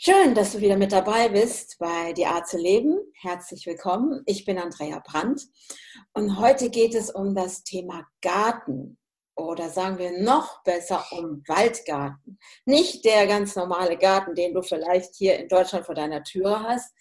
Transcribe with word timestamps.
Schön, 0.00 0.32
dass 0.36 0.52
du 0.52 0.60
wieder 0.60 0.76
mit 0.76 0.92
dabei 0.92 1.28
bist 1.28 1.76
bei 1.80 2.12
Die 2.12 2.24
Art 2.24 2.46
zu 2.46 2.56
leben. 2.56 3.00
Herzlich 3.14 3.66
willkommen. 3.66 4.22
Ich 4.26 4.44
bin 4.44 4.56
Andrea 4.56 5.02
Brandt 5.04 5.42
und 6.12 6.38
heute 6.38 6.70
geht 6.70 6.94
es 6.94 7.10
um 7.10 7.34
das 7.34 7.64
Thema 7.64 8.06
Garten 8.22 8.96
oder 9.34 9.70
sagen 9.70 9.98
wir 9.98 10.22
noch 10.22 10.62
besser 10.62 11.04
um 11.10 11.42
Waldgarten. 11.48 12.38
Nicht 12.64 13.04
der 13.04 13.26
ganz 13.26 13.56
normale 13.56 13.98
Garten, 13.98 14.36
den 14.36 14.54
du 14.54 14.62
vielleicht 14.62 15.16
hier 15.16 15.36
in 15.36 15.48
Deutschland 15.48 15.84
vor 15.84 15.96
deiner 15.96 16.22
Türe 16.22 16.62
hast, 16.62 16.94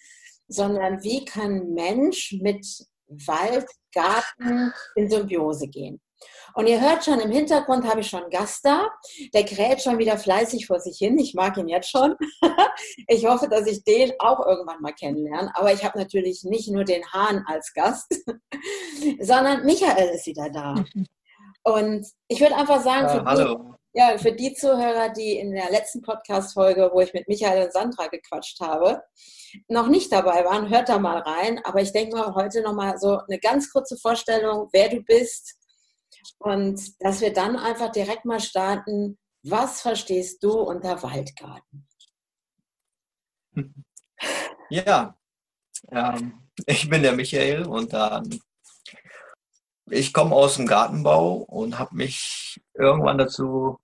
sondern 0.47 1.03
wie 1.03 1.23
kann 1.23 1.75
Mensch 1.75 2.35
mit 2.41 2.65
Waldgarten 3.09 4.73
in 4.95 5.07
Symbiose 5.07 5.67
gehen? 5.67 6.01
Und 6.53 6.67
ihr 6.67 6.81
hört 6.81 7.05
schon, 7.05 7.19
im 7.19 7.31
Hintergrund 7.31 7.87
habe 7.87 8.01
ich 8.01 8.09
schon 8.09 8.23
einen 8.23 8.31
Gast 8.31 8.65
da. 8.65 8.89
Der 9.33 9.45
kräht 9.45 9.81
schon 9.81 9.99
wieder 9.99 10.17
fleißig 10.17 10.65
vor 10.65 10.79
sich 10.79 10.97
hin. 10.97 11.17
Ich 11.19 11.35
mag 11.35 11.57
ihn 11.57 11.67
jetzt 11.67 11.89
schon. 11.89 12.15
ich 13.07 13.25
hoffe, 13.27 13.47
dass 13.47 13.67
ich 13.67 13.83
den 13.83 14.13
auch 14.19 14.45
irgendwann 14.45 14.81
mal 14.81 14.93
kennenlerne. 14.93 15.51
Aber 15.55 15.71
ich 15.71 15.83
habe 15.83 15.99
natürlich 15.99 16.43
nicht 16.43 16.69
nur 16.69 16.83
den 16.83 17.05
Hahn 17.11 17.43
als 17.47 17.73
Gast, 17.73 18.07
sondern 19.19 19.65
Michael 19.65 20.09
ist 20.09 20.25
wieder 20.25 20.49
da. 20.49 20.83
Und 21.63 22.07
ich 22.27 22.39
würde 22.39 22.55
einfach 22.55 22.81
sagen, 22.81 23.09
für, 23.09 23.25
hallo. 23.25 23.55
Die, 23.93 23.99
ja, 23.99 24.17
für 24.17 24.31
die 24.31 24.53
Zuhörer, 24.53 25.09
die 25.09 25.37
in 25.37 25.51
der 25.51 25.69
letzten 25.69 26.01
Podcast-Folge, 26.01 26.91
wo 26.93 27.01
ich 27.01 27.13
mit 27.13 27.27
Michael 27.27 27.65
und 27.65 27.73
Sandra 27.73 28.07
gequatscht 28.07 28.59
habe, 28.61 29.03
noch 29.67 29.87
nicht 29.87 30.11
dabei 30.11 30.45
waren, 30.45 30.69
hört 30.69 30.89
da 30.89 30.97
mal 30.97 31.19
rein. 31.19 31.59
Aber 31.65 31.81
ich 31.81 31.91
denke 31.91 32.15
mal, 32.15 32.33
heute 32.35 32.61
nochmal 32.61 32.97
so 32.97 33.19
eine 33.19 33.39
ganz 33.39 33.71
kurze 33.71 33.97
Vorstellung, 33.97 34.69
wer 34.71 34.89
du 34.89 35.01
bist, 35.01 35.56
und 36.39 37.01
dass 37.01 37.21
wir 37.21 37.33
dann 37.33 37.55
einfach 37.55 37.91
direkt 37.91 38.25
mal 38.25 38.39
starten, 38.39 39.17
was 39.43 39.81
verstehst 39.81 40.43
du 40.43 40.51
unter 40.51 41.01
Waldgarten? 41.03 41.87
Ja, 44.69 45.17
ähm, 45.91 46.49
ich 46.65 46.89
bin 46.89 47.01
der 47.01 47.13
Michael 47.13 47.65
und 47.65 47.93
ähm, 47.93 48.41
ich 49.89 50.11
komme 50.11 50.35
aus 50.35 50.57
dem 50.57 50.67
Gartenbau 50.67 51.35
und 51.35 51.79
habe 51.79 51.95
mich 51.95 52.59
irgendwann 52.73 53.17
dazu 53.17 53.79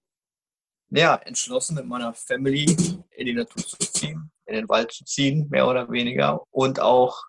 ja, 0.90 1.16
entschlossen, 1.16 1.76
mit 1.76 1.86
meiner 1.86 2.14
Family 2.14 2.66
in 3.12 3.26
die 3.26 3.34
Natur 3.34 3.66
zu 3.66 3.78
ziehen, 3.78 4.32
in 4.46 4.56
den 4.56 4.70
Wald 4.70 4.92
zu 4.92 5.06
ziehen, 5.06 5.48
mehr 5.50 5.68
oder 5.68 5.90
weniger, 5.90 6.44
und 6.52 6.80
auch 6.80 7.24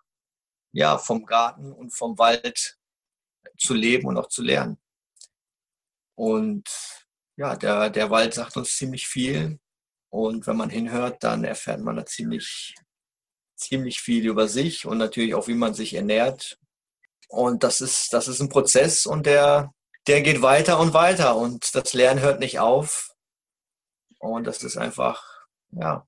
ja, 0.71 0.97
vom 0.97 1.25
Garten 1.25 1.71
und 1.71 1.91
vom 1.91 2.17
Wald 2.17 2.77
zu 3.57 3.73
leben 3.73 4.07
und 4.07 4.17
auch 4.17 4.27
zu 4.27 4.43
lernen. 4.43 4.77
Und 6.15 6.63
ja, 7.37 7.55
der, 7.55 7.89
der 7.89 8.09
Wald 8.09 8.33
sagt 8.33 8.57
uns 8.57 8.75
ziemlich 8.75 9.07
viel. 9.07 9.59
Und 10.09 10.47
wenn 10.47 10.57
man 10.57 10.69
hinhört, 10.69 11.23
dann 11.23 11.43
erfährt 11.43 11.81
man 11.81 11.97
da 11.97 12.05
ziemlich, 12.05 12.73
ziemlich 13.55 13.99
viel 13.99 14.25
über 14.25 14.47
sich 14.47 14.85
und 14.85 14.97
natürlich 14.97 15.35
auch, 15.35 15.47
wie 15.47 15.55
man 15.55 15.73
sich 15.73 15.93
ernährt. 15.93 16.57
Und 17.27 17.63
das 17.63 17.81
ist, 17.81 18.13
das 18.13 18.27
ist 18.27 18.39
ein 18.39 18.49
Prozess 18.49 19.05
und 19.05 19.25
der, 19.25 19.71
der 20.07 20.21
geht 20.21 20.41
weiter 20.41 20.79
und 20.79 20.93
weiter 20.93 21.35
und 21.35 21.73
das 21.75 21.93
Lernen 21.93 22.21
hört 22.21 22.39
nicht 22.39 22.59
auf. 22.59 23.13
Und 24.19 24.45
das 24.45 24.63
ist 24.63 24.77
einfach, 24.77 25.23
ja, 25.71 26.07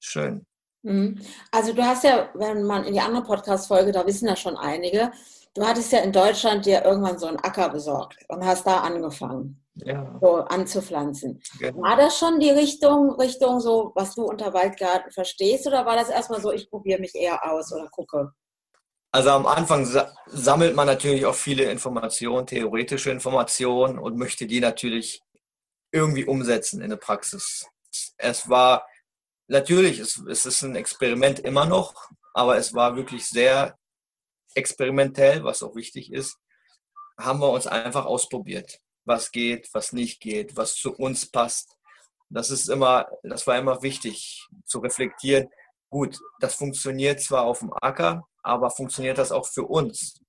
schön. 0.00 0.46
Mhm. 0.82 1.20
Also 1.50 1.72
du 1.72 1.82
hast 1.84 2.04
ja, 2.04 2.30
wenn 2.34 2.64
man 2.64 2.84
in 2.84 2.94
die 2.94 3.00
andere 3.00 3.24
Podcast-Folge, 3.24 3.92
da 3.92 4.06
wissen 4.06 4.28
ja 4.28 4.36
schon 4.36 4.56
einige, 4.56 5.12
Du 5.54 5.66
hattest 5.66 5.92
ja 5.92 6.00
in 6.00 6.12
Deutschland 6.12 6.64
dir 6.64 6.84
irgendwann 6.84 7.18
so 7.18 7.26
einen 7.26 7.38
Acker 7.38 7.68
besorgt 7.68 8.16
und 8.28 8.44
hast 8.44 8.66
da 8.66 8.78
angefangen, 8.78 9.62
ja. 9.74 10.18
so 10.20 10.36
anzupflanzen. 10.36 11.42
Genau. 11.58 11.82
War 11.82 11.96
das 11.96 12.18
schon 12.18 12.40
die 12.40 12.50
Richtung, 12.50 13.10
Richtung 13.20 13.60
so, 13.60 13.92
was 13.94 14.14
du 14.14 14.22
unter 14.24 14.54
Waldgarten 14.54 15.10
verstehst, 15.10 15.66
oder 15.66 15.84
war 15.84 15.96
das 15.96 16.08
erstmal 16.08 16.40
so, 16.40 16.52
ich 16.52 16.70
probiere 16.70 17.00
mich 17.00 17.14
eher 17.14 17.44
aus 17.50 17.70
oder 17.72 17.88
gucke? 17.88 18.32
Also 19.14 19.28
am 19.28 19.44
Anfang 19.44 19.86
sammelt 20.26 20.74
man 20.74 20.86
natürlich 20.86 21.26
auch 21.26 21.34
viele 21.34 21.64
Informationen, 21.64 22.46
theoretische 22.46 23.10
Informationen 23.10 23.98
und 23.98 24.16
möchte 24.16 24.46
die 24.46 24.60
natürlich 24.60 25.22
irgendwie 25.92 26.24
umsetzen 26.24 26.80
in 26.80 26.88
der 26.88 26.96
Praxis. 26.96 27.66
Es 28.16 28.48
war 28.48 28.86
natürlich, 29.48 29.98
es, 29.98 30.16
es 30.26 30.46
ist 30.46 30.62
ein 30.62 30.76
Experiment 30.76 31.40
immer 31.40 31.66
noch, 31.66 32.08
aber 32.32 32.56
es 32.56 32.72
war 32.72 32.96
wirklich 32.96 33.26
sehr 33.26 33.76
experimentell, 34.54 35.44
was 35.44 35.62
auch 35.62 35.74
wichtig 35.74 36.12
ist, 36.12 36.38
haben 37.18 37.40
wir 37.40 37.50
uns 37.50 37.66
einfach 37.66 38.04
ausprobiert, 38.06 38.80
was 39.04 39.30
geht, 39.30 39.68
was 39.72 39.92
nicht 39.92 40.20
geht, 40.20 40.56
was 40.56 40.74
zu 40.74 40.94
uns 40.94 41.30
passt. 41.30 41.76
Das 42.30 42.50
ist 42.50 42.68
immer, 42.68 43.06
das 43.22 43.46
war 43.46 43.58
immer 43.58 43.82
wichtig 43.82 44.46
zu 44.64 44.78
reflektieren. 44.78 45.48
Gut, 45.90 46.18
das 46.40 46.54
funktioniert 46.54 47.20
zwar 47.20 47.42
auf 47.44 47.58
dem 47.58 47.72
Acker, 47.80 48.26
aber 48.42 48.70
funktioniert 48.70 49.18
das 49.18 49.32
auch 49.32 49.46
für 49.46 49.64
uns? 49.64 50.20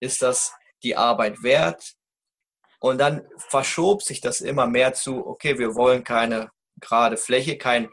Ist 0.00 0.22
das 0.22 0.54
die 0.82 0.96
Arbeit 0.96 1.42
wert? 1.42 1.94
Und 2.80 2.98
dann 2.98 3.28
verschob 3.36 4.02
sich 4.02 4.20
das 4.20 4.40
immer 4.40 4.66
mehr 4.66 4.94
zu, 4.94 5.26
okay, 5.26 5.58
wir 5.58 5.74
wollen 5.74 6.02
keine 6.02 6.50
gerade 6.80 7.16
Fläche, 7.16 7.56
kein 7.56 7.88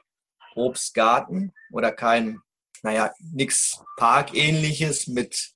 Obstgarten 0.56 1.53
oder 1.72 1.91
kein, 1.91 2.41
naja, 2.81 3.13
nichts 3.19 3.84
Parkähnliches 3.97 5.07
mit 5.07 5.51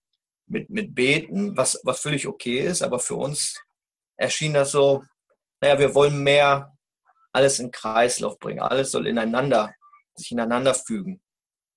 mit, 0.48 0.70
mit 0.70 0.94
Beten, 0.96 1.56
was, 1.58 1.80
was 1.84 2.00
völlig 2.00 2.28
okay 2.28 2.60
ist, 2.60 2.82
aber 2.82 3.00
für 3.00 3.16
uns 3.16 3.62
erschien 4.18 4.54
das 4.54 4.72
so, 4.72 5.04
naja, 5.62 5.80
wir 5.80 5.96
wollen 5.96 6.24
mehr 6.24 6.78
alles 7.32 7.60
in 7.60 7.72
Kreislauf 7.72 8.38
bringen. 8.40 8.60
Alles 8.60 8.92
soll 8.92 9.08
ineinander, 9.08 9.74
sich 10.16 10.32
ineinander 10.32 10.74
fügen, 10.74 11.22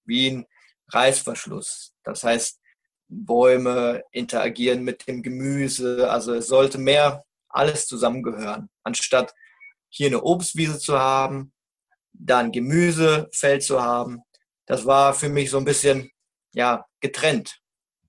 wie 0.04 0.30
ein 0.30 0.46
Reißverschluss. 0.88 1.94
Das 2.04 2.22
heißt, 2.22 2.60
Bäume 3.08 4.02
interagieren 4.10 4.82
mit 4.82 5.06
dem 5.06 5.22
Gemüse. 5.22 6.10
Also 6.10 6.34
es 6.34 6.48
sollte 6.48 6.78
mehr 6.78 7.24
alles 7.48 7.86
zusammengehören, 7.86 8.68
anstatt 8.82 9.34
hier 9.88 10.08
eine 10.08 10.22
Obstwiese 10.22 10.78
zu 10.78 10.98
haben, 10.98 11.52
da 12.12 12.38
ein 12.38 12.52
Gemüsefeld 12.52 13.62
zu 13.62 13.82
haben. 13.82 14.22
Das 14.66 14.84
war 14.84 15.14
für 15.14 15.28
mich 15.28 15.50
so 15.50 15.58
ein 15.58 15.64
bisschen 15.64 16.10
ja 16.52 16.84
getrennt 17.00 17.60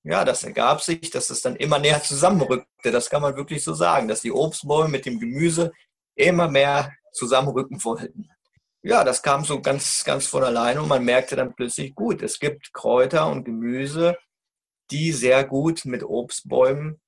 ja, 0.07 0.23
das 0.23 0.44
ergab 0.44 0.81
sich, 0.81 1.09
dass 1.09 1.29
es 1.29 1.41
dann 1.41 1.57
immer 1.57 1.79
näher 1.79 2.01
zusammenrückte. 2.01 2.91
Das 2.91 3.09
kann 3.09 3.22
man 3.22 3.35
wirklich 3.35 3.62
so 3.62 3.73
sagen, 3.73 4.07
dass 4.07 4.22
die 4.22 4.31
Obstbäume 4.31 4.90
mit 4.90 5.06
dem 5.06 5.19
Gemüse 5.19 5.73
immer 6.16 6.47
mehr 6.50 6.94
zusammenrücken 7.12 7.84
wollten. 7.84 8.29
Ja, 8.84 9.03
das 9.03 9.22
kam 9.22 9.44
so 9.44 9.62
ganz, 9.62 10.06
ganz 10.06 10.25
von 10.28 10.44
alleine 10.44 10.81
und 10.81 10.88
man 10.88 11.03
merkte 11.03 11.35
dann 11.35 11.53
plötzlich, 11.53 11.94
gut, 11.94 12.22
es 12.22 12.40
gibt 12.40 12.72
Kräuter 12.72 13.29
und 13.29 13.44
Gemüse, 13.44 14.18
die 14.91 15.12
sehr 15.12 15.44
gut 15.44 15.84
mit 15.84 16.03
Obstbäumen 16.03 17.01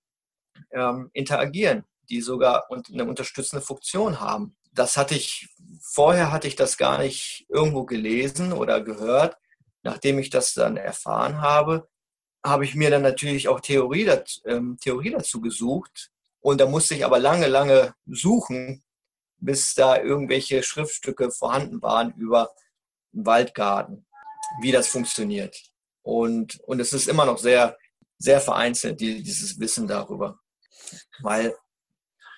ähm, 0.71 1.09
interagieren, 1.13 1.85
die 2.09 2.19
sogar 2.19 2.67
eine 2.69 3.05
unterstützende 3.05 3.65
Funktion 3.65 4.19
haben. 4.19 4.57
Das 4.73 4.97
hatte 4.97 5.15
ich, 5.15 5.47
vorher 5.81 6.33
hatte 6.33 6.49
ich 6.49 6.57
das 6.57 6.77
gar 6.77 6.97
nicht 6.97 7.45
irgendwo 7.47 7.85
gelesen 7.85 8.51
oder 8.51 8.81
gehört. 8.81 9.37
Nachdem 9.83 10.19
ich 10.19 10.29
das 10.29 10.53
dann 10.53 10.75
erfahren 10.75 11.39
habe, 11.39 11.87
habe 12.43 12.65
ich 12.65 12.75
mir 12.75 12.89
dann 12.89 13.01
natürlich 13.01 13.47
auch 13.47 13.59
Theorie 13.59 14.05
dazu, 14.05 14.39
ähm, 14.45 14.77
Theorie 14.81 15.11
dazu 15.11 15.41
gesucht. 15.41 16.11
Und 16.41 16.61
da 16.61 16.67
musste 16.67 16.95
ich 16.95 17.03
aber 17.03 17.19
lange, 17.19 17.47
lange 17.47 17.93
suchen, 18.07 18.83
bis 19.37 19.73
da 19.73 20.01
irgendwelche 20.01 20.63
Schriftstücke 20.63 21.31
vorhanden 21.31 21.81
waren 21.81 22.13
über 22.13 22.49
Waldgarten, 23.11 24.05
wie 24.61 24.71
das 24.71 24.87
funktioniert. 24.87 25.57
Und, 26.01 26.59
und 26.61 26.79
es 26.79 26.93
ist 26.93 27.07
immer 27.07 27.25
noch 27.25 27.37
sehr, 27.37 27.77
sehr 28.17 28.41
vereinzelt, 28.41 28.99
die, 28.99 29.21
dieses 29.21 29.59
Wissen 29.59 29.87
darüber. 29.87 30.39
Weil 31.21 31.55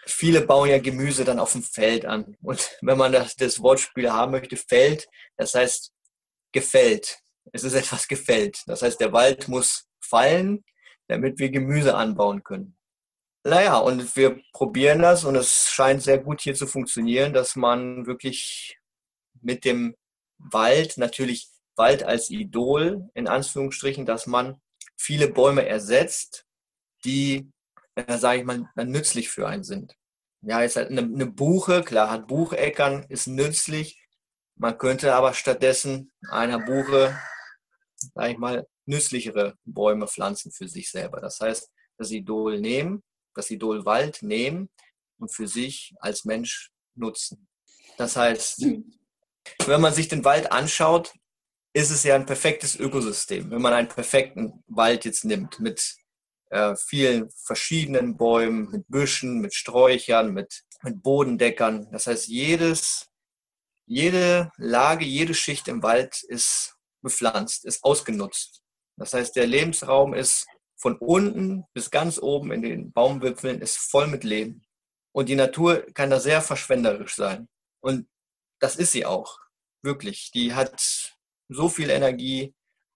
viele 0.06 0.41
bauen 0.41 0.69
ja 0.69 0.79
Gemüse 0.79 1.23
dann 1.23 1.40
auf 1.40 1.51
dem 1.51 1.63
Feld 1.63 2.06
an. 2.06 2.38
Und 2.41 2.69
wenn 2.81 2.97
man 2.97 3.11
das, 3.11 3.35
das 3.35 3.61
Wortspiel 3.61 4.11
haben 4.11 4.31
möchte, 4.31 4.57
Feld, 4.57 5.07
das 5.38 5.53
heißt 5.53 5.93
gefällt. 6.52 7.20
Es 7.53 7.64
ist 7.64 7.73
etwas 7.73 8.08
gefällt. 8.08 8.61
Das 8.67 8.81
heißt, 8.81 8.99
der 8.99 9.14
Wald 9.14 9.47
muss 9.47 9.87
fallen, 10.02 10.64
damit 11.08 11.40
wir 11.40 11.50
Gemüse 11.50 11.96
anbauen 11.96 12.44
können. 12.44 12.78
Naja, 13.44 13.78
und 13.78 14.16
wir 14.16 14.40
probieren 14.53 15.02
das 15.02 15.24
und 15.24 15.36
es 15.36 15.70
scheint 15.70 16.03
sehr 16.03 16.20
gut 16.20 16.42
hier 16.42 16.53
zu 16.53 16.68
funktionieren, 16.68 17.34
dass 17.34 17.56
man 17.56 18.06
wirklich 18.06 18.78
mit 19.42 19.66
dem 19.66 19.96
Wald, 20.38 20.98
natürlich 20.98 21.50
Wald 21.76 22.03
als 22.03 22.30
Idol, 22.30 23.09
in 23.16 23.28
Anführungsstrichen, 23.28 24.06
dass 24.06 24.28
man 24.28 24.62
viele 24.96 25.28
Bäume 25.28 25.66
ersetzt, 25.66 26.46
die, 27.03 27.52
äh, 27.96 28.18
sage 28.18 28.40
ich 28.40 28.46
mal, 28.46 28.70
nützlich 28.76 29.30
für 29.30 29.48
einen 29.48 29.64
sind. 29.64 29.96
Ja, 30.42 30.62
jetzt 30.62 30.76
halt 30.76 30.90
eine, 30.90 31.02
eine 31.02 31.26
Buche, 31.26 31.84
klar, 31.84 32.12
hat 32.12 32.28
Bucheckern, 32.28 33.06
ist 33.09 33.28
nützlich. 33.28 34.00
Man 34.56 34.78
könnte 34.78 35.16
aber 35.16 35.34
stattdessen 35.34 36.12
einer 36.30 36.59
Buche, 36.59 37.18
sage 38.14 38.32
ich 38.32 38.38
mal, 38.38 38.68
nützlichere 38.85 39.55
Bäume 39.66 40.07
pflanzen 40.07 40.51
für 40.51 40.67
sich 40.67 40.89
selber. 40.89 41.22
Das 41.22 41.39
heißt, 41.39 41.69
das 41.97 42.11
Idol 42.11 42.59
nehmen, 42.59 43.03
das 43.35 43.49
Idol 43.51 43.85
Wald 43.85 44.22
nehmen 44.22 44.69
und 45.19 45.33
für 45.33 45.47
sich 45.47 45.93
als 45.99 46.25
Mensch 46.25 46.72
nutzen. 46.95 47.47
Das 47.97 48.16
heißt, 48.16 48.66
wenn 49.66 49.81
man 49.81 49.93
sich 49.93 50.07
den 50.07 50.25
Wald 50.25 50.51
anschaut, 50.51 51.13
ist 51.73 51.91
es 51.91 52.03
ja 52.03 52.16
ein 52.16 52.25
perfektes 52.25 52.75
Ökosystem. 52.75 53.49
Wenn 53.49 53.61
man 53.61 53.73
einen 53.73 53.87
perfekten 53.87 54.63
Wald 54.67 55.05
jetzt 55.05 55.23
nimmt 55.23 55.59
mit 55.59 55.95
äh, 56.49 56.75
vielen 56.75 57.29
verschiedenen 57.31 58.17
Bäumen, 58.17 58.69
mit 58.69 58.87
Büschen, 58.89 59.39
mit 59.39 59.53
Sträuchern, 59.53 60.33
mit, 60.33 60.63
mit 60.83 61.01
Bodendeckern. 61.01 61.89
Das 61.91 62.07
heißt, 62.07 62.28
jedes, 62.28 63.07
jede 63.85 64.51
Lage, 64.57 65.05
jede 65.05 65.33
Schicht 65.33 65.67
im 65.69 65.81
Wald 65.81 66.23
ist 66.28 66.75
bepflanzt, 67.01 67.66
ist 67.66 67.83
ausgenutzt. 67.83 68.60
Das 69.02 69.14
heißt, 69.14 69.36
der 69.36 69.48
Lebensraum 69.48 70.14
ist 70.14 70.46
von 70.78 70.96
unten 70.96 71.66
bis 71.74 71.90
ganz 71.90 72.20
oben 72.20 72.52
in 72.52 72.62
den 72.62 72.92
Baumwipfeln 72.92 73.62
ist 73.62 73.78
voll 73.78 74.06
mit 74.06 74.24
Leben. 74.24 74.64
Und 75.12 75.28
die 75.28 75.36
Natur 75.36 75.88
kann 75.96 76.12
da 76.12 76.20
sehr 76.20 76.40
verschwenderisch 76.40 77.16
sein. 77.16 77.50
Und 77.82 78.08
das 78.59 78.76
ist 78.76 78.92
sie 78.92 79.08
auch. 79.08 79.40
Wirklich. 79.82 80.30
Die 80.32 80.53
hat 80.53 81.16
so 81.50 81.68
viel 81.68 81.90
Energie, 81.90 82.53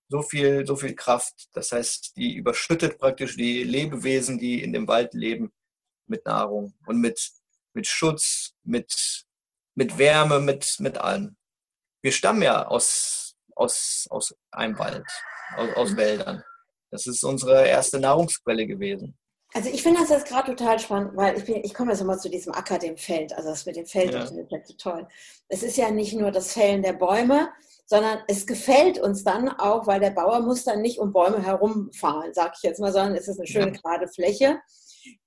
so 0.09 0.21
viel, 0.21 0.67
so 0.67 0.75
viel 0.75 0.95
Kraft. 0.95 1.49
Das 1.53 1.71
heißt, 1.71 2.15
die 2.17 2.35
überschüttet 2.35 2.99
praktisch 2.99 3.35
die 3.35 3.63
Lebewesen, 3.63 4.37
die 4.37 4.61
in 4.61 4.73
dem 4.73 4.87
Wald 4.87 5.15
leben, 5.15 5.51
mit 6.05 6.23
Nahrung 6.27 6.75
und 6.85 7.01
mit, 7.01 7.31
mit 7.73 7.87
Schutz, 7.87 8.53
mit, 8.63 9.25
mit 9.73 9.97
Wärme, 9.97 10.39
mit, 10.39 10.79
mit 10.79 10.99
allem. 10.99 11.35
Wir 12.03 12.11
stammen 12.11 12.43
ja 12.43 12.67
aus, 12.67 13.35
aus, 13.55 14.05
aus 14.11 14.35
einem 14.51 14.77
Wald, 14.77 15.07
aus, 15.57 15.69
aus 15.75 15.97
Wäldern. 15.97 16.43
Das 16.91 17.07
ist 17.07 17.23
unsere 17.23 17.67
erste 17.67 17.99
Nahrungsquelle 17.99 18.67
gewesen. 18.67 19.17
Also 19.53 19.69
ich 19.69 19.83
finde 19.83 20.01
das 20.01 20.09
jetzt 20.09 20.27
gerade 20.27 20.53
total 20.53 20.79
spannend, 20.79 21.11
weil 21.15 21.37
ich, 21.37 21.45
bin, 21.45 21.63
ich 21.63 21.73
komme 21.73 21.91
jetzt 21.91 22.01
nochmal 22.01 22.19
zu 22.19 22.29
diesem 22.29 22.53
Acker, 22.53 22.77
dem 22.77 22.97
Feld. 22.97 23.31
Also 23.33 23.49
das 23.49 23.65
mit 23.65 23.77
dem 23.77 23.85
Feld, 23.85 24.13
ja. 24.13 24.25
finde 24.25 24.45
ich 24.51 24.67
so 24.67 24.73
toll. 24.73 25.07
Es 25.47 25.63
ist 25.63 25.77
ja 25.77 25.91
nicht 25.91 26.13
nur 26.13 26.31
das 26.31 26.51
Fällen 26.51 26.83
der 26.83 26.91
Bäume, 26.91 27.49
sondern 27.85 28.19
es 28.27 28.45
gefällt 28.45 28.99
uns 28.99 29.23
dann 29.23 29.47
auch, 29.47 29.87
weil 29.87 30.01
der 30.01 30.09
Bauer 30.09 30.41
muss 30.41 30.65
dann 30.65 30.81
nicht 30.81 30.99
um 30.99 31.13
Bäume 31.13 31.41
herumfahren, 31.41 32.33
sage 32.33 32.53
ich 32.57 32.63
jetzt 32.63 32.81
mal, 32.81 32.91
sondern 32.91 33.15
es 33.15 33.29
ist 33.29 33.39
eine 33.39 33.47
schöne 33.47 33.71
gerade 33.71 34.09
Fläche. 34.09 34.59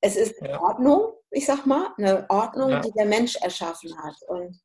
Es 0.01 0.17
ist 0.17 0.35
ja. 0.43 0.61
Ordnung, 0.61 1.13
ich 1.31 1.47
sag 1.47 1.65
mal, 1.65 1.95
eine 1.97 2.27
Ordnung, 2.29 2.71
ja. 2.71 2.81
die 2.81 2.93
der 2.93 3.07
Mensch 3.07 3.37
erschaffen 3.37 3.97
hat. 4.03 4.17
Und 4.27 4.61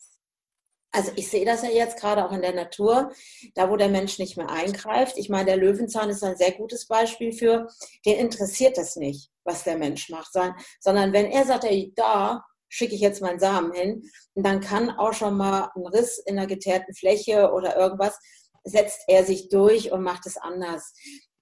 also 0.93 1.11
ich 1.15 1.27
sehe 1.29 1.43
das 1.43 1.63
ja 1.63 1.69
jetzt 1.69 1.99
gerade 1.99 2.23
auch 2.23 2.31
in 2.31 2.41
der 2.41 2.53
Natur, 2.53 3.11
da 3.55 3.69
wo 3.69 3.75
der 3.75 3.89
Mensch 3.89 4.19
nicht 4.19 4.37
mehr 4.37 4.49
eingreift. 4.49 5.17
Ich 5.17 5.27
meine, 5.27 5.45
der 5.45 5.57
Löwenzahn 5.57 6.09
ist 6.09 6.23
ein 6.23 6.37
sehr 6.37 6.51
gutes 6.51 6.87
Beispiel 6.87 7.33
für, 7.33 7.67
den 8.05 8.19
interessiert 8.19 8.77
es 8.77 8.95
nicht, 8.95 9.31
was 9.43 9.63
der 9.63 9.77
Mensch 9.77 10.09
macht, 10.09 10.31
sondern 10.33 11.13
wenn 11.13 11.25
er 11.31 11.45
sagt, 11.45 11.63
ey, 11.63 11.91
da 11.95 12.45
schicke 12.69 12.95
ich 12.95 13.01
jetzt 13.01 13.21
meinen 13.21 13.39
Samen 13.39 13.71
hin. 13.71 14.09
Dann 14.35 14.59
kann 14.59 14.89
auch 14.89 15.13
schon 15.13 15.37
mal 15.37 15.69
ein 15.75 15.85
Riss 15.87 16.17
in 16.17 16.37
der 16.37 16.47
geteerten 16.47 16.93
Fläche 16.95 17.51
oder 17.51 17.77
irgendwas, 17.77 18.17
setzt 18.63 19.01
er 19.07 19.23
sich 19.23 19.49
durch 19.49 19.91
und 19.91 20.01
macht 20.01 20.25
es 20.25 20.37
anders. 20.37 20.93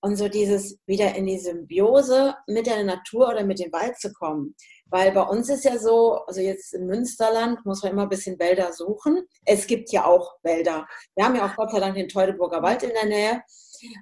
Und 0.02 0.18
so 0.18 0.28
dieses 0.28 0.80
wieder 0.88 1.16
in 1.16 1.28
die 1.28 1.40
Symbiose 1.40 2.36
mit 2.48 2.68
der 2.68 2.84
Natur 2.84 3.30
oder 3.30 3.46
mit 3.46 3.60
dem 3.60 3.72
Wald 3.72 3.98
zu 4.00 4.12
kommen. 4.12 4.56
Weil 4.92 5.14
bei 5.14 5.22
uns 5.22 5.50
ist 5.50 5.64
ja 5.64 5.78
so, 5.80 6.16
also 6.26 6.42
jetzt 6.42 6.74
im 6.74 6.86
Münsterland 6.86 7.66
muss 7.66 7.82
man 7.82 7.94
immer 7.94 8.04
ein 8.04 8.10
bisschen 8.10 8.38
Wälder 8.38 8.74
suchen. 8.74 9.26
Es 9.46 9.66
gibt 9.66 9.90
ja 9.92 10.06
auch 10.06 10.36
Wälder. 10.44 10.86
Wir 11.16 11.26
haben 11.26 11.36
ja 11.36 11.46
auch 11.46 11.56
Gott 11.56 11.72
sei 11.72 11.80
Dank 11.80 11.96
den 11.96 12.10
Teutoburger 12.10 12.62
Wald 12.62 12.84
in 12.84 12.90
der 12.90 13.06
Nähe. 13.06 13.42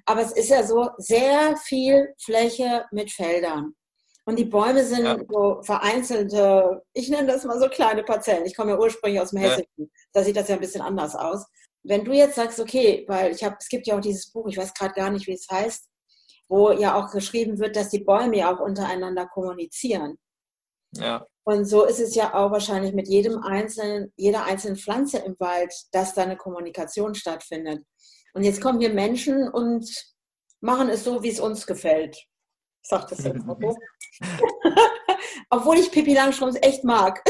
Aber 0.04 0.20
es 0.20 0.32
ist 0.32 0.50
ja 0.50 0.64
so 0.64 0.90
sehr 0.98 1.56
viel 1.56 2.12
Fläche 2.18 2.86
mit 2.90 3.12
Feldern. 3.12 3.74
Und 4.26 4.38
die 4.38 4.44
Bäume 4.44 4.84
sind 4.84 5.04
ja. 5.04 5.16
so 5.28 5.62
vereinzelte, 5.62 6.82
ich 6.92 7.08
nenne 7.08 7.28
das 7.28 7.44
mal 7.44 7.58
so 7.60 7.68
kleine 7.68 8.02
Parzellen. 8.02 8.44
Ich 8.44 8.56
komme 8.56 8.72
ja 8.72 8.78
ursprünglich 8.78 9.20
aus 9.20 9.30
dem 9.30 9.40
Hessischen. 9.40 9.68
Ja. 9.76 9.86
Da 10.12 10.24
sieht 10.24 10.36
das 10.36 10.48
ja 10.48 10.56
ein 10.56 10.60
bisschen 10.60 10.82
anders 10.82 11.14
aus. 11.14 11.46
Wenn 11.84 12.04
du 12.04 12.12
jetzt 12.12 12.34
sagst, 12.34 12.58
okay, 12.58 13.04
weil 13.08 13.32
ich 13.32 13.44
habe, 13.44 13.56
es 13.60 13.68
gibt 13.68 13.86
ja 13.86 13.96
auch 13.96 14.00
dieses 14.00 14.30
Buch, 14.32 14.48
ich 14.48 14.56
weiß 14.56 14.74
gerade 14.74 14.92
gar 14.92 15.10
nicht, 15.10 15.28
wie 15.28 15.34
es 15.34 15.46
heißt, 15.50 15.88
wo 16.48 16.72
ja 16.72 16.96
auch 16.96 17.12
geschrieben 17.12 17.58
wird, 17.60 17.76
dass 17.76 17.90
die 17.90 18.04
Bäume 18.04 18.36
ja 18.36 18.52
auch 18.52 18.60
untereinander 18.60 19.26
kommunizieren. 19.26 20.18
Ja. 20.92 21.26
Und 21.44 21.64
so 21.64 21.84
ist 21.84 22.00
es 22.00 22.14
ja 22.14 22.34
auch 22.34 22.50
wahrscheinlich 22.50 22.92
mit 22.92 23.08
jedem 23.08 23.42
einzelnen, 23.42 24.12
jeder 24.16 24.44
einzelnen 24.44 24.76
Pflanze 24.76 25.18
im 25.18 25.36
Wald, 25.38 25.72
dass 25.92 26.14
da 26.14 26.22
eine 26.22 26.36
Kommunikation 26.36 27.14
stattfindet. 27.14 27.84
Und 28.34 28.44
jetzt 28.44 28.60
kommen 28.60 28.80
wir 28.80 28.90
Menschen 28.92 29.48
und 29.48 29.88
machen 30.60 30.88
es 30.88 31.04
so, 31.04 31.22
wie 31.22 31.30
es 31.30 31.40
uns 31.40 31.66
gefällt. 31.66 32.16
Ich 32.82 32.88
sage 32.88 33.06
das 33.10 33.24
jetzt 33.24 33.44
mal 33.44 33.56
so. 33.60 33.76
Obwohl 35.50 35.78
ich 35.78 35.90
Pippi 35.90 36.14
Langstrumpf 36.14 36.56
echt 36.62 36.84
mag. 36.84 37.22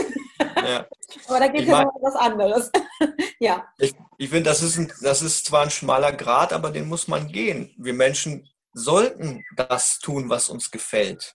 Ja. 0.57 0.87
Aber 1.29 1.41
da 1.41 1.49
geht 1.49 1.67
ja 1.67 1.85
noch 1.85 1.95
was 2.03 2.15
anderes. 2.17 2.71
ja. 3.41 3.67
Ich, 3.79 3.95
ich 4.19 4.29
finde, 4.29 4.51
das, 4.51 4.63
ist 4.63 4.79
das 5.03 5.23
ist 5.23 5.47
zwar 5.47 5.63
ein 5.63 5.71
schmaler 5.71 6.13
Grad, 6.13 6.53
aber 6.53 6.71
den 6.71 6.89
muss 6.89 7.09
man 7.09 7.29
gehen. 7.29 7.75
Wir 7.79 7.95
Menschen 7.95 8.49
sollten 8.73 9.43
das 9.57 9.99
tun, 9.99 10.29
was 10.29 10.49
uns 10.49 10.71
gefällt. 10.71 11.35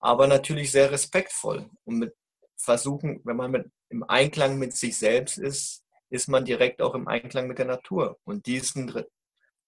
Aber 0.00 0.26
natürlich 0.26 0.70
sehr 0.70 0.90
respektvoll 0.90 1.68
und 1.84 1.98
mit 1.98 2.14
versuchen, 2.56 3.20
wenn 3.24 3.36
man 3.36 3.50
mit, 3.50 3.70
im 3.88 4.02
Einklang 4.04 4.58
mit 4.58 4.76
sich 4.76 4.98
selbst 4.98 5.38
ist, 5.38 5.84
ist 6.10 6.28
man 6.28 6.44
direkt 6.44 6.82
auch 6.82 6.94
im 6.94 7.08
Einklang 7.08 7.46
mit 7.46 7.58
der 7.58 7.66
Natur. 7.66 8.18
Und 8.24 8.46
diesen, 8.46 9.04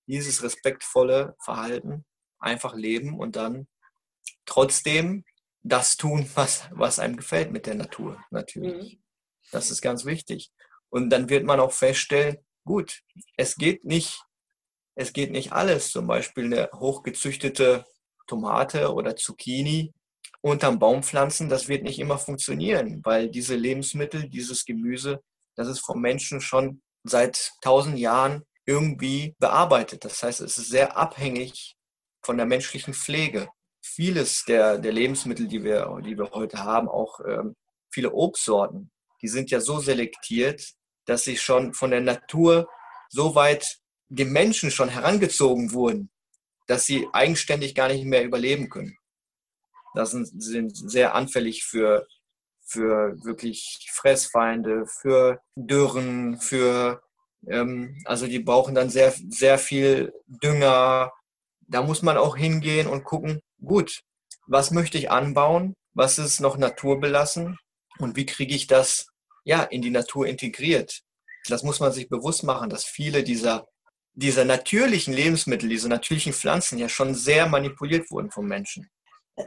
dieses 0.07 0.43
respektvolle 0.43 1.37
Verhalten 1.43 2.05
einfach 2.39 2.75
leben 2.75 3.19
und 3.19 3.37
dann 3.37 3.69
trotzdem 4.47 5.25
das 5.63 5.97
tun, 5.97 6.29
was, 6.35 6.69
was 6.73 6.99
einem 6.99 7.17
gefällt 7.17 7.53
mit 7.53 7.67
der 7.67 7.75
Natur, 7.75 8.23
natürlich. 8.31 8.95
Mhm. 8.95 9.03
Das 9.53 9.71
ist 9.71 9.81
ganz 9.81 10.05
wichtig. 10.05 10.51
Und 10.91 11.11
dann 11.11 11.29
wird 11.29 11.45
man 11.45 11.61
auch 11.61 11.73
feststellen, 11.73 12.39
gut, 12.65 13.03
es 13.37 13.57
geht 13.57 13.85
nicht, 13.85 14.23
es 14.95 15.13
geht 15.13 15.31
nicht 15.31 15.53
alles. 15.53 15.91
Zum 15.91 16.07
Beispiel 16.07 16.45
eine 16.45 16.71
hochgezüchtete 16.75 17.85
Tomate 18.27 18.93
oder 18.93 19.17
Zucchini 19.17 19.93
unterm 20.43 20.79
Baum 20.79 21.03
pflanzen, 21.03 21.49
das 21.49 21.69
wird 21.69 21.83
nicht 21.83 21.99
immer 21.99 22.19
funktionieren, 22.19 23.01
weil 23.05 23.29
diese 23.29 23.57
Lebensmittel, 23.57 24.29
dieses 24.29 24.65
Gemüse, 24.65 25.23
das 25.55 25.69
ist 25.69 25.81
vom 25.81 26.01
Menschen 26.01 26.41
schon 26.41 26.83
seit 27.05 27.53
tausend 27.61 27.99
Jahren 27.99 28.45
irgendwie 28.67 29.35
bearbeitet. 29.39 30.05
Das 30.05 30.23
heißt, 30.23 30.41
es 30.41 30.59
ist 30.59 30.69
sehr 30.69 30.97
abhängig 30.97 31.77
von 32.23 32.37
der 32.37 32.47
menschlichen 32.47 32.95
Pflege 32.95 33.49
vieles 33.83 34.45
der, 34.45 34.79
der 34.79 34.93
Lebensmittel, 34.93 35.49
die 35.49 35.63
wir, 35.65 36.01
die 36.05 36.17
wir 36.17 36.31
heute 36.33 36.65
haben, 36.65 36.89
auch 36.89 37.21
ähm, 37.27 37.57
viele 37.91 38.13
Obstsorten, 38.13 38.91
die 39.23 39.29
sind 39.29 39.51
ja 39.51 39.61
so 39.61 39.81
selektiert, 39.81 40.63
dass 41.07 41.25
sie 41.25 41.37
schon 41.37 41.75
von 41.75 41.91
der 41.91 42.01
Natur 42.01 42.69
so 43.09 43.35
weit 43.35 43.79
dem 44.09 44.33
Menschen 44.33 44.71
schon 44.71 44.89
herangezogen 44.89 45.73
wurden, 45.73 46.11
dass 46.67 46.85
sie 46.85 47.09
eigenständig 47.13 47.75
gar 47.75 47.89
nicht 47.89 48.05
mehr 48.05 48.25
überleben 48.25 48.69
können. 48.69 48.97
Das 49.95 50.13
sind, 50.13 50.27
sind 50.43 50.77
sehr 50.77 51.15
anfällig 51.15 51.65
für, 51.65 52.07
für 52.65 53.17
wirklich 53.25 53.89
Fressfeinde, 53.93 54.87
für 54.87 55.41
Dürren, 55.57 56.41
für, 56.41 57.03
ähm, 57.49 58.01
also 58.05 58.27
die 58.27 58.39
brauchen 58.39 58.75
dann 58.75 58.91
sehr, 58.91 59.13
sehr 59.29 59.59
viel 59.59 60.13
Dünger. 60.27 61.13
Da 61.69 61.83
muss 61.83 62.03
man 62.03 62.17
auch 62.17 62.37
hingehen 62.37 62.87
und 62.87 63.05
gucken, 63.05 63.41
gut, 63.65 64.01
was 64.47 64.71
möchte 64.71 64.99
ich 64.99 65.11
anbauen, 65.11 65.75
was 65.95 66.19
ist 66.19 66.41
noch 66.41 66.57
naturbelassen 66.57 67.59
und 67.99 68.17
wie 68.17 68.27
kriege 68.27 68.55
ich 68.55 68.67
das 68.67 69.07
ja 69.45 69.63
in 69.63 69.83
die 69.83 69.91
Natur 69.91 70.27
integriert. 70.27 71.03
Das 71.49 71.63
muss 71.63 71.81
man 71.81 71.93
sich 71.93 72.09
bewusst 72.09 72.45
machen, 72.45 72.71
dass 72.71 72.85
viele 72.85 73.23
dieser, 73.23 73.67
dieser 74.13 74.45
natürlichen 74.45 75.15
Lebensmittel, 75.15 75.69
diese 75.69 75.89
natürlichen 75.89 76.33
Pflanzen 76.33 76.79
ja 76.79 76.89
schon 76.89 77.15
sehr 77.15 77.49
manipuliert 77.49 78.11
wurden 78.11 78.31
vom 78.31 78.47
Menschen. 78.47 78.91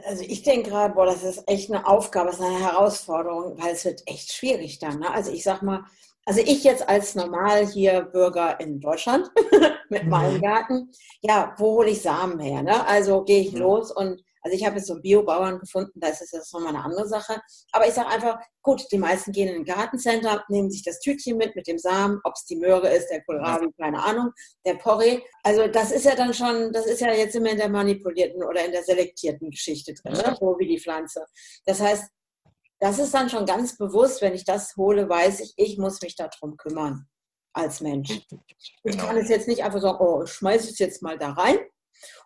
Also 0.06 0.24
ich 0.26 0.42
denke 0.42 0.70
gerade, 0.70 0.94
boah, 0.94 1.06
das 1.06 1.22
ist 1.22 1.42
echt 1.46 1.70
eine 1.70 1.86
Aufgabe, 1.86 2.26
das 2.30 2.40
ist 2.40 2.44
eine 2.44 2.60
Herausforderung, 2.60 3.56
weil 3.58 3.72
es 3.72 3.84
wird 3.84 4.02
echt 4.06 4.32
schwierig 4.32 4.78
dann. 4.78 5.00
Ne? 5.00 5.10
Also 5.10 5.32
ich 5.32 5.42
sag 5.42 5.62
mal, 5.62 5.84
also 6.26 6.40
ich 6.40 6.64
jetzt 6.64 6.88
als 6.88 7.14
normal 7.14 7.66
hier 7.66 8.02
Bürger 8.02 8.58
in 8.60 8.80
Deutschland 8.80 9.30
mit 9.90 10.04
mhm. 10.04 10.10
meinem 10.10 10.40
Garten, 10.40 10.90
ja, 11.20 11.54
wo 11.58 11.78
hole 11.78 11.90
ich 11.90 12.02
Samen 12.02 12.38
her? 12.40 12.62
Ne? 12.62 12.86
Also 12.86 13.24
gehe 13.24 13.40
ich 13.40 13.52
mhm. 13.52 13.60
los 13.60 13.90
und 13.90 14.22
also 14.44 14.56
ich 14.58 14.64
habe 14.66 14.76
jetzt 14.76 14.88
so 14.88 14.92
einen 14.92 15.02
Biobauern 15.02 15.58
gefunden, 15.58 15.98
da 15.98 16.08
ist 16.08 16.20
es 16.20 16.30
jetzt 16.30 16.52
nochmal 16.52 16.74
eine 16.74 16.84
andere 16.84 17.08
Sache. 17.08 17.40
Aber 17.72 17.88
ich 17.88 17.94
sage 17.94 18.08
einfach, 18.08 18.38
gut, 18.60 18.84
die 18.92 18.98
meisten 18.98 19.32
gehen 19.32 19.48
in 19.48 19.56
ein 19.56 19.64
Gartencenter, 19.64 20.44
nehmen 20.50 20.70
sich 20.70 20.82
das 20.84 21.00
Tütchen 21.00 21.38
mit, 21.38 21.56
mit 21.56 21.66
dem 21.66 21.78
Samen, 21.78 22.20
ob 22.24 22.34
es 22.34 22.44
die 22.44 22.56
Möhre 22.56 22.94
ist, 22.94 23.08
der 23.08 23.24
Kohlrabi, 23.24 23.68
keine 23.80 24.02
Ahnung, 24.02 24.32
der 24.66 24.74
Porree. 24.74 25.22
Also 25.42 25.66
das 25.68 25.92
ist 25.92 26.04
ja 26.04 26.14
dann 26.14 26.34
schon, 26.34 26.72
das 26.72 26.84
ist 26.84 27.00
ja 27.00 27.10
jetzt 27.14 27.34
immer 27.34 27.50
in 27.50 27.56
der 27.56 27.70
manipulierten 27.70 28.44
oder 28.44 28.66
in 28.66 28.72
der 28.72 28.84
selektierten 28.84 29.50
Geschichte 29.50 29.94
drin, 29.94 30.12
ne? 30.12 30.36
so 30.38 30.56
wie 30.58 30.68
die 30.68 30.78
Pflanze. 30.78 31.24
Das 31.64 31.80
heißt, 31.80 32.04
das 32.80 32.98
ist 32.98 33.14
dann 33.14 33.30
schon 33.30 33.46
ganz 33.46 33.78
bewusst, 33.78 34.20
wenn 34.20 34.34
ich 34.34 34.44
das 34.44 34.76
hole, 34.76 35.08
weiß 35.08 35.40
ich, 35.40 35.54
ich 35.56 35.78
muss 35.78 36.02
mich 36.02 36.16
darum 36.16 36.58
kümmern 36.58 37.06
als 37.54 37.80
Mensch. 37.80 38.20
Ich 38.82 38.98
kann 38.98 39.16
es 39.16 39.30
jetzt 39.30 39.48
nicht 39.48 39.64
einfach 39.64 39.80
sagen, 39.80 40.04
oh, 40.04 40.24
ich 40.24 40.32
schmeiße 40.32 40.68
es 40.68 40.78
jetzt 40.78 41.00
mal 41.00 41.16
da 41.16 41.30
rein 41.30 41.58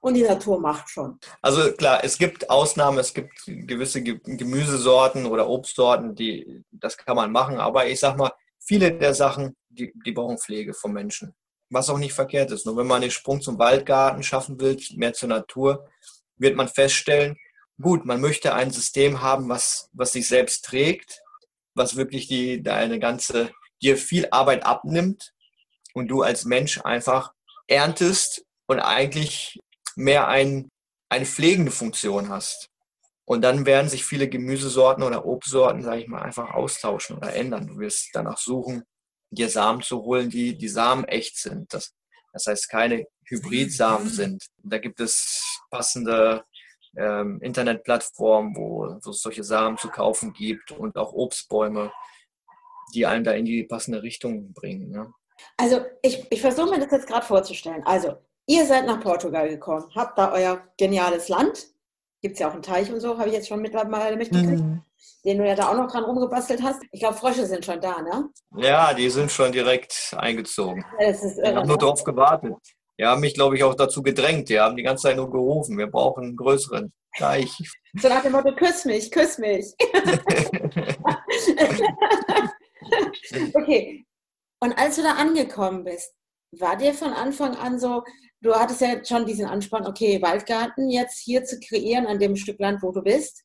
und 0.01 0.15
die 0.15 0.23
Natur 0.23 0.61
macht 0.61 0.89
schon. 0.89 1.19
Also 1.43 1.73
klar, 1.73 2.01
es 2.03 2.19
gibt 2.19 2.51
Ausnahmen, 2.51 2.99
es 2.99 3.15
gibt 3.15 3.45
gewisse 3.47 4.03
Gemüsesorten 4.03 5.27
oder 5.27 5.49
Obstsorten, 5.49 6.15
die 6.15 6.65
das 6.71 6.97
kann 6.97 7.17
man 7.17 7.33
machen, 7.33 7.59
aber 7.59 7.87
ich 7.87 8.01
sag 8.01 8.17
mal, 8.17 8.33
viele 8.59 8.93
der 8.93 9.15
Sachen, 9.15 9.57
die, 9.69 9.93
die 10.05 10.13
Baumpflege 10.13 10.75
vom 10.75 10.93
Menschen. 10.93 11.35
Was 11.71 11.91
auch 11.91 11.99
nicht 11.99 12.15
verkehrt 12.15 12.51
ist. 12.51 12.65
Nur 12.65 12.77
wenn 12.77 12.87
man 12.87 13.03
den 13.03 13.11
Sprung 13.11 13.41
zum 13.41 13.59
Waldgarten 13.59 14.23
schaffen 14.23 14.59
will, 14.61 14.79
mehr 14.95 15.13
zur 15.13 15.29
Natur, 15.29 15.89
wird 16.37 16.57
man 16.57 16.69
feststellen, 16.69 17.37
gut, 17.81 18.05
man 18.05 18.21
möchte 18.21 18.55
ein 18.55 18.71
System 18.71 19.23
haben, 19.23 19.49
was, 19.49 19.91
was 19.93 20.13
sich 20.13 20.29
selbst 20.29 20.65
trägt, 20.65 21.23
was 21.75 21.97
wirklich 21.97 22.27
die, 22.27 22.63
deine 22.63 22.99
ganze, 22.99 23.51
dir 23.83 23.97
viel 23.97 24.29
Arbeit 24.31 24.65
abnimmt 24.65 25.33
und 25.95 26.09
du 26.09 26.23
als 26.23 26.45
Mensch 26.45 26.81
einfach 26.83 27.33
erntest 27.67 28.45
und 28.69 28.79
eigentlich 28.81 29.59
mehr 29.97 30.29
ein, 30.29 30.71
eine 31.09 31.27
pflegende 31.27 31.73
Funktion 31.73 32.29
hast. 32.29 32.69
Und 33.25 33.43
dann 33.43 33.67
werden 33.67 33.91
sich 33.91 34.05
viele 34.05 34.29
Gemüsesorten 34.29 35.03
oder 35.03 35.27
Obstsorten, 35.27 35.83
sage 35.83 36.03
ich 36.03 36.09
mal, 36.09 36.23
einfach 36.23 36.55
austauschen 36.55 37.17
oder 37.17 37.35
ändern. 37.35 37.67
Du 37.67 37.79
wirst 37.79 38.11
danach 38.13 38.39
suchen, 38.39 38.85
dir 39.31 39.51
Samen 39.51 39.83
zu 39.83 40.03
holen, 40.03 40.31
die, 40.31 40.57
die 40.57 40.69
Samen 40.69 41.05
echt 41.05 41.37
sind. 41.37 41.73
Das, 41.75 41.93
das 42.33 42.47
heißt, 42.47 42.71
keine 42.71 43.07
Hybridsamen 43.27 44.09
sind. 44.09 44.47
Da 44.63 44.79
gibt 44.79 45.01
es 45.01 45.61
passende 45.71 46.45
ähm, 46.97 47.39
Internetplattformen, 47.43 48.57
wo, 48.57 48.99
wo 49.03 49.11
es 49.11 49.21
solche 49.21 49.45
Samen 49.45 49.77
zu 49.77 49.89
kaufen 49.89 50.33
gibt 50.33 50.71
und 50.71 50.97
auch 50.97 51.13
Obstbäume, 51.13 51.93
die 52.95 53.05
einem 53.05 53.25
da 53.25 53.33
in 53.33 53.45
die 53.45 53.65
passende 53.65 54.03
Richtung 54.03 54.55
bringen. 54.55 54.91
Ne? 54.91 55.13
Also 55.57 55.85
ich, 56.03 56.27
ich 56.31 56.41
versuche 56.41 56.71
mir 56.71 56.81
das 56.81 56.91
jetzt 56.91 57.07
gerade 57.07 57.27
vorzustellen. 57.27 57.83
Also 57.85 58.17
ihr 58.49 58.67
seid 58.67 58.87
nach 58.87 59.01
Portugal 59.01 59.49
gekommen, 59.49 59.87
habt 59.95 60.19
da 60.19 60.33
euer 60.33 60.61
geniales 60.77 61.29
Land 61.29 61.69
gibt 62.21 62.35
es 62.35 62.41
ja 62.41 62.49
auch 62.49 62.53
einen 62.53 62.63
Teich 62.63 62.93
und 62.93 63.01
so, 63.01 63.19
habe 63.19 63.29
ich 63.29 63.35
jetzt 63.35 63.49
schon 63.49 63.61
mittlerweile 63.61 64.17
mitgekriegt, 64.17 64.61
mhm. 64.61 64.83
den 65.25 65.39
du 65.39 65.47
ja 65.47 65.55
da 65.55 65.69
auch 65.69 65.77
noch 65.77 65.91
dran 65.91 66.05
rumgebastelt 66.05 66.63
hast. 66.63 66.83
Ich 66.91 67.01
glaube, 67.01 67.17
Frösche 67.17 67.47
sind 67.47 67.65
schon 67.65 67.81
da, 67.81 68.03
ne? 68.03 68.29
Ja, 68.57 68.93
die 68.93 69.09
sind 69.09 69.31
schon 69.31 69.53
direkt 69.53 70.15
eingezogen. 70.17 70.85
Das 70.99 71.23
ist 71.23 71.39
irre, 71.39 71.51
ich 71.51 71.57
habe 71.57 71.67
nur 71.67 71.77
ne? 71.77 71.81
darauf 71.81 72.05
gewartet. 72.05 72.55
Die 72.99 73.05
haben 73.05 73.21
mich, 73.21 73.35
glaube 73.35 73.57
ich, 73.57 73.63
auch 73.63 73.77
dazu 73.77 74.03
gedrängt. 74.03 74.49
Die 74.49 74.59
haben 74.59 74.75
die 74.75 74.83
ganze 74.83 75.05
Zeit 75.05 75.17
nur 75.17 75.31
gerufen, 75.31 75.79
wir 75.79 75.87
brauchen 75.87 76.25
einen 76.25 76.37
größeren 76.37 76.93
Teich. 77.17 77.57
So 77.95 78.09
nach 78.09 78.23
dem 78.23 78.33
Motto, 78.33 78.55
küss 78.55 78.85
mich, 78.85 79.11
küss 79.11 79.39
mich. 79.39 79.73
okay. 83.55 84.05
Und 84.61 84.77
als 84.77 84.97
du 84.97 85.03
da 85.03 85.13
angekommen 85.13 85.85
bist, 85.85 86.13
war 86.51 86.77
dir 86.77 86.93
von 86.93 87.13
Anfang 87.13 87.57
an 87.57 87.79
so, 87.79 88.03
du 88.41 88.55
hattest 88.55 88.81
ja 88.81 89.05
schon 89.05 89.27
diesen 89.27 89.47
Anspann, 89.47 89.87
okay, 89.87 90.21
Waldgarten 90.23 90.89
jetzt 90.91 91.19
hier 91.19 91.45
zu 91.45 91.59
kreieren 91.61 92.07
an 92.07 92.19
dem 92.19 92.37
Stück 92.37 92.59
Land, 92.59 92.83
wo 92.83 92.93
du 92.93 93.03
bist. 93.03 93.45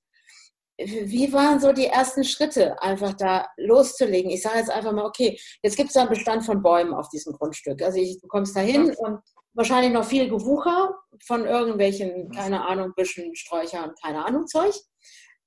Wie 0.78 1.32
waren 1.32 1.60
so 1.60 1.72
die 1.72 1.86
ersten 1.86 2.24
Schritte, 2.24 2.82
einfach 2.82 3.14
da 3.14 3.48
loszulegen? 3.58 4.32
Ich 4.32 4.42
sage 4.42 4.58
jetzt 4.58 4.72
einfach 4.72 4.92
mal, 4.92 5.06
okay, 5.06 5.40
jetzt 5.62 5.78
gibt 5.78 5.92
es 5.92 5.98
einen 5.98 6.10
Bestand 6.10 6.44
von 6.46 6.64
Bäumen 6.64 6.94
auf 6.94 7.10
diesem 7.10 7.34
Grundstück. 7.34 7.82
Also 7.82 8.00
ich, 8.00 8.20
du 8.20 8.28
kommst 8.28 8.56
da 8.56 8.62
hin 8.62 8.92
und 8.98 9.20
wahrscheinlich 9.54 9.94
noch 9.94 10.06
viel 10.06 10.28
Gewucher 10.30 10.96
von 11.26 11.46
irgendwelchen, 11.46 12.32
keine 12.32 12.66
Ahnung, 12.66 12.94
Büschen, 12.96 13.36
Sträuchern, 13.36 13.94
keine 14.04 14.26
Ahnung, 14.26 14.48
Zeug. 14.48 14.74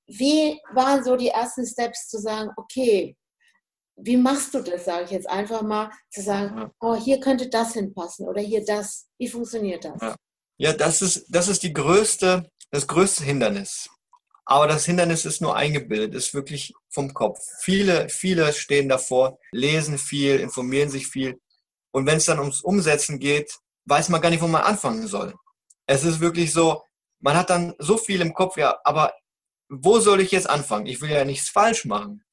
Wie 0.07 0.61
waren 0.73 1.03
so 1.03 1.17
die 1.17 1.29
ersten 1.29 1.67
Steps 1.67 2.09
zu 2.09 2.19
sagen, 2.19 2.51
okay, 2.57 3.17
wie 3.97 4.17
machst 4.17 4.55
du 4.55 4.61
das, 4.61 4.85
sage 4.85 5.05
ich 5.05 5.11
jetzt 5.11 5.29
einfach 5.29 5.63
mal, 5.63 5.91
zu 6.11 6.23
sagen, 6.23 6.71
oh, 6.81 6.95
hier 6.95 7.19
könnte 7.19 7.49
das 7.49 7.73
hinpassen 7.73 8.29
oder 8.29 8.41
hier 8.41 8.65
das. 8.65 9.09
Wie 9.19 9.29
funktioniert 9.29 9.85
das? 9.85 10.01
Ja, 10.01 10.17
ja 10.59 10.73
das, 10.75 11.03
ist, 11.03 11.27
das 11.29 11.49
ist 11.49 11.63
die 11.63 11.73
größte, 11.73 12.51
das 12.71 12.87
größte 12.87 13.25
Hindernis. 13.25 13.89
Aber 14.45 14.69
das 14.69 14.85
Hindernis 14.85 15.25
ist 15.25 15.41
nur 15.41 15.57
eingebildet, 15.57 16.15
ist 16.15 16.35
wirklich 16.35 16.73
vom 16.91 17.13
Kopf. 17.15 17.41
Viele, 17.61 18.09
viele 18.09 18.53
stehen 18.53 18.89
davor, 18.89 19.39
lesen 19.51 19.99
viel, 19.99 20.39
informieren 20.39 20.91
sich 20.91 21.09
viel. 21.09 21.41
Und 21.91 22.07
wenn 22.07 22.19
es 22.19 22.27
dann 22.27 22.39
ums 22.39 22.61
Umsetzen 22.61 23.19
geht, 23.19 23.59
weiß 23.87 24.11
man 24.11 24.21
gar 24.21 24.31
nicht, 24.31 24.43
wo 24.43 24.47
man 24.47 24.63
anfangen 24.63 25.07
soll. 25.09 25.35
Es 25.87 26.05
ist 26.05 26.21
wirklich 26.21 26.53
so, 26.53 26.83
man 27.21 27.37
hat 27.37 27.51
dann 27.51 27.75
so 27.79 27.97
viel 27.97 28.21
im 28.21 28.35
Kopf, 28.35 28.57
ja, 28.57 28.79
aber 28.85 29.15
wo 29.69 29.99
soll 29.99 30.21
ich 30.21 30.31
jetzt 30.31 30.49
anfangen? 30.49 30.87
Ich 30.87 31.01
will 31.01 31.11
ja 31.11 31.25
nichts 31.25 31.49
falsch 31.49 31.87
machen 31.87 32.26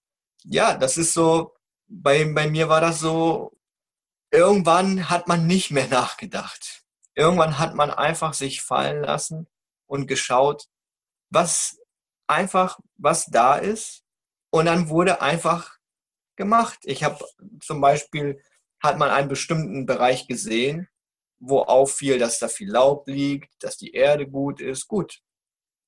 ja, 0.43 0.77
das 0.77 0.97
ist 0.97 1.13
so, 1.13 1.53
bei, 1.87 2.25
bei 2.25 2.49
mir 2.49 2.69
war 2.69 2.81
das 2.81 2.99
so, 2.99 3.51
irgendwann 4.31 5.09
hat 5.09 5.27
man 5.27 5.47
nicht 5.47 5.71
mehr 5.71 5.87
nachgedacht. 5.89 6.83
Irgendwann 7.15 7.59
hat 7.59 7.75
man 7.75 7.91
einfach 7.91 8.33
sich 8.33 8.61
fallen 8.61 9.03
lassen 9.03 9.47
und 9.85 10.07
geschaut, 10.07 10.67
was 11.29 11.77
einfach, 12.27 12.79
was 12.95 13.25
da 13.27 13.55
ist. 13.55 14.03
Und 14.51 14.65
dann 14.65 14.89
wurde 14.89 15.21
einfach 15.21 15.77
gemacht. 16.35 16.79
Ich 16.83 17.03
habe 17.03 17.23
zum 17.61 17.81
Beispiel, 17.81 18.41
hat 18.81 18.97
man 18.97 19.09
einen 19.11 19.29
bestimmten 19.29 19.85
Bereich 19.85 20.27
gesehen, 20.27 20.89
wo 21.39 21.61
auffiel, 21.61 22.19
dass 22.19 22.39
da 22.39 22.47
viel 22.47 22.71
Laub 22.71 23.07
liegt, 23.07 23.63
dass 23.63 23.77
die 23.77 23.91
Erde 23.91 24.27
gut 24.27 24.59
ist. 24.59 24.87
Gut, 24.87 25.21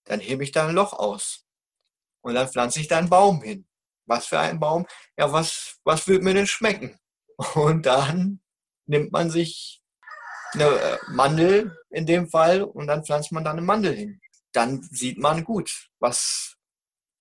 dann 0.05 0.19
hebe 0.19 0.43
ich 0.43 0.51
da 0.51 0.67
ein 0.67 0.75
Loch 0.75 0.93
aus. 0.93 1.45
Und 2.21 2.35
dann 2.35 2.47
pflanze 2.47 2.79
ich 2.79 2.87
da 2.87 2.97
einen 2.97 3.09
Baum 3.09 3.41
hin 3.41 3.67
was 4.05 4.27
für 4.27 4.39
ein 4.39 4.59
Baum? 4.59 4.85
Ja, 5.17 5.31
was, 5.31 5.79
was 5.83 6.07
wird 6.07 6.23
mir 6.23 6.33
denn 6.33 6.47
schmecken? 6.47 6.97
Und 7.55 7.85
dann 7.85 8.41
nimmt 8.85 9.11
man 9.11 9.29
sich 9.29 9.81
eine 10.53 10.65
äh, 10.65 10.97
Mandel 11.09 11.77
in 11.89 12.05
dem 12.05 12.29
Fall 12.29 12.63
und 12.63 12.87
dann 12.87 13.03
pflanzt 13.03 13.31
man 13.31 13.43
da 13.43 13.51
eine 13.51 13.61
Mandel 13.61 13.93
hin. 13.93 14.21
Dann 14.53 14.81
sieht 14.83 15.17
man 15.17 15.43
gut, 15.43 15.89
was 15.99 16.55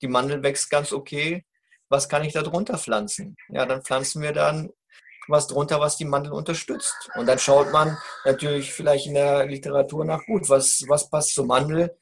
die 0.02 0.08
Mandel 0.08 0.42
wächst 0.42 0.70
ganz 0.70 0.92
okay. 0.92 1.44
Was 1.88 2.08
kann 2.08 2.24
ich 2.24 2.32
da 2.32 2.42
drunter 2.42 2.78
pflanzen? 2.78 3.36
Ja, 3.48 3.66
dann 3.66 3.82
pflanzen 3.82 4.22
wir 4.22 4.32
dann 4.32 4.70
was 5.26 5.46
drunter, 5.46 5.80
was 5.80 5.96
die 5.96 6.04
Mandel 6.04 6.32
unterstützt. 6.32 7.10
Und 7.14 7.26
dann 7.26 7.38
schaut 7.38 7.72
man 7.72 7.98
natürlich 8.24 8.72
vielleicht 8.72 9.06
in 9.06 9.14
der 9.14 9.46
Literatur 9.46 10.04
nach, 10.04 10.24
gut, 10.26 10.48
was, 10.48 10.84
was 10.86 11.08
passt 11.08 11.34
zur 11.34 11.46
Mandel? 11.46 11.96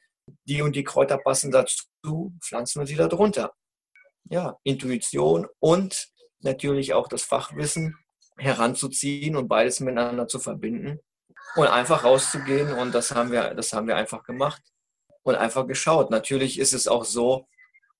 Die 0.45 0.61
und 0.61 0.75
die 0.75 0.83
Kräuter 0.83 1.17
passen 1.17 1.51
dazu, 1.51 2.33
pflanzen 2.41 2.81
wir 2.81 2.87
sie 2.87 2.95
da 2.95 3.07
drunter 3.07 3.53
ja, 4.29 4.57
Intuition 4.63 5.47
und 5.59 6.07
natürlich 6.39 6.93
auch 6.93 7.07
das 7.07 7.23
Fachwissen 7.23 7.97
heranzuziehen 8.37 9.35
und 9.35 9.47
beides 9.47 9.79
miteinander 9.79 10.27
zu 10.27 10.39
verbinden 10.39 10.99
und 11.55 11.67
einfach 11.67 12.03
rauszugehen 12.03 12.73
und 12.73 12.93
das 12.93 13.11
haben 13.11 13.31
wir, 13.31 13.53
das 13.53 13.73
haben 13.73 13.87
wir 13.87 13.95
einfach 13.95 14.23
gemacht 14.23 14.61
und 15.23 15.35
einfach 15.35 15.67
geschaut. 15.67 16.09
Natürlich 16.09 16.59
ist 16.59 16.73
es 16.73 16.87
auch 16.87 17.05
so, 17.05 17.47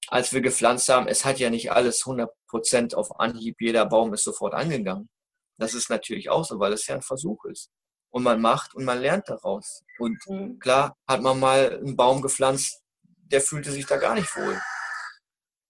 als 0.08 0.34
wir 0.34 0.42
gepflanzt 0.42 0.90
haben, 0.90 1.08
es 1.08 1.24
hat 1.24 1.40
ja 1.40 1.50
nicht 1.50 1.72
alles 1.72 2.04
100% 2.04 2.96
auf 2.96 3.20
Anhieb, 3.20 3.58
jeder 3.60 3.86
Baum 3.86 4.14
ist 4.14 4.24
sofort 4.24 4.54
angegangen. 4.54 5.10
Das 5.58 5.74
ist 5.74 5.90
natürlich 5.90 6.30
auch 6.30 6.44
so, 6.44 6.60
weil 6.60 6.74
es 6.74 6.88
ja 6.88 6.96
ein 6.96 7.02
Versuch 7.02 7.46
ist. 7.46 7.70
Und 8.10 8.24
man 8.24 8.42
macht 8.42 8.76
und 8.76 8.86
man 8.86 9.00
lernt 9.00 9.30
daraus. 9.30 9.84
Und 9.98 10.20
mhm. 10.28 10.60
klar 10.60 10.96
hat 11.08 11.22
man 11.22 11.40
mal 11.40 11.80
einen 11.80 11.96
Baum 11.96 12.22
gepflanzt, 12.22 12.82
der 13.04 13.42
fühlte 13.42 13.72
sich 13.72 13.86
da 13.86 13.98
gar 13.98 14.16
nicht 14.16 14.36
wohl. 14.36 14.62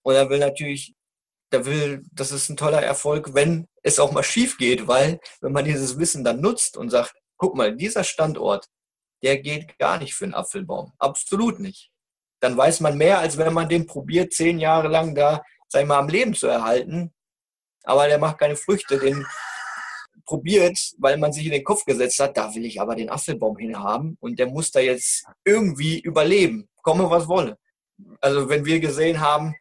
Und 0.04 0.16
er 0.16 0.30
will 0.30 0.40
natürlich, 0.40 0.94
der 1.52 1.66
will, 1.66 2.04
das 2.12 2.32
ist 2.32 2.50
ein 2.50 2.58
toller 2.58 2.82
Erfolg, 2.82 3.34
wenn 3.34 3.68
es 3.82 4.00
auch 4.00 4.12
mal 4.12 4.24
schief 4.24 4.58
geht, 4.58 4.88
weil 4.88 5.20
wenn 5.42 5.52
man 5.52 5.66
dieses 5.66 5.98
Wissen 5.98 6.24
dann 6.24 6.42
nutzt 6.42 6.78
und 6.78 6.90
sagt, 6.90 7.16
guck 7.38 7.56
mal, 7.56 7.76
dieser 7.76 8.04
Standort, 8.04 8.68
der 9.24 9.40
geht 9.40 9.78
gar 9.80 9.98
nicht 9.98 10.14
für 10.14 10.26
einen 10.26 10.34
Apfelbaum. 10.34 10.94
Absolut 11.00 11.60
nicht. 11.60 11.92
Dann 12.42 12.58
weiß 12.58 12.82
man 12.82 12.98
mehr, 12.98 13.20
als 13.20 13.38
wenn 13.38 13.54
man 13.54 13.70
den 13.70 13.88
probiert, 13.88 14.34
zehn 14.34 14.60
Jahre 14.60 14.90
lang 14.90 15.16
da, 15.16 15.42
sag 15.70 15.82
ich 15.82 15.88
mal, 15.88 16.00
am 16.00 16.10
Leben 16.10 16.34
zu 16.34 16.48
erhalten. 16.48 17.14
Aber 17.84 18.08
der 18.08 18.18
macht 18.18 18.38
keine 18.38 18.58
Früchte. 18.58 19.00
Den 19.00 19.26
probiert, 20.26 20.78
weil 20.98 21.18
man 21.18 21.34
sich 21.34 21.46
in 21.46 21.52
den 21.52 21.64
Kopf 21.64 21.86
gesetzt 21.86 22.20
hat, 22.20 22.38
da 22.38 22.54
will 22.56 22.66
ich 22.66 22.80
aber 22.80 22.96
den 22.96 23.10
Apfelbaum 23.10 23.58
hinhaben 23.58 24.18
und 24.20 24.40
der 24.40 24.48
muss 24.48 24.72
da 24.72 24.80
jetzt 24.80 25.26
irgendwie 25.44 26.00
überleben, 26.00 26.70
komme 26.82 27.10
was 27.10 27.28
wolle. 27.28 27.58
Also 28.22 28.50
wenn 28.50 28.66
wir 28.66 28.80
gesehen 28.80 29.20
haben, 29.20 29.56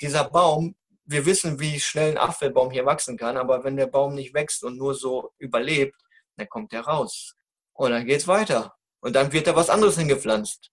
dieser 0.00 0.24
Baum, 0.24 0.74
wir 1.04 1.24
wissen, 1.24 1.58
wie 1.58 1.80
schnell 1.80 2.12
ein 2.12 2.18
Apfelbaum 2.18 2.70
hier 2.70 2.84
wachsen 2.84 3.16
kann, 3.16 3.36
aber 3.36 3.64
wenn 3.64 3.76
der 3.76 3.86
Baum 3.86 4.14
nicht 4.14 4.34
wächst 4.34 4.62
und 4.62 4.76
nur 4.76 4.94
so 4.94 5.32
überlebt, 5.38 5.96
dann 6.36 6.48
kommt 6.48 6.72
er 6.72 6.82
raus. 6.82 7.34
Und 7.72 7.92
dann 7.92 8.06
geht 8.06 8.20
es 8.20 8.28
weiter. 8.28 8.74
Und 9.00 9.14
dann 9.16 9.32
wird 9.32 9.46
da 9.46 9.56
was 9.56 9.70
anderes 9.70 9.96
hingepflanzt. 9.96 10.70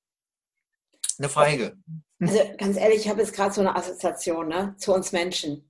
Eine 1.18 1.30
Feige. 1.30 1.78
Also 2.20 2.40
ganz 2.58 2.78
ehrlich, 2.78 3.02
ich 3.02 3.10
habe 3.10 3.22
jetzt 3.22 3.34
gerade 3.34 3.54
so 3.54 3.62
eine 3.62 3.76
Assoziation 3.76 4.48
ne, 4.48 4.76
zu 4.78 4.94
uns 4.94 5.12
Menschen. 5.12 5.70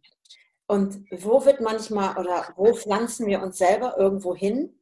Und 0.68 1.06
wo 1.12 1.46
wird 1.46 1.62
manchmal 1.62 2.18
oder 2.18 2.54
wo 2.56 2.74
pflanzen 2.74 3.28
wir 3.28 3.42
uns 3.42 3.58
selber 3.58 3.98
irgendwo 3.98 4.36
hin? 4.36 4.80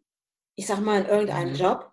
Ich 0.56 0.68
sage 0.68 0.82
mal 0.82 1.01
in 1.01 1.08
irgendeinem 1.08 1.50
mhm. 1.50 1.56
Job. 1.56 1.92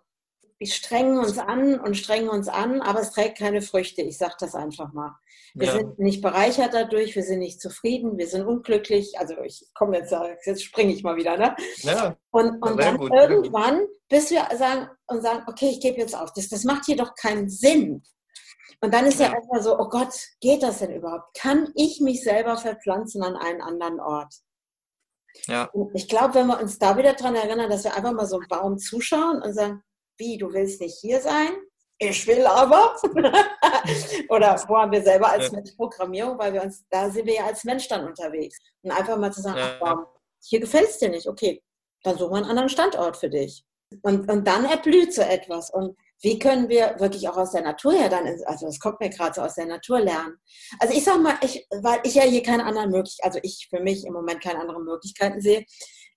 Wir 0.57 0.67
strengen 0.67 1.17
uns 1.17 1.37
an 1.39 1.79
und 1.79 1.97
strengen 1.97 2.29
uns 2.29 2.47
an, 2.47 2.81
aber 2.81 3.01
es 3.01 3.11
trägt 3.11 3.39
keine 3.39 3.61
Früchte. 3.61 4.03
Ich 4.03 4.17
sage 4.17 4.35
das 4.39 4.55
einfach 4.55 4.93
mal. 4.93 5.17
Wir 5.53 5.67
ja. 5.67 5.73
sind 5.73 5.99
nicht 5.99 6.21
bereichert 6.21 6.73
dadurch, 6.73 7.15
wir 7.15 7.23
sind 7.23 7.39
nicht 7.39 7.61
zufrieden, 7.61 8.17
wir 8.17 8.27
sind 8.27 8.45
unglücklich. 8.45 9.19
Also 9.19 9.35
ich 9.43 9.67
komme 9.73 9.97
jetzt, 9.97 10.13
jetzt 10.45 10.63
springe 10.63 10.93
ich 10.93 11.03
mal 11.03 11.15
wieder, 11.17 11.37
ne? 11.37 11.55
Ja. 11.77 12.15
Und, 12.31 12.61
und 12.61 12.79
dann 12.79 12.97
gut, 12.97 13.11
irgendwann, 13.11 13.85
bis 14.09 14.31
wir 14.31 14.47
sagen 14.57 14.89
und 15.07 15.21
sagen, 15.21 15.43
okay, 15.47 15.69
ich 15.69 15.81
gebe 15.81 15.97
jetzt 15.97 16.15
auf. 16.15 16.31
Das, 16.33 16.47
das 16.47 16.63
macht 16.63 16.85
hier 16.85 16.95
doch 16.95 17.15
keinen 17.15 17.49
Sinn. 17.49 18.03
Und 18.79 18.93
dann 18.93 19.05
ist 19.05 19.19
ja, 19.19 19.27
ja 19.27 19.35
erstmal 19.35 19.61
so, 19.61 19.77
oh 19.77 19.89
Gott, 19.89 20.13
geht 20.39 20.63
das 20.63 20.79
denn 20.79 20.95
überhaupt? 20.95 21.35
Kann 21.37 21.71
ich 21.75 21.99
mich 22.01 22.23
selber 22.23 22.57
verpflanzen 22.57 23.21
an 23.21 23.35
einen 23.35 23.61
anderen 23.61 23.99
Ort? 23.99 24.33
Ja. 25.47 25.65
Und 25.71 25.91
ich 25.93 26.07
glaube, 26.07 26.35
wenn 26.35 26.47
wir 26.47 26.59
uns 26.59 26.79
da 26.79 26.97
wieder 26.97 27.13
daran 27.13 27.35
erinnern, 27.35 27.69
dass 27.69 27.83
wir 27.83 27.95
einfach 27.95 28.11
mal 28.11 28.25
so 28.25 28.37
einen 28.37 28.47
Baum 28.47 28.77
zuschauen 28.77 29.41
und 29.41 29.53
sagen, 29.53 29.83
wie, 30.17 30.37
du 30.37 30.51
willst 30.51 30.81
nicht 30.81 30.97
hier 30.99 31.21
sein? 31.21 31.49
Ich 32.03 32.25
will 32.25 32.43
aber. 32.47 32.95
Oder 34.29 34.59
wo 34.67 34.77
haben 34.77 34.91
wir 34.91 35.03
selber 35.03 35.29
als 35.29 35.45
ja. 35.45 35.51
Mensch 35.51 35.71
Programmierung, 35.73 36.37
weil 36.39 36.51
wir 36.51 36.63
uns, 36.63 36.83
da 36.89 37.07
sind 37.11 37.27
wir 37.27 37.35
ja 37.35 37.45
als 37.45 37.63
Mensch 37.63 37.87
dann 37.87 38.07
unterwegs. 38.07 38.57
Und 38.81 38.89
einfach 38.89 39.17
mal 39.17 39.31
zu 39.31 39.41
sagen, 39.41 39.59
ja. 39.59 39.73
ach, 39.75 39.79
Baum, 39.79 40.05
hier 40.43 40.59
gefällt 40.59 40.89
es 40.89 40.97
dir 40.97 41.09
nicht, 41.09 41.27
okay, 41.27 41.61
dann 42.03 42.17
suchen 42.17 42.31
wir 42.31 42.37
einen 42.37 42.49
anderen 42.49 42.69
Standort 42.69 43.17
für 43.17 43.29
dich. 43.29 43.63
Und, 44.01 44.27
und 44.31 44.47
dann 44.47 44.65
erblüht 44.65 45.13
so 45.13 45.21
etwas. 45.21 45.69
Und 45.69 45.95
wie 46.23 46.39
können 46.39 46.69
wir 46.69 46.95
wirklich 46.97 47.29
auch 47.29 47.37
aus 47.37 47.51
der 47.51 47.61
Natur 47.61 47.93
her 47.93 48.09
dann, 48.09 48.25
also 48.45 48.65
das 48.65 48.79
kommt 48.79 48.99
mir 48.99 49.09
gerade 49.11 49.35
so 49.35 49.41
aus 49.41 49.53
der 49.53 49.67
Natur 49.67 49.99
lernen. 49.99 50.37
Also 50.79 50.95
ich 50.95 51.03
sag 51.03 51.21
mal, 51.21 51.35
ich, 51.43 51.67
weil 51.69 51.99
ich 52.03 52.15
ja 52.15 52.23
hier 52.23 52.41
keine 52.41 52.65
anderen 52.65 52.89
Möglichkeiten, 52.89 53.27
also 53.27 53.39
ich 53.43 53.67
für 53.69 53.81
mich 53.81 54.05
im 54.05 54.13
Moment 54.13 54.41
keine 54.41 54.59
anderen 54.59 54.85
Möglichkeiten 54.85 55.39
sehe, 55.39 55.65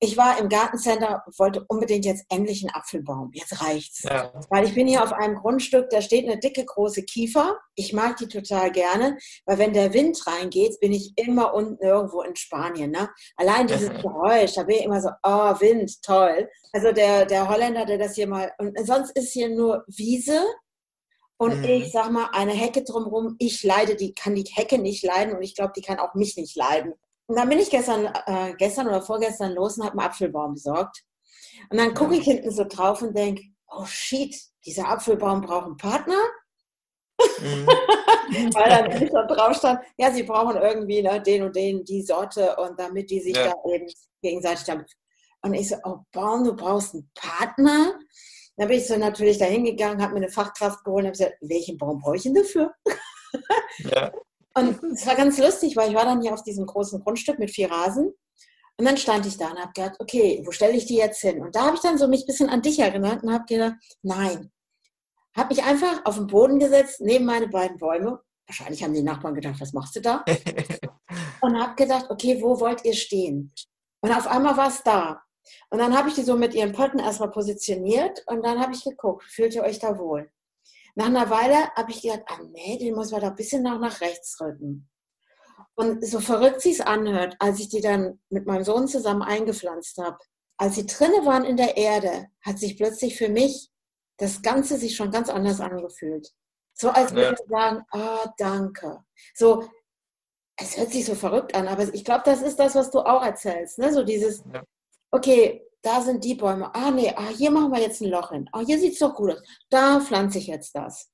ich 0.04 0.16
war 0.16 0.38
im 0.38 0.48
Gartencenter 0.48 1.22
und 1.26 1.38
wollte 1.38 1.64
unbedingt 1.68 2.04
jetzt 2.04 2.26
endlich 2.28 2.62
einen 2.62 2.74
Apfelbaum. 2.74 3.30
Jetzt 3.32 3.62
reicht's. 3.62 4.02
Ja. 4.02 4.32
Weil 4.50 4.66
ich 4.66 4.74
bin 4.74 4.86
hier 4.86 5.02
auf 5.02 5.12
einem 5.12 5.36
Grundstück, 5.36 5.88
da 5.90 6.02
steht 6.02 6.28
eine 6.28 6.38
dicke, 6.38 6.64
große 6.64 7.02
Kiefer. 7.04 7.58
Ich 7.74 7.92
mag 7.92 8.18
die 8.18 8.28
total 8.28 8.70
gerne, 8.70 9.16
weil 9.46 9.58
wenn 9.58 9.72
der 9.72 9.94
Wind 9.94 10.26
reingeht, 10.26 10.78
bin 10.80 10.92
ich 10.92 11.12
immer 11.16 11.54
unten 11.54 11.82
irgendwo 11.82 12.22
in 12.22 12.36
Spanien. 12.36 12.90
Ne? 12.90 13.08
Allein 13.36 13.66
dieses 13.66 13.88
Geräusch, 13.88 14.54
da 14.54 14.64
bin 14.64 14.76
ich 14.76 14.84
immer 14.84 15.00
so, 15.00 15.08
oh, 15.22 15.60
Wind, 15.60 16.02
toll. 16.02 16.48
Also 16.72 16.92
der, 16.92 17.24
der 17.24 17.48
Holländer, 17.48 17.86
der 17.86 17.98
das 17.98 18.14
hier 18.14 18.26
mal, 18.26 18.52
und 18.58 18.78
sonst 18.86 19.10
ist 19.16 19.32
hier 19.32 19.48
nur 19.48 19.84
Wiese 19.86 20.44
und 21.36 21.58
mhm. 21.58 21.64
ich 21.64 21.92
sag 21.92 22.10
mal, 22.10 22.28
eine 22.32 22.52
Hecke 22.52 22.84
drumherum, 22.84 23.36
ich 23.38 23.62
leide, 23.62 23.96
die 23.96 24.14
kann 24.14 24.34
die 24.34 24.44
Hecke 24.44 24.78
nicht 24.78 25.02
leiden 25.02 25.34
und 25.34 25.42
ich 25.42 25.54
glaube, 25.54 25.72
die 25.76 25.82
kann 25.82 25.98
auch 25.98 26.14
mich 26.14 26.36
nicht 26.36 26.56
leiden. 26.56 26.94
Und 27.26 27.36
dann 27.36 27.48
bin 27.48 27.58
ich 27.58 27.70
gestern, 27.70 28.06
äh, 28.26 28.54
gestern 28.58 28.86
oder 28.86 29.02
vorgestern 29.02 29.52
los 29.52 29.78
und 29.78 29.84
habe 29.84 29.98
einen 29.98 30.08
Apfelbaum 30.08 30.54
besorgt. 30.54 31.04
Und 31.70 31.78
dann 31.78 31.94
gucke 31.94 32.16
ich 32.16 32.24
hinten 32.24 32.50
so 32.50 32.64
drauf 32.64 33.02
und 33.02 33.16
denke, 33.16 33.42
oh 33.68 33.86
shit, 33.86 34.36
dieser 34.66 34.88
Apfelbaum 34.88 35.40
braucht 35.40 35.66
einen 35.66 35.76
Partner. 35.76 36.20
Mhm. 37.40 37.66
Weil 38.54 38.68
dann 38.68 38.98
nicht 38.98 39.14
da 39.14 39.24
drauf 39.26 39.56
stand, 39.56 39.80
ja, 39.96 40.10
sie 40.10 40.24
brauchen 40.24 40.56
irgendwie 40.56 41.02
ne, 41.02 41.22
den 41.22 41.44
und 41.44 41.54
den, 41.54 41.84
die 41.84 42.02
Sorte 42.02 42.56
und 42.56 42.78
damit 42.78 43.10
die 43.10 43.20
sich 43.20 43.36
ja. 43.36 43.52
da 43.52 43.72
eben 43.72 43.86
gegenseitig 44.20 44.64
damit. 44.64 44.90
Und 45.42 45.54
ich 45.54 45.68
so, 45.68 45.76
oh 45.84 45.98
Baum, 46.12 46.44
du 46.44 46.54
brauchst 46.54 46.94
einen 46.94 47.10
Partner. 47.14 47.98
Dann 48.56 48.68
bin 48.68 48.78
ich 48.78 48.86
so 48.86 48.96
natürlich 48.96 49.38
da 49.38 49.44
hingegangen, 49.46 50.02
habe 50.02 50.14
mir 50.14 50.20
eine 50.20 50.30
Fachkraft 50.30 50.84
geholt 50.84 51.04
und 51.04 51.08
habe 51.08 51.18
gesagt, 51.18 51.36
welchen 51.40 51.76
Baum 51.78 52.00
brauche 52.00 52.16
ich 52.16 52.22
denn 52.22 52.34
dafür? 52.34 52.74
Ja. 53.78 54.12
Und 54.56 54.82
es 54.92 55.06
war 55.06 55.16
ganz 55.16 55.38
lustig, 55.38 55.76
weil 55.76 55.90
ich 55.90 55.96
war 55.96 56.04
dann 56.04 56.22
hier 56.22 56.32
auf 56.32 56.42
diesem 56.42 56.66
großen 56.66 57.00
Grundstück 57.02 57.38
mit 57.38 57.50
vier 57.50 57.70
Rasen. 57.70 58.12
Und 58.76 58.84
dann 58.84 58.96
stand 58.96 59.26
ich 59.26 59.36
da 59.36 59.50
und 59.50 59.58
habe 59.58 59.72
gedacht, 59.72 59.96
okay, 60.00 60.42
wo 60.44 60.50
stelle 60.50 60.76
ich 60.76 60.86
die 60.86 60.96
jetzt 60.96 61.20
hin? 61.20 61.40
Und 61.40 61.54
da 61.54 61.66
habe 61.66 61.76
ich 61.76 61.82
dann 61.82 61.98
so 61.98 62.08
mich 62.08 62.22
ein 62.22 62.26
bisschen 62.26 62.48
an 62.48 62.62
dich 62.62 62.78
erinnert 62.78 63.22
und 63.22 63.32
habe 63.32 63.44
gedacht, 63.46 63.74
nein. 64.02 64.50
Habe 65.36 65.54
mich 65.54 65.64
einfach 65.64 66.04
auf 66.04 66.16
den 66.16 66.26
Boden 66.26 66.58
gesetzt, 66.58 67.00
neben 67.00 67.24
meine 67.24 67.48
beiden 67.48 67.78
Bäume. 67.78 68.20
Wahrscheinlich 68.46 68.82
haben 68.82 68.94
die 68.94 69.02
Nachbarn 69.02 69.34
gedacht, 69.34 69.60
was 69.60 69.72
machst 69.72 69.96
du 69.96 70.00
da? 70.00 70.24
und 71.40 71.58
habe 71.60 71.74
gedacht, 71.74 72.06
okay, 72.10 72.40
wo 72.40 72.58
wollt 72.60 72.84
ihr 72.84 72.94
stehen? 72.94 73.52
Und 74.00 74.12
auf 74.12 74.26
einmal 74.26 74.56
war 74.56 74.68
es 74.68 74.82
da. 74.82 75.22
Und 75.70 75.78
dann 75.78 75.96
habe 75.96 76.08
ich 76.08 76.14
die 76.14 76.22
so 76.22 76.36
mit 76.36 76.54
ihren 76.54 76.72
Potten 76.72 76.98
erstmal 76.98 77.30
positioniert 77.30 78.22
und 78.26 78.44
dann 78.44 78.60
habe 78.60 78.74
ich 78.74 78.84
geguckt, 78.84 79.24
fühlt 79.24 79.54
ihr 79.54 79.62
euch 79.62 79.78
da 79.78 79.98
wohl? 79.98 80.30
Nach 80.94 81.06
einer 81.06 81.28
Weile 81.30 81.70
habe 81.74 81.90
ich 81.90 82.02
gedacht, 82.02 82.22
ah 82.26 82.40
nee, 82.50 82.78
den 82.78 82.94
muss 82.94 83.10
man 83.10 83.20
da 83.20 83.28
ein 83.28 83.34
bisschen 83.34 83.62
nach, 83.62 83.80
nach 83.80 84.00
rechts 84.00 84.40
rücken. 84.40 84.88
Und 85.74 86.06
so 86.06 86.20
verrückt 86.20 86.60
sie 86.60 86.70
es 86.70 86.80
anhört, 86.80 87.36
als 87.40 87.58
ich 87.58 87.68
die 87.68 87.80
dann 87.80 88.20
mit 88.28 88.46
meinem 88.46 88.64
Sohn 88.64 88.86
zusammen 88.86 89.22
eingepflanzt 89.22 89.98
habe, 89.98 90.18
als 90.56 90.76
sie 90.76 90.86
drinne 90.86 91.26
waren 91.26 91.44
in 91.44 91.56
der 91.56 91.76
Erde, 91.76 92.28
hat 92.42 92.58
sich 92.58 92.76
plötzlich 92.76 93.16
für 93.16 93.28
mich 93.28 93.70
das 94.18 94.42
Ganze 94.42 94.76
sich 94.76 94.94
schon 94.94 95.10
ganz 95.10 95.28
anders 95.28 95.60
angefühlt. 95.60 96.30
So 96.74 96.90
als 96.90 97.12
würde 97.12 97.34
ich 97.34 97.48
sagen, 97.48 97.84
ah, 97.90 98.32
danke. 98.38 99.04
So, 99.34 99.68
es 100.56 100.76
hört 100.76 100.92
sich 100.92 101.04
so 101.04 101.14
verrückt 101.14 101.54
an, 101.54 101.66
aber 101.66 101.92
ich 101.92 102.04
glaube, 102.04 102.22
das 102.24 102.42
ist 102.42 102.58
das, 102.58 102.74
was 102.74 102.90
du 102.90 103.00
auch 103.00 103.24
erzählst. 103.24 103.78
Ne? 103.78 103.92
So 103.92 104.04
dieses, 104.04 104.44
ja. 104.52 104.62
okay, 105.10 105.66
da 105.84 106.00
sind 106.00 106.24
die 106.24 106.34
Bäume. 106.34 106.74
Ah, 106.74 106.90
nee, 106.90 107.12
ah, 107.14 107.28
hier 107.28 107.50
machen 107.50 107.70
wir 107.70 107.80
jetzt 107.80 108.00
ein 108.00 108.08
Loch 108.08 108.30
hin. 108.30 108.48
Ah, 108.52 108.60
hier 108.60 108.78
sieht 108.78 108.94
es 108.94 108.98
doch 108.98 109.14
gut 109.14 109.32
aus. 109.32 109.42
Da 109.68 110.00
pflanze 110.00 110.38
ich 110.38 110.46
jetzt 110.46 110.74
das. 110.74 111.10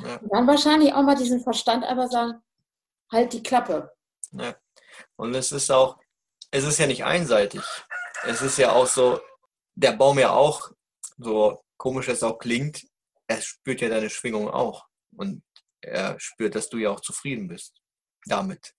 Ja. 0.00 0.16
Und 0.16 0.32
dann 0.32 0.46
wahrscheinlich 0.46 0.92
auch 0.92 1.02
mal 1.02 1.16
diesen 1.16 1.40
Verstand 1.40 1.84
einfach 1.84 2.10
sagen, 2.10 2.42
halt 3.10 3.32
die 3.32 3.42
Klappe. 3.42 3.90
Ja. 4.32 4.54
Und 5.16 5.34
es 5.34 5.50
ist 5.50 5.70
auch, 5.70 5.98
es 6.50 6.64
ist 6.64 6.78
ja 6.78 6.86
nicht 6.86 7.04
einseitig. 7.04 7.62
Es 8.24 8.42
ist 8.42 8.58
ja 8.58 8.72
auch 8.72 8.86
so, 8.86 9.20
der 9.74 9.92
Baum 9.92 10.18
ja 10.18 10.30
auch, 10.30 10.70
so 11.16 11.62
komisch 11.78 12.08
es 12.08 12.22
auch 12.22 12.38
klingt, 12.38 12.86
er 13.26 13.40
spürt 13.40 13.80
ja 13.80 13.88
deine 13.88 14.10
Schwingung 14.10 14.48
auch. 14.48 14.86
Und 15.16 15.42
er 15.80 16.20
spürt, 16.20 16.54
dass 16.54 16.68
du 16.68 16.76
ja 16.76 16.90
auch 16.90 17.00
zufrieden 17.00 17.48
bist 17.48 17.80
damit. 18.26 18.74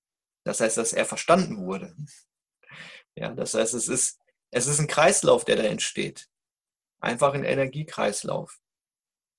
Das 0.46 0.62
heißt, 0.62 0.78
dass 0.78 0.94
er 0.94 1.06
verstanden 1.06 1.66
wurde. 1.66 1.96
Ja, 3.16 3.30
das 3.34 3.56
heißt, 3.56 3.74
es 3.74 3.88
ist, 3.88 4.20
es 4.54 4.68
ist 4.68 4.80
ein 4.80 4.88
Kreislauf, 4.88 5.46
der 5.46 5.56
da 5.56 5.64
entsteht. 5.64 6.28
Einfach 7.00 7.34
ein 7.34 7.44
Energiekreislauf. 7.44 8.60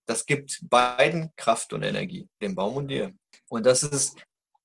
Das 0.06 0.26
gibt 0.26 0.58
beiden 0.62 1.32
Kraft 1.36 1.72
und 1.72 1.82
Energie, 1.82 2.28
dem 2.42 2.54
Baum 2.54 2.76
und 2.76 2.88
dir. 2.88 3.14
Und 3.48 3.64
das 3.64 3.84
ist 3.84 4.16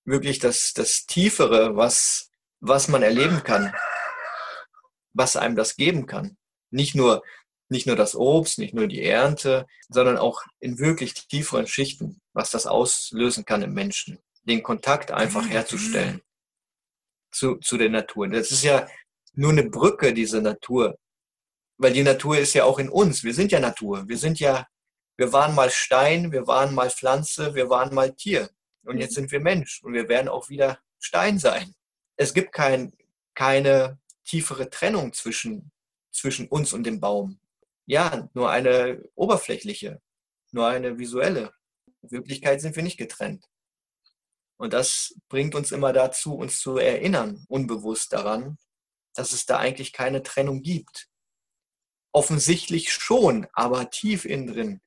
wirklich 0.05 0.39
das, 0.39 0.73
das 0.73 1.05
Tiefere, 1.05 1.75
was, 1.75 2.31
was 2.59 2.87
man 2.87 3.03
erleben 3.03 3.43
kann, 3.43 3.73
was 5.13 5.37
einem 5.37 5.55
das 5.55 5.75
geben 5.75 6.07
kann. 6.07 6.35
Nicht 6.71 6.95
nur, 6.95 7.23
nicht 7.69 7.85
nur 7.85 7.95
das 7.95 8.15
Obst, 8.15 8.57
nicht 8.57 8.73
nur 8.73 8.87
die 8.87 9.03
Ernte, 9.03 9.67
sondern 9.87 10.17
auch 10.17 10.41
in 10.59 10.79
wirklich 10.79 11.13
tieferen 11.13 11.67
Schichten, 11.67 12.19
was 12.33 12.49
das 12.49 12.65
auslösen 12.65 13.45
kann 13.45 13.61
im 13.61 13.73
Menschen. 13.73 14.17
Den 14.43 14.63
Kontakt 14.63 15.11
einfach 15.11 15.47
herzustellen 15.47 16.21
zu, 17.31 17.57
zu 17.57 17.77
der 17.77 17.89
Natur. 17.89 18.27
Das 18.27 18.51
ist 18.51 18.63
ja 18.63 18.87
nur 19.33 19.51
eine 19.51 19.63
Brücke, 19.63 20.13
diese 20.13 20.41
Natur. 20.41 20.97
Weil 21.77 21.93
die 21.93 22.03
Natur 22.03 22.37
ist 22.37 22.53
ja 22.53 22.65
auch 22.65 22.79
in 22.79 22.89
uns. 22.89 23.23
Wir 23.23 23.33
sind 23.33 23.51
ja 23.51 23.59
Natur. 23.59 24.07
Wir 24.07 24.17
sind 24.17 24.39
ja, 24.39 24.67
wir 25.17 25.31
waren 25.31 25.55
mal 25.55 25.69
Stein, 25.69 26.31
wir 26.31 26.47
waren 26.47 26.75
mal 26.75 26.89
Pflanze, 26.89 27.55
wir 27.55 27.69
waren 27.69 27.93
mal 27.93 28.13
Tier. 28.13 28.49
Und 28.83 28.99
jetzt 28.99 29.15
sind 29.15 29.31
wir 29.31 29.39
Mensch 29.39 29.81
und 29.83 29.93
wir 29.93 30.09
werden 30.09 30.27
auch 30.27 30.49
wieder 30.49 30.79
Stein 30.99 31.39
sein. 31.39 31.73
Es 32.17 32.33
gibt 32.33 32.51
kein, 32.51 32.93
keine 33.33 33.99
tiefere 34.25 34.69
Trennung 34.69 35.13
zwischen, 35.13 35.71
zwischen 36.11 36.47
uns 36.47 36.73
und 36.73 36.83
dem 36.83 36.99
Baum. 36.99 37.39
Ja, 37.85 38.29
nur 38.33 38.49
eine 38.49 39.03
oberflächliche, 39.15 40.01
nur 40.51 40.67
eine 40.67 40.97
visuelle. 40.97 41.51
In 42.01 42.11
Wirklichkeit 42.11 42.61
sind 42.61 42.75
wir 42.75 42.83
nicht 42.83 42.97
getrennt. 42.97 43.45
Und 44.57 44.73
das 44.73 45.15
bringt 45.29 45.55
uns 45.55 45.71
immer 45.71 45.93
dazu, 45.93 46.35
uns 46.35 46.59
zu 46.59 46.77
erinnern, 46.77 47.45
unbewusst 47.47 48.11
daran, 48.11 48.57
dass 49.19 49.33
es 49.33 49.45
da 49.45 49.57
eigentlich 49.57 49.93
keine 49.93 50.23
Trennung 50.23 50.61
gibt. 50.61 51.07
Offensichtlich 52.13 52.91
schon, 52.91 53.47
aber 53.53 53.89
tief 53.89 54.25
innen 54.25 54.47
drin 54.47 54.81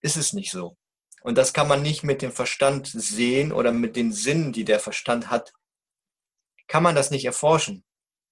ist 0.00 0.16
es 0.16 0.32
nicht 0.32 0.50
so. 0.50 0.76
Und 1.22 1.36
das 1.36 1.52
kann 1.52 1.68
man 1.68 1.82
nicht 1.82 2.04
mit 2.04 2.22
dem 2.22 2.32
Verstand 2.32 2.86
sehen 2.86 3.52
oder 3.52 3.72
mit 3.72 3.96
den 3.96 4.12
Sinnen, 4.12 4.52
die 4.52 4.64
der 4.64 4.78
Verstand 4.78 5.28
hat, 5.28 5.52
kann 6.68 6.82
man 6.82 6.94
das 6.94 7.10
nicht 7.10 7.24
erforschen. 7.24 7.82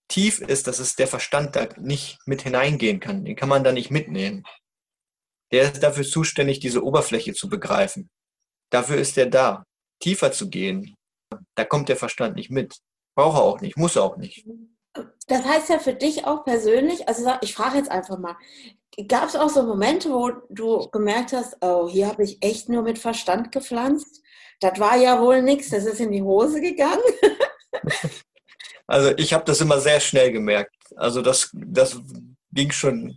Tief 0.08 0.40
ist, 0.40 0.68
dass 0.68 0.78
es 0.78 0.94
der 0.94 1.08
Verstand 1.08 1.56
da 1.56 1.68
nicht 1.78 2.18
mit 2.26 2.42
hineingehen 2.42 3.00
kann. 3.00 3.24
Den 3.24 3.34
kann 3.34 3.48
man 3.48 3.64
da 3.64 3.72
nicht 3.72 3.90
mitnehmen. 3.90 4.44
Der 5.50 5.72
ist 5.72 5.82
dafür 5.82 6.04
zuständig, 6.04 6.60
diese 6.60 6.84
Oberfläche 6.84 7.34
zu 7.34 7.48
begreifen. 7.48 8.08
Dafür 8.70 8.98
ist 8.98 9.18
er 9.18 9.26
da. 9.26 9.64
Tiefer 10.00 10.30
zu 10.30 10.48
gehen, 10.50 10.94
da 11.56 11.64
kommt 11.64 11.88
der 11.88 11.96
Verstand 11.96 12.36
nicht 12.36 12.50
mit. 12.50 12.78
Braucht 13.16 13.38
er 13.38 13.42
auch 13.42 13.60
nicht, 13.60 13.76
muss 13.76 13.96
er 13.96 14.04
auch 14.04 14.16
nicht. 14.16 14.46
Das 15.28 15.44
heißt 15.44 15.68
ja 15.68 15.78
für 15.78 15.94
dich 15.94 16.24
auch 16.24 16.44
persönlich, 16.44 17.08
also 17.08 17.30
ich 17.40 17.54
frage 17.54 17.78
jetzt 17.78 17.90
einfach 17.90 18.18
mal, 18.18 18.36
gab 19.08 19.28
es 19.28 19.36
auch 19.36 19.48
so 19.48 19.62
Momente, 19.62 20.10
wo 20.10 20.30
du 20.50 20.88
gemerkt 20.90 21.32
hast, 21.32 21.56
oh, 21.60 21.88
hier 21.88 22.08
habe 22.08 22.22
ich 22.22 22.42
echt 22.42 22.68
nur 22.68 22.82
mit 22.82 22.98
Verstand 22.98 23.52
gepflanzt? 23.52 24.22
Das 24.60 24.78
war 24.78 24.96
ja 24.96 25.20
wohl 25.20 25.42
nichts, 25.42 25.70
das 25.70 25.84
ist 25.84 26.00
in 26.00 26.12
die 26.12 26.22
Hose 26.22 26.60
gegangen. 26.60 27.02
Also 28.88 29.12
ich 29.16 29.32
habe 29.32 29.44
das 29.44 29.60
immer 29.60 29.80
sehr 29.80 30.00
schnell 30.00 30.30
gemerkt. 30.32 30.76
Also 30.94 31.20
das, 31.20 31.50
das 31.52 32.00
ging 32.52 32.70
schon. 32.70 33.16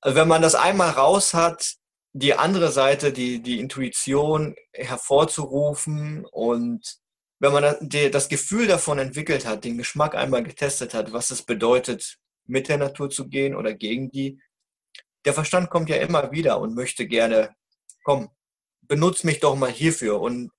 Also 0.00 0.16
wenn 0.16 0.28
man 0.28 0.40
das 0.40 0.54
einmal 0.54 0.90
raus 0.90 1.34
hat, 1.34 1.74
die 2.12 2.34
andere 2.34 2.72
Seite, 2.72 3.12
die, 3.12 3.42
die 3.42 3.60
Intuition 3.60 4.54
hervorzurufen 4.72 6.24
und 6.30 6.99
wenn 7.40 7.52
man 7.52 7.88
das 7.90 8.28
Gefühl 8.28 8.66
davon 8.66 8.98
entwickelt 8.98 9.46
hat, 9.46 9.64
den 9.64 9.78
Geschmack 9.78 10.14
einmal 10.14 10.42
getestet 10.42 10.92
hat, 10.92 11.12
was 11.12 11.30
es 11.30 11.42
bedeutet, 11.42 12.18
mit 12.46 12.68
der 12.68 12.76
Natur 12.76 13.08
zu 13.10 13.28
gehen 13.28 13.56
oder 13.56 13.74
gegen 13.74 14.10
die, 14.10 14.40
der 15.24 15.34
Verstand 15.34 15.70
kommt 15.70 15.88
ja 15.88 15.96
immer 15.96 16.32
wieder 16.32 16.60
und 16.60 16.74
möchte 16.74 17.06
gerne, 17.06 17.54
komm, 18.04 18.30
benutz 18.82 19.24
mich 19.24 19.40
doch 19.40 19.56
mal 19.56 19.70
hierfür 19.70 20.20
und 20.20 20.50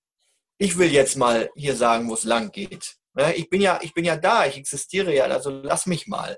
ich 0.58 0.78
will 0.78 0.92
jetzt 0.92 1.18
mal 1.18 1.50
hier 1.56 1.76
sagen, 1.76 2.10
wo 2.10 2.14
es 2.14 2.24
lang 2.24 2.52
geht. 2.52 2.96
Ne, 3.14 3.36
ich 3.36 3.50
bin 3.50 3.62
ja, 3.62 3.80
ich 3.82 3.94
bin 3.94 4.06
ja 4.06 4.16
da, 4.16 4.46
ich 4.46 4.58
existiere 4.58 5.14
ja, 5.14 5.26
also 5.26 5.50
lass 5.50 5.86
mich 5.86 6.08
mal. 6.08 6.38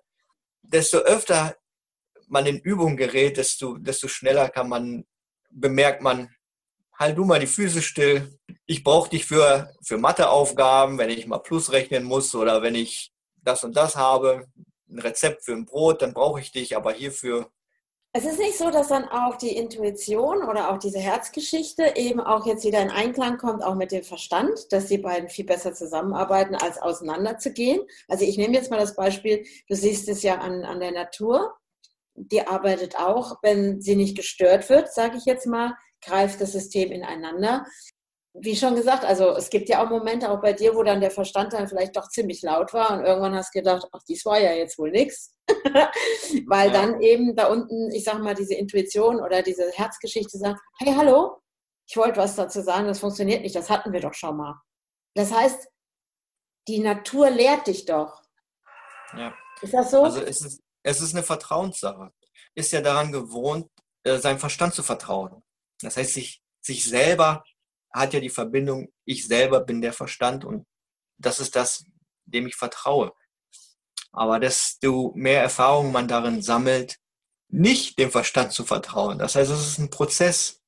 Desto 0.62 0.99
öfter 0.99 1.56
man 2.27 2.45
in 2.45 2.60
Übung 2.60 2.97
gerät, 2.97 3.38
desto, 3.38 3.77
desto 3.77 4.08
schneller 4.08 4.49
kann 4.49 4.69
man, 4.69 5.06
bemerkt 5.51 6.01
man, 6.01 6.34
halt 7.04 7.18
du 7.18 7.26
mal 7.26 7.39
die 7.39 7.48
Füße 7.48 7.82
still. 7.82 8.38
Ich 8.66 8.84
brauche 8.84 9.10
dich 9.10 9.26
für, 9.26 9.72
für 9.86 9.98
Matheaufgaben, 9.98 10.98
wenn 10.98 11.10
ich 11.10 11.28
mal 11.28 11.39
Plus 11.39 11.72
rechnen 11.72 12.04
muss 12.04 12.34
oder 12.34 12.62
wenn 12.62 12.76
ich 12.76 13.12
das 13.44 13.63
und 13.63 13.76
das 13.76 13.96
habe, 13.96 14.46
ein 14.89 15.00
Rezept 15.00 15.44
für 15.44 15.54
ein 15.54 15.66
Brot, 15.66 16.02
dann 16.02 16.13
brauche 16.13 16.39
ich 16.39 16.52
dich, 16.52 16.76
aber 16.76 16.94
hierfür. 16.94 17.50
Es 18.16 18.26
ist 18.26 18.38
nicht 18.38 18.58
so, 18.58 18.70
dass 18.70 18.89
dann 18.89 19.06
auch 19.06 19.38
die 19.38 19.56
Intuition 19.56 20.44
oder 20.44 20.72
auch 20.72 20.78
diese 20.78 21.00
Herzgeschichte 21.00 21.94
eben 21.96 22.20
auch 22.20 22.46
jetzt 22.46 22.63
wieder 22.63 22.80
in 22.80 22.92
Einklang 22.92 23.39
kommt, 23.39 23.63
auch 23.63 23.74
mit 23.74 23.92
dem 23.92 24.04
Verstand, 24.04 24.72
dass 24.72 24.86
die 24.86 25.00
beiden 25.00 25.30
viel 25.30 25.46
besser 25.46 25.74
zusammenarbeiten, 25.74 26.54
als 26.54 26.80
auseinanderzugehen. 26.80 27.82
Also 28.08 28.24
ich 28.24 28.38
nehme 28.38 28.54
jetzt 28.54 28.70
mal 28.70 28.80
das 28.80 28.96
Beispiel, 28.96 29.44
du 29.68 29.76
siehst 29.76 30.08
es 30.10 30.22
ja 30.22 30.36
an, 30.36 30.63
an 30.63 30.80
der 30.80 30.92
Natur, 30.92 31.56
die 32.13 32.46
arbeitet 32.46 32.98
auch, 33.00 33.39
wenn 33.42 33.82
sie 33.82 33.96
nicht 33.96 34.16
gestört 34.16 34.70
wird, 34.70 34.94
sage 34.94 35.18
ich 35.18 35.26
jetzt 35.26 35.48
mal, 35.48 35.76
greift 36.06 36.42
das 36.42 36.52
System 36.52 36.92
ineinander. 36.92 37.66
Wie 38.36 38.56
schon 38.56 38.76
gesagt, 38.76 39.06
also 39.06 39.36
es 39.36 39.50
gibt 39.50 39.70
ja 39.70 39.84
auch 39.84 39.89
Momente 39.89 40.32
auch 40.32 40.42
bei 40.42 40.54
dir, 40.54 40.76
wo 40.76 40.82
dann 40.82 41.02
der 41.02 41.12
Verstand 41.12 41.54
dann 41.54 41.68
vielleicht 41.68 41.96
doch 41.96 42.10
ziemlich 42.10 42.42
laut 42.42 42.74
war 42.74 42.92
und 42.92 43.06
irgendwann 43.06 43.36
hast 43.36 43.54
du 43.54 43.60
gedacht, 43.60 43.88
ach, 43.92 44.02
dies 44.08 44.26
war 44.26 44.39
ja 44.39 44.54
jetzt 44.54 44.80
wohl 44.80 44.89
nichts. 44.89 45.36
Weil 46.48 46.74
ja. 46.74 46.74
dann 46.74 47.02
eben 47.02 47.36
da 47.36 47.48
unten, 47.48 47.92
ich 47.92 48.04
sag 48.04 48.20
mal, 48.20 48.34
diese 48.34 48.56
Intuition 48.56 49.22
oder 49.22 49.44
diese 49.44 49.70
Herzgeschichte 49.72 50.39
sagt, 50.39 50.60
hey, 50.80 50.96
hallo, 50.98 51.44
ich 51.88 51.96
wollte 51.96 52.18
was 52.18 52.36
dazu 52.36 52.62
sagen, 52.62 52.88
das 52.88 53.00
funktioniert 53.00 53.44
nicht, 53.44 53.56
das 53.56 53.70
hatten 53.70 53.94
wir 53.94 54.00
doch 54.00 54.16
schon 54.16 54.38
mal. 54.38 54.56
Das 55.16 55.32
heißt, 55.32 55.68
die 56.68 56.80
Natur 56.80 57.30
lehrt 57.30 57.68
dich 57.68 57.86
doch. 57.86 58.24
Ja. 59.16 59.34
Ist 59.62 59.74
das 59.74 59.92
so? 59.92 60.04
Also 60.04 60.22
es 60.22 60.42
ist, 60.42 60.62
es 60.84 61.02
ist 61.02 61.13
eine 61.13 61.24
Vertrauenssache. 61.24 62.12
Ist 62.56 62.72
ja 62.72 62.82
daran 62.82 63.12
gewohnt, 63.12 63.70
äh, 64.04 64.18
seinem 64.18 64.39
Verstand 64.39 64.74
zu 64.74 64.84
vertrauen. 64.84 65.42
Das 65.84 65.98
heißt, 65.98 66.13
sich, 66.13 66.41
sich 66.62 66.86
selber 66.86 67.43
hat 67.91 68.13
ja 68.13 68.19
die 68.19 68.30
Verbindung, 68.30 68.91
ich 69.06 69.28
selber 69.28 69.62
bin 69.62 69.82
der 69.82 69.93
Verstand 69.93 70.46
und 70.46 70.65
das 71.17 71.39
ist 71.39 71.56
das, 71.56 71.86
dem 72.26 72.48
ich 72.48 72.56
vertraue. 72.56 73.13
Aber 74.12 74.39
desto 74.39 75.12
mehr 75.15 75.41
Erfahrung 75.41 75.91
man 75.91 76.08
darin 76.08 76.41
sammelt, 76.41 76.98
nicht 77.50 78.00
dem 78.00 78.12
Verstand 78.12 78.52
zu 78.52 78.63
vertrauen. 78.63 79.19
Das 79.19 79.36
heißt, 79.36 79.52
es 79.52 79.67
ist 79.67 79.78
ein 79.78 79.89
Prozess, 79.89 80.62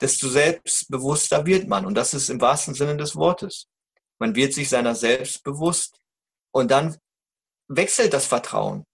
desto 0.00 0.28
selbstbewusster 0.28 1.44
wird 1.46 1.68
man. 1.68 1.86
Und 1.86 1.94
das 1.94 2.14
ist 2.14 2.30
im 2.30 2.40
wahrsten 2.40 2.74
Sinne 2.74 2.96
des 2.96 3.16
Wortes. 3.16 3.68
Man 4.18 4.34
wird 4.34 4.54
sich 4.54 4.68
seiner 4.68 4.94
selbst 4.94 5.42
bewusst 5.42 6.00
und 6.52 6.70
dann 6.70 6.96
wechselt 7.68 8.12
das 8.12 8.26
Vertrauen. 8.26 8.84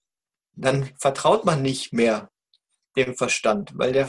Dann 0.52 0.92
vertraut 0.98 1.44
man 1.44 1.62
nicht 1.62 1.92
mehr 1.92 2.30
dem 2.96 3.16
Verstand, 3.16 3.72
weil 3.74 3.92
der 3.92 4.08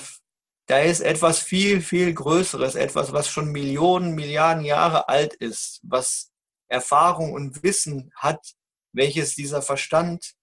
da 0.70 0.78
ist 0.78 1.00
etwas 1.00 1.40
viel, 1.40 1.82
viel 1.82 2.14
Größeres, 2.14 2.76
etwas, 2.76 3.12
was 3.12 3.28
schon 3.28 3.52
Millionen, 3.52 4.14
Milliarden 4.14 4.64
Jahre 4.64 5.10
alt 5.10 5.34
ist, 5.34 5.80
was 5.82 6.32
Erfahrung 6.68 7.34
und 7.34 7.64
Wissen 7.64 8.12
hat, 8.16 8.54
welches 8.94 9.34
dieser 9.34 9.64
Verstand 9.64 10.36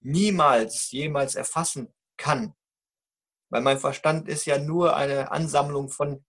niemals, 0.00 0.90
jemals 0.90 1.36
erfassen 1.36 1.94
kann. 2.16 2.54
Weil 3.48 3.62
mein 3.62 3.78
Verstand 3.78 4.28
ist 4.28 4.44
ja 4.44 4.58
nur 4.58 4.96
eine 4.96 5.30
Ansammlung 5.30 5.88
von, 5.88 6.24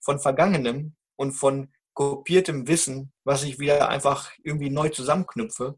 von 0.00 0.20
Vergangenem 0.20 0.94
und 1.16 1.32
von 1.32 1.74
kopiertem 1.94 2.68
Wissen, 2.68 3.12
was 3.24 3.42
ich 3.42 3.58
wieder 3.58 3.88
einfach 3.88 4.30
irgendwie 4.44 4.70
neu 4.70 4.90
zusammenknüpfe. 4.90 5.76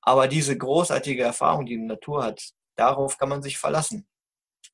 Aber 0.00 0.26
diese 0.26 0.56
großartige 0.56 1.22
Erfahrung, 1.22 1.66
die 1.66 1.76
die 1.76 1.84
Natur 1.84 2.24
hat, 2.24 2.54
darauf 2.76 3.18
kann 3.18 3.28
man 3.28 3.42
sich 3.42 3.58
verlassen. 3.58 4.08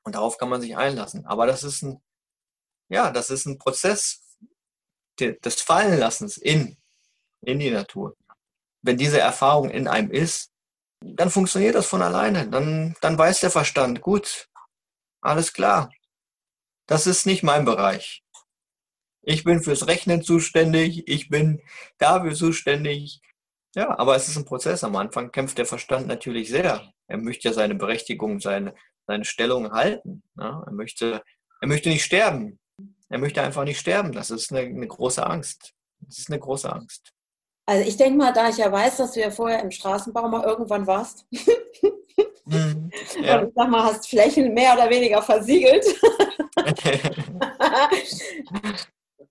Und 0.02 0.14
darauf 0.14 0.38
kann 0.38 0.48
man 0.48 0.60
sich 0.60 0.76
einlassen. 0.76 1.26
Aber 1.26 1.46
das 1.46 1.62
ist 1.62 1.82
ein, 1.82 2.00
ja, 2.88 3.10
das 3.10 3.30
ist 3.30 3.46
ein 3.46 3.58
Prozess 3.58 4.22
des 5.18 5.60
Fallenlassens 5.60 6.38
in, 6.38 6.76
in 7.42 7.58
die 7.58 7.70
Natur. 7.70 8.16
Wenn 8.82 8.96
diese 8.96 9.20
Erfahrung 9.20 9.70
in 9.70 9.88
einem 9.88 10.10
ist, 10.10 10.50
dann 11.00 11.30
funktioniert 11.30 11.74
das 11.74 11.86
von 11.86 12.02
alleine. 12.02 12.48
Dann, 12.48 12.96
dann 13.00 13.18
weiß 13.18 13.40
der 13.40 13.50
Verstand, 13.50 14.00
gut, 14.00 14.48
alles 15.20 15.52
klar. 15.52 15.90
Das 16.86 17.06
ist 17.06 17.26
nicht 17.26 17.42
mein 17.42 17.64
Bereich. 17.64 18.22
Ich 19.22 19.44
bin 19.44 19.62
fürs 19.62 19.86
Rechnen 19.86 20.22
zuständig, 20.22 21.06
ich 21.06 21.28
bin 21.28 21.62
dafür 21.98 22.34
zuständig. 22.34 23.20
Ja, 23.74 23.96
aber 23.98 24.16
es 24.16 24.28
ist 24.28 24.36
ein 24.36 24.44
Prozess. 24.44 24.82
Am 24.82 24.96
Anfang 24.96 25.30
kämpft 25.30 25.58
der 25.58 25.66
Verstand 25.66 26.06
natürlich 26.06 26.48
sehr. 26.48 26.92
Er 27.06 27.18
möchte 27.18 27.48
ja 27.48 27.54
seine 27.54 27.74
Berechtigung, 27.74 28.40
seine, 28.40 28.74
seine 29.10 29.24
Stellung 29.24 29.72
halten. 29.72 30.22
Ja, 30.38 30.62
er, 30.64 30.72
möchte, 30.72 31.22
er 31.60 31.68
möchte 31.68 31.88
nicht 31.88 32.04
sterben. 32.04 32.60
Er 33.08 33.18
möchte 33.18 33.42
einfach 33.42 33.64
nicht 33.64 33.80
sterben. 33.80 34.12
Das 34.12 34.30
ist 34.30 34.52
eine, 34.52 34.60
eine 34.60 34.86
große 34.86 35.26
Angst. 35.26 35.74
Das 35.98 36.18
ist 36.18 36.30
eine 36.30 36.38
große 36.38 36.72
Angst. 36.72 37.12
Also 37.66 37.88
ich 37.88 37.96
denke 37.96 38.18
mal, 38.18 38.32
da 38.32 38.48
ich 38.48 38.58
ja 38.58 38.70
weiß, 38.70 38.98
dass 38.98 39.12
du 39.12 39.20
ja 39.20 39.32
vorher 39.32 39.62
im 39.62 39.72
Straßenbau 39.72 40.28
mal 40.28 40.44
irgendwann 40.44 40.86
warst. 40.86 41.26
Mhm, 42.44 42.90
ja. 43.22 43.40
Und 43.40 43.48
ich 43.48 43.54
sag 43.54 43.68
mal, 43.68 43.82
hast 43.82 44.08
Flächen 44.08 44.54
mehr 44.54 44.74
oder 44.74 44.88
weniger 44.88 45.22
versiegelt. 45.22 45.84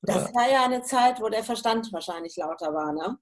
das 0.02 0.34
war 0.34 0.52
ja 0.52 0.66
eine 0.66 0.82
Zeit, 0.82 1.22
wo 1.22 1.30
der 1.30 1.46
Verstand 1.46 1.92
wahrscheinlich 1.94 2.36
lauter 2.36 2.74
war, 2.74 2.92
ne? 2.92 3.18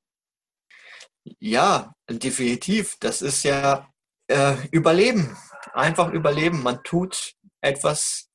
Ja, 1.39 1.93
definitiv. 2.09 2.97
Das 2.99 3.21
ist 3.21 3.43
ja 3.43 3.87
äh, 4.27 4.55
Überleben 4.71 5.37
einfach 5.77 6.11
überleben. 6.11 6.63
Man 6.63 6.83
tut 6.83 7.35
etwas, 7.61 8.29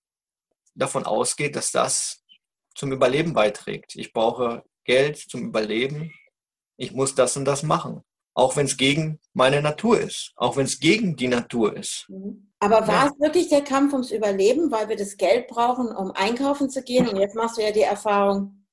davon 0.74 1.04
ausgeht, 1.04 1.56
dass 1.56 1.70
das 1.70 2.22
zum 2.74 2.92
Überleben 2.92 3.34
beiträgt. 3.34 3.94
Ich 3.96 4.12
brauche 4.12 4.64
Geld 4.84 5.18
zum 5.18 5.42
Überleben. 5.42 6.12
Ich 6.76 6.92
muss 6.92 7.14
das 7.14 7.36
und 7.36 7.44
das 7.44 7.62
machen. 7.62 8.02
Auch 8.34 8.56
wenn 8.56 8.64
es 8.64 8.78
gegen 8.78 9.20
meine 9.34 9.60
Natur 9.60 10.00
ist. 10.00 10.32
Auch 10.36 10.56
wenn 10.56 10.64
es 10.64 10.80
gegen 10.80 11.16
die 11.16 11.28
Natur 11.28 11.76
ist. 11.76 12.10
Aber 12.60 12.86
war 12.88 13.04
ja. 13.04 13.06
es 13.06 13.20
wirklich 13.20 13.48
der 13.48 13.62
Kampf 13.62 13.92
ums 13.92 14.10
Überleben, 14.10 14.70
weil 14.70 14.88
wir 14.88 14.96
das 14.96 15.18
Geld 15.18 15.48
brauchen, 15.48 15.88
um 15.94 16.12
einkaufen 16.12 16.70
zu 16.70 16.82
gehen? 16.82 17.06
Und 17.08 17.18
jetzt 17.18 17.36
machst 17.36 17.58
du 17.58 17.62
ja 17.62 17.72
die 17.72 17.82
Erfahrung, 17.82 18.64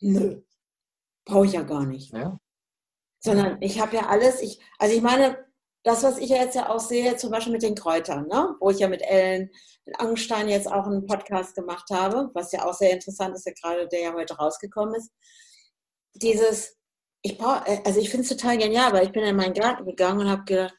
nö, 0.00 0.42
brauche 1.24 1.46
ich 1.46 1.52
ja 1.52 1.62
gar 1.62 1.86
nicht. 1.86 2.12
Ja. 2.12 2.38
Sondern 3.20 3.60
ich 3.62 3.80
habe 3.80 3.96
ja 3.96 4.06
alles, 4.06 4.42
ich, 4.42 4.60
also 4.78 4.94
ich 4.94 5.00
meine, 5.00 5.38
das, 5.82 6.02
was 6.02 6.18
ich 6.18 6.28
jetzt 6.28 6.54
ja 6.54 6.68
auch 6.68 6.80
sehe, 6.80 7.16
zum 7.16 7.30
Beispiel 7.30 7.52
mit 7.52 7.62
den 7.62 7.74
Kräutern, 7.74 8.26
ne? 8.26 8.54
wo 8.60 8.70
ich 8.70 8.78
ja 8.78 8.88
mit 8.88 9.02
Ellen 9.02 9.50
Angenstein 9.94 10.48
jetzt 10.48 10.70
auch 10.70 10.86
einen 10.86 11.06
Podcast 11.06 11.54
gemacht 11.54 11.88
habe, 11.90 12.30
was 12.34 12.52
ja 12.52 12.64
auch 12.64 12.74
sehr 12.74 12.92
interessant 12.92 13.34
ist, 13.34 13.46
ja 13.46 13.52
gerade 13.60 13.88
der 13.88 14.00
ja 14.00 14.12
heute 14.12 14.36
rausgekommen 14.36 14.94
ist. 14.94 15.10
Dieses, 16.14 16.76
ich 17.22 17.38
brauche, 17.38 17.66
äh, 17.66 17.80
also 17.84 18.00
ich 18.00 18.10
finde 18.10 18.22
es 18.22 18.28
total 18.28 18.58
genial, 18.58 18.92
weil 18.92 19.06
ich 19.06 19.12
bin 19.12 19.24
in 19.24 19.36
meinen 19.36 19.54
Garten 19.54 19.84
gegangen 19.86 20.20
und 20.20 20.30
habe 20.30 20.44
gedacht, 20.44 20.76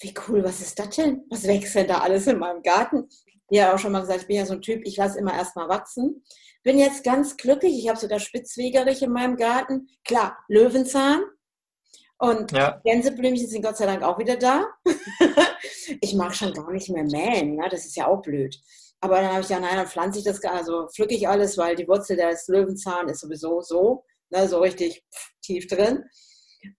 wie 0.00 0.14
cool, 0.28 0.44
was 0.44 0.60
ist 0.60 0.78
das 0.78 0.90
denn? 0.90 1.24
Was 1.30 1.44
wächst 1.44 1.74
denn 1.74 1.88
da 1.88 1.98
alles 1.98 2.26
in 2.26 2.38
meinem 2.38 2.62
Garten? 2.62 3.08
Ja, 3.50 3.74
auch 3.74 3.78
schon 3.78 3.92
mal 3.92 4.00
gesagt, 4.00 4.22
ich 4.22 4.26
bin 4.26 4.36
ja 4.36 4.46
so 4.46 4.52
ein 4.52 4.62
Typ, 4.62 4.82
ich 4.84 4.96
lasse 4.96 5.18
immer 5.18 5.34
erstmal 5.34 5.68
wachsen. 5.68 6.22
Bin 6.62 6.78
jetzt 6.78 7.02
ganz 7.02 7.36
glücklich, 7.36 7.76
ich 7.78 7.88
habe 7.88 7.98
sogar 7.98 8.20
Spitzwegerich 8.20 9.02
in 9.02 9.10
meinem 9.10 9.36
Garten. 9.36 9.88
Klar, 10.04 10.38
Löwenzahn, 10.48 11.22
und 12.18 12.52
ja. 12.52 12.80
Gänseblümchen 12.84 13.48
sind 13.48 13.62
Gott 13.62 13.76
sei 13.76 13.86
Dank 13.86 14.02
auch 14.02 14.18
wieder 14.18 14.36
da. 14.36 14.66
ich 16.00 16.14
mag 16.14 16.34
schon 16.34 16.52
gar 16.52 16.70
nicht 16.72 16.90
mehr 16.90 17.04
mähen, 17.04 17.56
ja, 17.56 17.68
das 17.68 17.86
ist 17.86 17.96
ja 17.96 18.06
auch 18.06 18.22
blöd. 18.22 18.60
Aber 19.00 19.16
dann 19.16 19.30
habe 19.30 19.40
ich 19.42 19.48
ja, 19.48 19.60
nein, 19.60 19.76
dann 19.76 19.86
pflanze 19.86 20.18
ich 20.18 20.24
das, 20.24 20.42
also 20.44 20.88
pflücke 20.88 21.14
ich 21.14 21.28
alles, 21.28 21.56
weil 21.56 21.76
die 21.76 21.86
Wurzel 21.86 22.16
des 22.16 22.48
Löwenzahn 22.48 23.08
ist 23.08 23.20
sowieso 23.20 23.60
so, 23.60 24.04
ne, 24.30 24.48
so 24.48 24.58
richtig 24.58 25.04
tief 25.42 25.68
drin. 25.68 26.04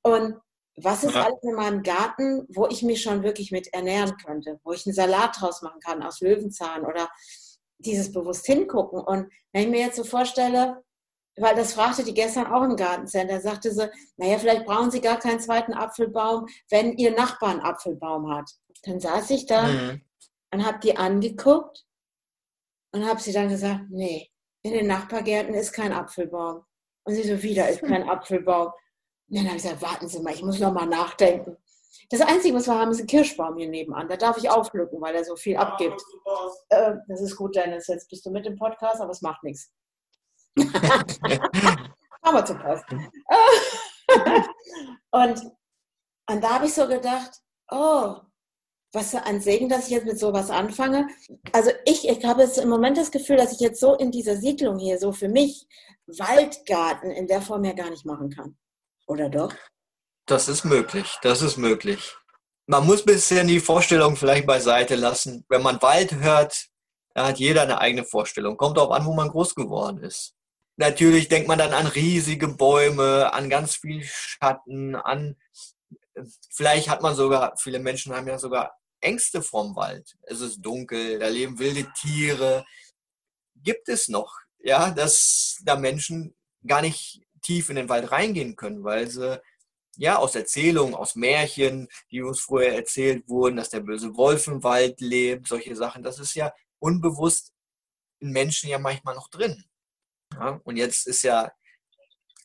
Und 0.02 0.36
was 0.75 1.04
ist 1.04 1.15
ja. 1.15 1.25
alles 1.25 1.39
in 1.41 1.56
meinem 1.56 1.84
Garten, 1.84 2.45
wo 2.49 2.67
ich 2.67 2.84
mich 2.84 3.02
schon 3.02 3.23
wirklich 3.23 3.52
mit 3.52 3.73
ernähren 3.73 4.15
könnte, 4.17 4.60
wo 4.63 4.73
ich 4.73 4.86
einen 4.86 4.95
Salat 4.95 5.39
draus 5.39 5.62
machen 5.62 5.80
kann 5.80 6.04
aus 6.04 6.19
Löwenzahn 6.19 6.86
oder 6.86 7.10
dieses 7.78 8.12
bewusst 8.12 8.45
hingucken. 8.45 8.99
Und 8.99 9.32
wenn 9.54 9.63
ich 9.63 9.69
mir 9.69 9.80
jetzt 9.80 9.95
so 9.95 10.04
vorstelle, 10.04 10.84
weil 11.39 11.56
das 11.56 11.73
fragte 11.73 12.04
die 12.04 12.13
gestern 12.13 12.47
auch 12.47 12.63
im 12.63 12.75
Gartencenter, 12.75 13.41
sagte 13.41 13.71
sie, 13.71 13.89
naja, 14.17 14.38
vielleicht 14.38 14.65
brauchen 14.65 14.91
Sie 14.91 15.02
gar 15.02 15.19
keinen 15.19 15.39
zweiten 15.39 15.73
Apfelbaum, 15.73 16.47
wenn 16.69 16.93
Ihr 16.93 17.12
Nachbar 17.12 17.49
einen 17.49 17.62
Apfelbaum 17.62 18.34
hat. 18.34 18.49
Dann 18.84 18.99
saß 18.99 19.30
ich 19.32 19.45
da 19.45 19.63
mhm. 19.63 20.02
und 20.54 20.65
habe 20.65 20.80
die 20.80 20.97
angeguckt 20.97 21.86
und 22.91 23.06
habe 23.06 23.19
sie 23.19 23.34
dann 23.34 23.49
gesagt, 23.49 23.86
nee, 23.89 24.30
in 24.62 24.73
den 24.73 24.88
Nachbargärten 24.88 25.54
ist 25.54 25.73
kein 25.73 25.93
Apfelbaum. 25.93 26.63
Und 27.04 27.15
sie 27.15 27.23
so, 27.23 27.41
wieder 27.41 27.69
ist 27.69 27.82
kein 27.82 28.04
Apfelbaum. 28.10 28.67
Und 29.30 29.38
dann 29.38 29.45
habe 29.45 29.58
ich 29.58 29.63
gesagt, 29.63 29.82
warten 29.82 30.08
Sie 30.08 30.19
mal, 30.21 30.34
ich 30.34 30.43
muss 30.43 30.60
noch 30.60 30.73
mal 30.73 30.86
nachdenken. 30.86 31.58
Das 32.10 32.21
Einzige, 32.21 32.56
was 32.56 32.67
wir 32.67 32.78
haben, 32.78 32.91
ist 32.91 33.02
ein 33.02 33.08
Kirschbaum 33.08 33.58
hier 33.58 33.69
nebenan. 33.69 34.08
Da 34.08 34.17
darf 34.17 34.38
ich 34.38 34.49
aufpflücken, 34.49 34.99
weil 34.99 35.15
er 35.15 35.23
so 35.23 35.36
viel 35.36 35.58
abgibt. 35.58 36.02
Äh, 36.69 36.93
das 37.08 37.21
ist 37.21 37.36
gut, 37.36 37.56
Dennis. 37.56 37.88
Jetzt 37.88 38.10
bist 38.10 38.25
du 38.25 38.32
mit 38.32 38.45
dem 38.45 38.56
Podcast, 38.56 39.02
aber 39.02 39.12
es 39.12 39.21
macht 39.21 39.43
nichts. 39.43 39.71
Aber 42.22 42.45
zu 42.45 42.56
Post. 42.56 42.86
und, 45.12 45.52
und 46.30 46.43
da 46.43 46.50
habe 46.50 46.65
ich 46.65 46.74
so 46.74 46.88
gedacht, 46.88 47.32
oh, 47.72 48.15
was 48.91 49.12
für 49.12 49.24
ein 49.24 49.39
Segen, 49.39 49.69
dass 49.69 49.86
ich 49.86 49.91
jetzt 49.91 50.06
mit 50.06 50.19
sowas 50.19 50.50
anfange. 50.50 51.08
Also 51.54 51.72
ich, 51.86 52.08
ich 52.08 52.26
habe 52.26 52.41
jetzt 52.41 52.58
im 52.58 52.69
Moment 52.69 52.98
das 52.98 53.12
Gefühl, 53.12 53.38
dass 53.38 53.54
ich 53.54 53.60
jetzt 53.60 53.80
so 53.80 53.95
in 53.95 54.12
dieser 54.12 54.36
Siedlung 54.36 54.80
hier, 54.80 54.98
so 54.98 55.12
für 55.12 55.30
mich, 55.30 55.67
Waldgarten 56.08 57.12
in 57.12 57.28
der 57.28 57.41
Form 57.41 57.63
ja 57.63 57.74
gar 57.74 57.89
nicht 57.89 58.06
machen 58.06 58.30
kann. 58.32 58.58
Oder 59.08 59.30
doch? 59.30 59.54
Das 60.26 60.48
ist 60.48 60.63
möglich, 60.63 61.17
das 61.22 61.41
ist 61.41 61.58
möglich. 61.58 62.15
Man 62.67 62.86
muss 62.86 63.04
bisher 63.04 63.43
die 63.43 63.60
Vorstellung 63.60 64.15
vielleicht 64.15 64.45
beiseite 64.45 64.95
lassen. 64.95 65.45
Wenn 65.50 65.63
man 65.63 65.82
Wald 65.82 66.13
hört, 66.13 66.67
da 67.15 67.28
hat 67.28 67.39
jeder 67.39 67.63
eine 67.63 67.80
eigene 67.80 68.06
Vorstellung. 68.06 68.56
Kommt 68.56 68.78
auch 68.78 68.91
an, 68.91 69.06
wo 69.06 69.13
man 69.13 69.30
groß 69.30 69.56
geworden 69.56 70.04
ist. 70.04 70.36
Natürlich 70.80 71.28
denkt 71.28 71.50
man 71.50 71.60
dann 71.60 71.74
an 71.74 71.88
riesige 71.88 72.48
Bäume, 72.48 73.34
an 73.34 73.50
ganz 73.50 73.76
viel 73.76 74.02
Schatten, 74.02 74.96
an 74.96 75.36
vielleicht 76.50 76.88
hat 76.88 77.02
man 77.02 77.15
sogar, 77.15 77.58
viele 77.58 77.80
Menschen 77.80 78.15
haben 78.15 78.28
ja 78.28 78.39
sogar 78.39 78.78
Ängste 79.02 79.42
vorm 79.42 79.76
Wald. 79.76 80.18
Es 80.22 80.39
ist 80.39 80.62
dunkel, 80.62 81.20
da 81.20 81.28
leben 81.28 81.60
wilde 81.60 81.86
Tiere. 82.00 82.65
Gibt 83.56 83.89
es 83.89 84.08
noch, 84.08 84.34
ja, 84.60 84.92
dass 84.92 85.58
da 85.65 85.76
Menschen 85.76 86.34
gar 86.65 86.82
nicht 86.82 87.24
tief 87.42 87.70
in 87.70 87.76
den 87.76 87.89
Wald 87.89 88.13
reingehen 88.13 88.56
können, 88.56 88.86
weil 88.86 89.10
sie 89.10 89.42
ja 89.98 90.15
aus 90.15 90.36
Erzählungen, 90.36 90.96
aus 90.96 91.15
Märchen, 91.15 91.89
die 92.10 92.22
uns 92.22 92.39
früher 92.39 92.70
erzählt 92.70 93.28
wurden, 93.28 93.58
dass 93.58 93.70
der 93.70 93.82
böse 93.82 94.15
Wolf 94.15 94.48
im 94.48 94.63
Wald 94.63 95.02
lebt, 95.02 95.50
solche 95.50 95.76
Sachen, 95.76 96.04
das 96.04 96.20
ist 96.20 96.36
ja 96.36 96.54
unbewusst 96.80 97.52
in 98.20 98.32
Menschen 98.32 98.70
ja 98.70 98.80
manchmal 98.80 99.15
noch 99.15 99.28
drin. 99.28 99.65
Ja, 100.34 100.60
und 100.63 100.78
jetzt 100.78 101.08
ist 101.08 101.24
ja 101.24 101.52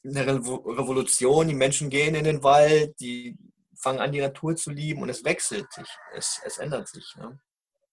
eine 0.04 0.26
Revolution, 0.26 1.48
die 1.48 1.54
Menschen 1.54 1.90
gehen 1.90 2.14
in 2.14 2.24
den 2.24 2.42
Wald, 2.42 2.98
die 3.00 3.36
fangen 3.76 4.00
an, 4.00 4.12
die 4.12 4.20
Natur 4.20 4.56
zu 4.56 4.70
lieben 4.70 5.02
und 5.02 5.08
es 5.08 5.24
wechselt 5.24 5.70
sich, 5.72 5.88
es, 6.14 6.40
es 6.44 6.58
ändert 6.58 6.88
sich. 6.88 7.14
Ne? 7.16 7.38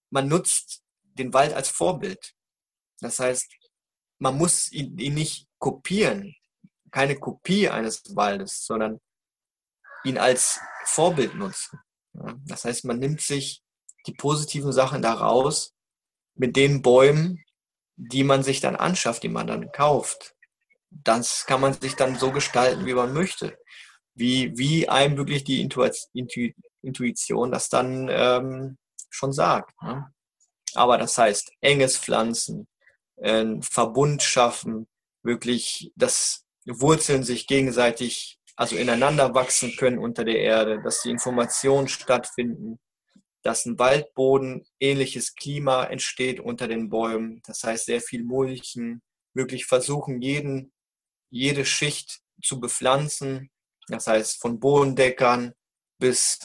Man 0.10 0.28
nutzt 0.28 0.84
den 1.04 1.34
Wald 1.34 1.54
als 1.54 1.70
Vorbild. 1.70 2.34
Das 3.00 3.20
heißt, 3.20 3.52
man 4.20 4.38
muss 4.38 4.72
ihn, 4.72 4.98
ihn 4.98 5.16
nicht 5.16 5.48
kopieren, 5.58 6.36
keine 6.92 7.18
Kopie 7.18 7.70
eines 7.70 8.16
Waldes, 8.16 8.66
sondern 8.66 9.00
ihn 10.04 10.18
als 10.18 10.60
Vorbild 10.86 11.36
nutzen. 11.36 11.80
Ja? 12.14 12.36
Das 12.46 12.66
heißt, 12.66 12.86
man 12.86 13.00
nimmt 13.00 13.22
sich 13.22 13.62
die 14.08 14.14
positiven 14.14 14.72
Sachen 14.72 15.02
daraus 15.02 15.74
mit 16.36 16.56
den 16.56 16.82
Bäumen, 16.82 17.44
die 18.10 18.24
man 18.24 18.44
sich 18.44 18.62
dann 18.62 18.76
anschafft, 18.76 19.24
die 19.24 19.30
man 19.30 19.48
dann 19.48 19.72
kauft. 19.72 20.36
Das 20.90 21.46
kann 21.46 21.62
man 21.62 21.74
sich 21.74 21.96
dann 21.96 22.18
so 22.18 22.32
gestalten, 22.32 22.86
wie 22.86 22.94
man 22.94 23.14
möchte 23.14 23.58
wie, 24.16 24.58
wie 24.58 24.90
einem 24.90 25.18
wirklich 25.18 25.44
die 25.44 25.62
Intuition 25.62 27.52
das 27.52 27.70
dann 27.70 28.10
ähm, 28.12 28.78
schon 29.10 29.34
sagt. 29.34 29.82
Ne? 29.82 30.12
Aber 30.74 30.98
das 30.98 31.18
heißt, 31.18 31.52
enges 31.62 31.98
Pflanzen, 31.98 32.68
äh, 33.18 33.46
Verbund 33.62 34.22
schaffen, 34.24 34.88
wirklich, 35.24 35.92
dass 35.96 36.46
Wurzeln 36.66 37.24
sich 37.24 37.48
gegenseitig, 37.48 38.40
also 38.56 38.76
ineinander 38.76 39.34
wachsen 39.34 39.76
können 39.78 39.98
unter 39.98 40.24
der 40.24 40.40
Erde, 40.40 40.82
dass 40.82 41.02
die 41.02 41.10
Informationen 41.10 41.88
stattfinden, 41.88 42.80
dass 43.44 43.66
ein 43.66 43.80
Waldboden 43.80 44.66
ähnliches 44.80 45.36
Klima 45.36 45.86
entsteht 45.86 46.40
unter 46.40 46.68
den 46.68 46.90
Bäumen. 46.90 47.42
Das 47.46 47.64
heißt, 47.64 47.86
sehr 47.86 48.02
viel 48.02 48.24
Mulchen, 48.24 49.02
wirklich 49.34 49.66
versuchen, 49.66 50.22
jeden, 50.22 50.72
jede 51.30 51.66
Schicht 51.66 52.22
zu 52.42 52.60
bepflanzen, 52.60 53.50
das 53.88 54.08
heißt, 54.08 54.40
von 54.40 54.60
Bodendeckern 54.60 55.54
bis 56.00 56.40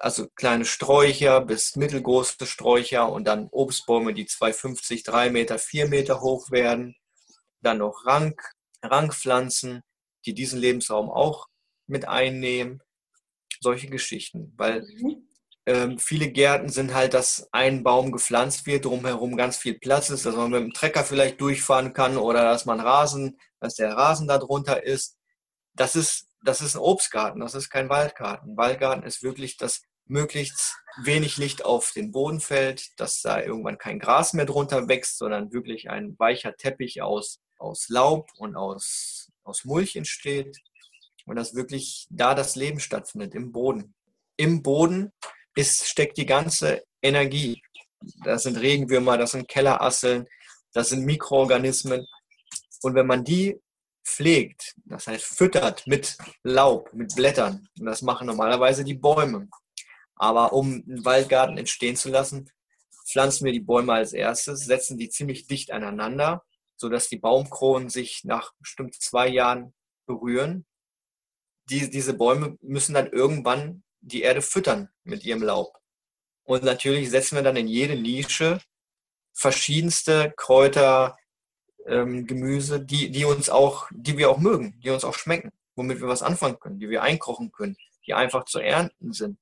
also 0.00 0.28
kleine 0.34 0.64
Sträucher 0.64 1.40
bis 1.40 1.76
mittelgroße 1.76 2.46
Sträucher 2.46 3.10
und 3.10 3.24
dann 3.24 3.48
Obstbäume, 3.50 4.14
die 4.14 4.26
2,50, 4.26 5.04
3 5.04 5.30
Meter, 5.30 5.58
4 5.58 5.88
Meter 5.88 6.20
hoch 6.20 6.50
werden. 6.50 6.96
Dann 7.60 7.78
noch 7.78 8.04
Rank, 8.04 8.40
Rankpflanzen, 8.82 9.82
die 10.26 10.34
diesen 10.34 10.58
Lebensraum 10.58 11.08
auch 11.08 11.46
mit 11.86 12.08
einnehmen. 12.08 12.82
Solche 13.60 13.88
Geschichten, 13.88 14.52
weil 14.56 14.82
mhm. 14.82 15.21
Ähm, 15.66 15.98
viele 15.98 16.28
Gärten 16.28 16.68
sind 16.68 16.94
halt, 16.94 17.14
dass 17.14 17.48
ein 17.52 17.82
Baum 17.82 18.12
gepflanzt 18.12 18.66
wird, 18.66 18.84
drumherum 18.84 19.36
ganz 19.36 19.56
viel 19.56 19.78
Platz 19.78 20.10
ist, 20.10 20.26
dass 20.26 20.34
man 20.34 20.50
mit 20.50 20.60
dem 20.60 20.72
Trecker 20.72 21.04
vielleicht 21.04 21.40
durchfahren 21.40 21.92
kann 21.92 22.16
oder 22.16 22.42
dass 22.42 22.64
man 22.64 22.80
Rasen, 22.80 23.38
dass 23.60 23.74
der 23.74 23.94
Rasen 23.94 24.26
da 24.26 24.38
drunter 24.38 24.84
ist. 24.84 25.16
Das 25.74 25.94
ist 25.94 26.28
das 26.44 26.60
ist 26.60 26.74
ein 26.74 26.80
Obstgarten, 26.80 27.40
das 27.40 27.54
ist 27.54 27.70
kein 27.70 27.88
Waldgarten. 27.88 28.50
Ein 28.50 28.56
Waldgarten 28.56 29.04
ist 29.04 29.22
wirklich, 29.22 29.56
dass 29.56 29.82
möglichst 30.06 30.76
wenig 31.04 31.38
Licht 31.38 31.64
auf 31.64 31.92
den 31.94 32.10
Boden 32.10 32.40
fällt, 32.40 32.98
dass 32.98 33.22
da 33.22 33.40
irgendwann 33.40 33.78
kein 33.78 33.98
Gras 33.98 34.32
mehr 34.32 34.44
drunter 34.44 34.88
wächst, 34.88 35.18
sondern 35.18 35.52
wirklich 35.52 35.88
ein 35.88 36.18
weicher 36.18 36.56
Teppich 36.56 37.00
aus, 37.00 37.40
aus 37.58 37.88
Laub 37.88 38.28
und 38.36 38.56
aus, 38.56 39.30
aus 39.44 39.64
Mulch 39.64 39.96
entsteht 39.96 40.58
und 41.24 41.36
dass 41.36 41.54
wirklich 41.54 42.06
da 42.10 42.34
das 42.34 42.56
Leben 42.56 42.80
stattfindet, 42.80 43.34
im 43.34 43.52
Boden. 43.52 43.94
Im 44.36 44.62
Boden 44.62 45.12
ist, 45.54 45.86
steckt 45.86 46.16
die 46.16 46.26
ganze 46.26 46.84
Energie. 47.02 47.62
Das 48.24 48.44
sind 48.44 48.56
Regenwürmer, 48.56 49.18
das 49.18 49.32
sind 49.32 49.48
Kellerasseln, 49.48 50.26
das 50.72 50.88
sind 50.88 51.04
Mikroorganismen. 51.04 52.06
Und 52.82 52.94
wenn 52.94 53.06
man 53.06 53.24
die 53.24 53.60
pflegt, 54.04 54.74
das 54.84 55.06
heißt 55.06 55.24
füttert 55.24 55.86
mit 55.86 56.16
Laub, 56.42 56.92
mit 56.92 57.14
Blättern. 57.14 57.68
Und 57.78 57.86
das 57.86 58.02
machen 58.02 58.26
normalerweise 58.26 58.84
die 58.84 58.94
Bäume. 58.94 59.48
Aber 60.16 60.52
um 60.52 60.82
einen 60.86 61.04
Waldgarten 61.04 61.58
entstehen 61.58 61.96
zu 61.96 62.08
lassen, 62.08 62.50
pflanzen 63.06 63.44
wir 63.44 63.52
die 63.52 63.60
Bäume 63.60 63.92
als 63.92 64.12
erstes, 64.12 64.64
setzen 64.64 64.98
die 64.98 65.08
ziemlich 65.08 65.46
dicht 65.46 65.70
aneinander, 65.70 66.44
sodass 66.76 67.08
die 67.08 67.18
Baumkronen 67.18 67.88
sich 67.88 68.22
nach 68.24 68.52
bestimmt 68.58 68.94
zwei 68.94 69.28
Jahren 69.28 69.74
berühren. 70.06 70.66
Die, 71.70 71.90
diese 71.90 72.14
Bäume 72.14 72.56
müssen 72.60 72.94
dann 72.94 73.08
irgendwann 73.08 73.84
die 74.02 74.22
Erde 74.22 74.42
füttern 74.42 74.90
mit 75.04 75.24
ihrem 75.24 75.42
Laub. 75.42 75.78
Und 76.44 76.64
natürlich 76.64 77.10
setzen 77.10 77.36
wir 77.36 77.42
dann 77.42 77.56
in 77.56 77.68
jede 77.68 77.96
Nische 77.96 78.60
verschiedenste 79.32 80.34
Kräuter, 80.36 81.16
ähm, 81.86 82.26
Gemüse, 82.26 82.80
die, 82.80 83.10
die 83.10 83.24
uns 83.24 83.48
auch, 83.48 83.88
die 83.90 84.18
wir 84.18 84.30
auch 84.30 84.38
mögen, 84.38 84.78
die 84.80 84.90
uns 84.90 85.04
auch 85.04 85.14
schmecken, 85.14 85.52
womit 85.74 86.00
wir 86.00 86.08
was 86.08 86.22
anfangen 86.22 86.58
können, 86.58 86.78
die 86.78 86.90
wir 86.90 87.02
einkochen 87.02 87.52
können, 87.52 87.76
die 88.06 88.14
einfach 88.14 88.44
zu 88.44 88.58
ernten 88.58 89.12
sind. 89.12 89.38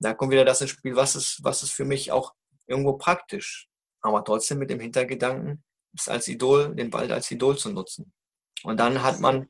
Da 0.00 0.12
kommt 0.12 0.32
wieder 0.32 0.44
das 0.44 0.60
ins 0.60 0.70
Spiel, 0.70 0.96
was 0.96 1.16
ist, 1.16 1.42
was 1.42 1.62
ist 1.62 1.72
für 1.72 1.84
mich 1.84 2.12
auch 2.12 2.34
irgendwo 2.66 2.94
praktisch, 2.94 3.68
aber 4.00 4.24
trotzdem 4.24 4.58
mit 4.58 4.70
dem 4.70 4.80
Hintergedanken, 4.80 5.64
es 5.96 6.08
als 6.08 6.28
Idol, 6.28 6.74
den 6.74 6.92
Wald 6.92 7.12
als 7.12 7.30
Idol 7.30 7.56
zu 7.56 7.70
nutzen. 7.70 8.12
Und 8.64 8.78
dann 8.78 9.02
hat 9.02 9.20
man 9.20 9.48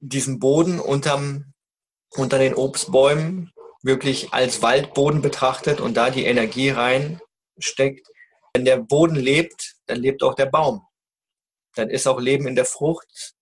diesen 0.00 0.38
Boden 0.38 0.80
unterm, 0.80 1.51
unter 2.16 2.38
den 2.38 2.54
Obstbäumen 2.54 3.52
wirklich 3.82 4.32
als 4.32 4.62
Waldboden 4.62 5.22
betrachtet 5.22 5.80
und 5.80 5.96
da 5.96 6.10
die 6.10 6.24
Energie 6.24 6.70
reinsteckt. 6.70 8.06
Wenn 8.54 8.64
der 8.64 8.76
Boden 8.76 9.16
lebt, 9.16 9.74
dann 9.86 9.98
lebt 9.98 10.22
auch 10.22 10.34
der 10.34 10.46
Baum 10.46 10.86
dann 11.74 11.90
ist 11.90 12.06
auch 12.06 12.20
Leben 12.20 12.46
in 12.46 12.54
der 12.54 12.64
Frucht 12.64 13.34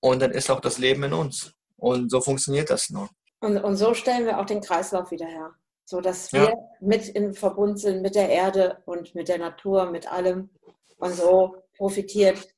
und 0.00 0.20
dann 0.20 0.30
ist 0.30 0.50
auch 0.50 0.60
das 0.60 0.78
Leben 0.78 1.02
in 1.04 1.12
uns. 1.12 1.52
Und 1.76 2.10
so 2.10 2.20
funktioniert 2.20 2.70
das 2.70 2.90
nur. 2.90 3.08
Und, 3.40 3.58
und 3.58 3.76
so 3.76 3.94
stellen 3.94 4.26
wir 4.26 4.38
auch 4.38 4.46
den 4.46 4.60
Kreislauf 4.60 5.10
wieder 5.10 5.26
her, 5.26 5.52
so 5.84 6.00
dass 6.00 6.32
wir 6.32 6.44
ja. 6.44 6.54
mit 6.80 7.08
in 7.08 7.34
Verbund 7.34 7.78
sind 7.78 8.00
mit 8.02 8.14
der 8.14 8.28
Erde 8.28 8.82
und 8.86 9.14
mit 9.14 9.28
der 9.28 9.38
Natur, 9.38 9.90
mit 9.90 10.10
allem. 10.10 10.50
Und 10.96 11.14
so 11.14 11.56
profitiert 11.76 12.48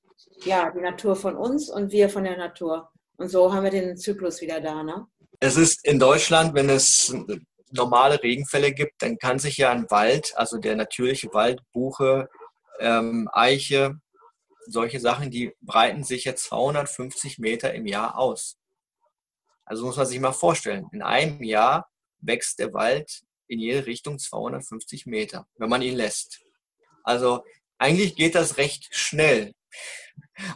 ja 0.44 0.70
die 0.70 0.81
Natur 0.81 1.16
von 1.16 1.37
uns 1.37 1.70
und 1.70 1.90
wir 1.90 2.09
von 2.09 2.24
der 2.24 2.37
Natur. 2.37 2.90
Und 3.16 3.29
so 3.29 3.52
haben 3.52 3.64
wir 3.64 3.70
den 3.70 3.96
Zyklus 3.96 4.40
wieder 4.40 4.61
da, 4.61 4.83
ne? 4.83 5.07
Es 5.40 5.57
ist 5.57 5.85
in 5.85 5.99
Deutschland, 5.99 6.55
wenn 6.55 6.70
es 6.70 7.14
normale 7.70 8.22
Regenfälle 8.22 8.72
gibt, 8.72 9.03
dann 9.03 9.18
kann 9.18 9.38
sich 9.38 9.57
ja 9.57 9.70
ein 9.70 9.90
Wald, 9.90 10.33
also 10.37 10.59
der 10.59 10.77
natürliche 10.77 11.33
Wald, 11.33 11.61
Buche, 11.72 12.29
ähm, 12.81 13.29
Eiche, 13.33 14.01
solche 14.66 15.01
Sachen, 15.01 15.31
die 15.31 15.53
breiten 15.61 16.05
sich 16.05 16.25
jetzt 16.25 16.44
250 16.44 17.38
Meter 17.38 17.75
im 17.75 17.87
Jahr 17.87 18.18
aus. 18.18 18.57
Also 19.64 19.85
muss 19.85 19.96
man 19.96 20.07
sich 20.07 20.20
mal 20.20 20.33
vorstellen, 20.33 20.87
in 20.92 21.03
einem 21.03 21.42
Jahr 21.42 21.88
wächst 22.20 22.59
der 22.59 22.72
Wald 22.72 23.22
in 23.49 23.59
jede 23.59 23.87
Richtung 23.87 24.18
250 24.18 25.07
Meter, 25.07 25.46
wenn 25.59 25.68
man 25.68 25.83
ihn 25.83 25.96
lässt. 25.96 26.40
Also 27.05 27.44
eigentlich 27.79 28.16
geht 28.16 28.35
das 28.35 28.57
recht 28.57 28.88
schnell. 28.90 29.53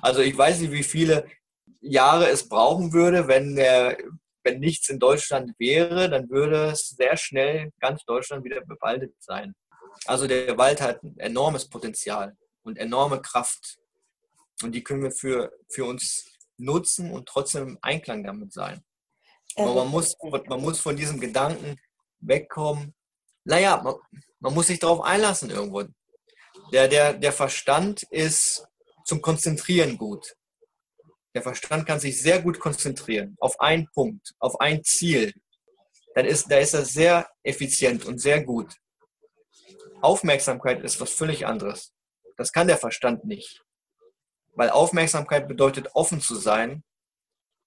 Also 0.01 0.21
ich 0.21 0.37
weiß 0.37 0.61
nicht, 0.61 0.73
wie 0.73 0.83
viele 0.83 1.27
Jahre 1.81 2.29
es 2.29 2.49
brauchen 2.49 2.93
würde, 2.93 3.29
wenn, 3.29 3.57
der, 3.57 3.99
wenn 4.43 4.61
nichts 4.61 4.89
in 4.89 4.99
Deutschland 4.99 5.53
wäre, 5.59 6.09
dann 6.09 6.29
würde 6.31 6.71
es 6.71 6.89
sehr 6.91 7.17
schnell 7.17 7.71
ganz 7.81 8.05
Deutschland 8.05 8.45
wieder 8.45 8.61
bewaldet 8.63 9.15
sein. 9.19 9.55
Also 10.07 10.27
der 10.27 10.57
Wald 10.57 10.81
hat 10.81 11.03
ein 11.03 11.19
enormes 11.19 11.69
Potenzial 11.69 12.37
und 12.63 12.79
enorme 12.79 13.21
Kraft. 13.21 13.79
Und 14.63 14.73
die 14.73 14.83
können 14.83 15.03
wir 15.03 15.13
für, 15.13 15.53
für 15.69 15.85
uns 15.85 16.27
nutzen 16.57 17.11
und 17.11 17.27
trotzdem 17.27 17.69
im 17.69 17.79
Einklang 17.83 18.25
damit 18.25 18.53
sein. 18.53 18.83
Aber 19.57 19.75
man 19.75 19.89
muss, 19.89 20.17
man 20.23 20.61
muss 20.61 20.81
von 20.81 20.97
diesem 20.97 21.21
Gedanken 21.21 21.77
wegkommen. 22.21 22.95
Naja, 23.45 23.81
man, 23.83 23.95
man 24.39 24.55
muss 24.55 24.69
sich 24.69 24.79
darauf 24.79 25.01
einlassen 25.01 25.51
irgendwo. 25.51 25.85
Der, 26.73 26.89
der, 26.89 27.15
der 27.15 27.33
Verstand 27.33 28.03
ist 28.05 28.67
zum 29.05 29.21
Konzentrieren 29.23 29.99
gut. 29.99 30.37
Der 31.35 31.43
Verstand 31.43 31.87
kann 31.87 32.01
sich 32.01 32.21
sehr 32.21 32.43
gut 32.43 32.59
konzentrieren 32.59 33.37
auf 33.41 33.61
einen 33.61 33.89
Punkt, 33.93 34.35
auf 34.39 34.61
ein 34.61 34.83
Ziel. 34.83 35.33
Dann 36.15 36.27
ist, 36.27 36.51
da 36.51 36.59
ist 36.59 36.75
er 36.75 36.85
sehr 36.85 37.29
effizient 37.43 38.05
und 38.05 38.21
sehr 38.21 38.43
gut. 38.43 38.75
Aufmerksamkeit 40.01 40.83
ist 40.83 41.01
was 41.01 41.13
völlig 41.13 41.47
anderes. 41.47 41.93
Das 42.37 42.53
kann 42.53 42.67
der 42.67 42.79
Verstand 42.79 43.25
nicht. 43.25 43.63
Weil 44.55 44.71
Aufmerksamkeit 44.71 45.47
bedeutet 45.47 45.89
offen 45.95 46.21
zu 46.21 46.35
sein 46.35 46.83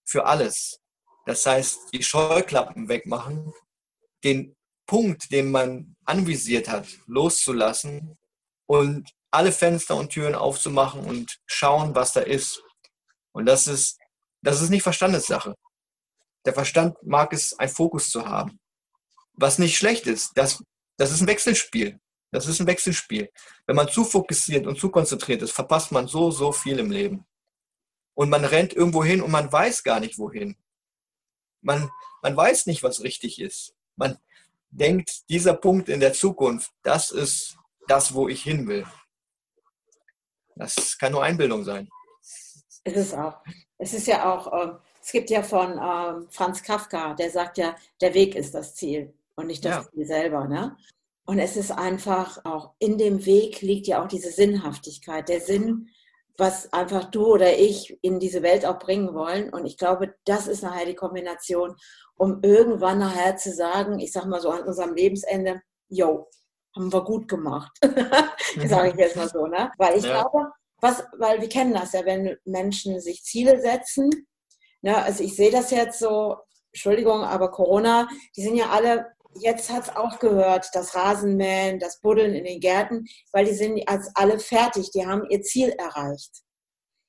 für 0.04 0.26
alles. 0.26 0.82
Das 1.26 1.45
heißt, 1.45 1.93
die 1.93 2.04
Scheuklappen 2.04 2.89
wegmachen, 2.89 3.54
den 4.23 4.56
Punkt, 4.86 5.32
den 5.32 5.52
man 5.52 5.95
anvisiert 6.06 6.67
hat, 6.67 6.88
loszulassen 7.06 8.17
und 8.65 9.10
alle 9.32 9.52
Fenster 9.52 9.95
und 9.95 10.10
Türen 10.12 10.36
aufzumachen 10.36 11.06
und 11.06 11.39
schauen, 11.45 11.95
was 11.95 12.13
da 12.13 12.21
ist. 12.21 12.62
Und 13.34 13.46
das 13.46 13.67
ist, 13.67 14.00
das 14.41 14.62
ist 14.62 14.69
nicht 14.69 14.84
Verstandessache. 14.84 15.56
Der 16.46 16.54
Verstand 16.54 16.96
mag 17.04 17.34
es, 17.34 17.58
einen 17.60 17.72
Fokus 17.72 18.10
zu 18.10 18.26
haben. 18.26 18.60
Was 19.34 19.60
nicht 19.60 19.78
schlecht 19.78 20.08
ist, 20.08 20.32
das, 20.36 20.63
das 20.98 21.12
ist 21.12 21.22
ein 21.22 21.28
Wechselspiel. 21.28 22.00
Das 22.32 22.48
ist 22.48 22.60
ein 22.60 22.67
Wechselspiel. 22.67 23.30
Wenn 23.67 23.76
man 23.76 23.89
zu 23.89 24.04
fokussiert 24.04 24.65
und 24.65 24.80
zu 24.80 24.89
konzentriert 24.89 25.41
ist, 25.41 25.52
verpasst 25.52 25.91
man 25.91 26.08
so, 26.08 26.32
so 26.32 26.52
viel 26.52 26.80
im 26.80 26.91
Leben. 26.91 27.26
Und 28.15 28.30
man 28.30 28.46
rennt 28.46 28.74
irgendwo 28.74 29.04
hin 29.04 29.22
und 29.22 29.32
man 29.32 29.52
weiß 29.52 29.84
gar 29.84 30.00
nicht 30.00 30.17
wohin. 30.17 30.56
Man, 31.62 31.89
man 32.22 32.36
weiß 32.36 32.65
nicht, 32.65 32.84
was 32.84 33.02
richtig 33.02 33.39
ist. 33.39 33.76
Man 33.96 34.17
denkt, 34.69 35.30
dieser 35.30 35.54
Punkt 35.54 35.89
in 35.89 36.00
der 36.00 36.13
Zukunft, 36.13 36.72
das 36.84 37.12
ist 37.12 37.58
das, 37.88 38.13
wo 38.13 38.28
ich 38.28 38.43
hin 38.43 38.67
will. 38.67 38.86
Das 40.56 40.98
kann 40.98 41.12
nur 41.12 41.24
Einbildung 41.24 41.63
sein. 41.63 41.89
Es 42.84 42.96
ist 42.96 43.13
auch. 43.13 43.38
Es 43.78 43.93
ist 43.93 44.08
ja 44.08 44.34
auch, 44.34 44.52
äh, 44.52 44.74
es 45.02 45.12
gibt 45.12 45.30
ja 45.30 45.43
von 45.43 45.78
äh, 45.78 46.28
Franz 46.30 46.63
Kafka, 46.63 47.13
der 47.13 47.30
sagt 47.30 47.58
ja, 47.58 47.76
der 48.02 48.13
Weg 48.13 48.36
ist 48.36 48.54
das 48.54 48.76
Ziel 48.76 49.13
und 49.36 49.48
nicht 49.48 49.65
das 49.65 49.86
ja. 49.86 49.91
Ziel 49.91 50.06
selber. 50.06 50.48
Ne? 50.48 50.76
Und 51.26 51.39
es 51.39 51.56
ist 51.56 51.72
einfach 51.72 52.43
auch 52.46 52.74
in 52.80 52.98
dem 52.98 53.26
Weg 53.26 53.62
liegt 53.62 53.88
ja 53.88 54.04
auch 54.04 54.08
diese 54.08 54.32
Sinnhaftigkeit, 54.32 55.30
der 55.30 55.39
Sinn, 55.39 55.89
was 56.38 56.72
einfach 56.74 57.06
du 57.06 57.28
oder 57.28 57.58
ich 57.58 57.98
in 58.02 58.19
diese 58.19 58.41
Welt 58.41 58.65
auch 58.65 58.80
bringen 58.80 59.13
wollen. 59.13 59.50
Und 59.54 59.65
ich 59.65 59.78
glaube, 59.78 60.15
das 60.26 60.48
ist 60.48 60.63
nachher 60.63 60.86
die 60.86 60.96
Kombination, 60.96 61.76
um 62.15 62.39
irgendwann 62.41 63.00
nachher 63.00 63.38
zu 63.38 63.54
sagen, 63.54 64.00
ich 64.00 64.12
sag 64.12 64.26
mal 64.26 64.41
so 64.41 64.50
an 64.50 64.63
unserem 64.63 64.96
Lebensende, 64.96 65.62
yo, 65.89 66.28
haben 66.76 66.91
wir 66.91 67.04
gut 67.04 67.28
gemacht. 67.28 67.72
sage 68.67 68.89
ich 68.89 68.96
jetzt 68.96 69.15
mal 69.15 69.30
so, 69.30 69.48
ne? 69.48 69.72
Weil 69.78 69.98
ich 69.98 70.06
ja. 70.06 70.22
glaube, 70.22 70.52
was, 70.84 71.04
weil 71.17 71.41
wir 71.41 71.50
kennen 71.50 71.74
das 71.74 71.93
ja, 71.93 72.06
wenn 72.06 72.38
Menschen 72.46 73.00
sich 73.00 73.24
Ziele 73.24 73.60
setzen. 73.60 74.10
Ne? 74.82 74.96
Also 74.96 75.24
ich 75.24 75.36
sehe 75.36 75.50
das 75.50 75.72
jetzt 75.72 75.98
so, 75.98 76.36
Entschuldigung, 76.72 77.24
aber 77.24 77.50
Corona, 77.50 78.08
die 78.36 78.43
sind 78.43 78.56
ja 78.56 78.69
alle 78.69 79.08
jetzt 79.36 79.72
hat 79.72 79.84
es 79.84 79.96
aufgehört, 79.96 80.69
das 80.74 80.96
Rasenmähen, 80.96 81.80
das 81.80 82.00
Buddeln 82.02 82.34
in 82.36 82.43
den 82.43 82.60
Gärten, 82.60 83.06
weil 83.32 83.46
die 83.46 83.54
sind 83.54 83.82
als 83.88 84.12
alle 84.15 84.39
fertig, 84.39 84.91
die 84.91 85.06
haben 85.06 85.26
ihr 85.30 85.41
Ziel 85.41 85.69
erreicht. 85.69 86.43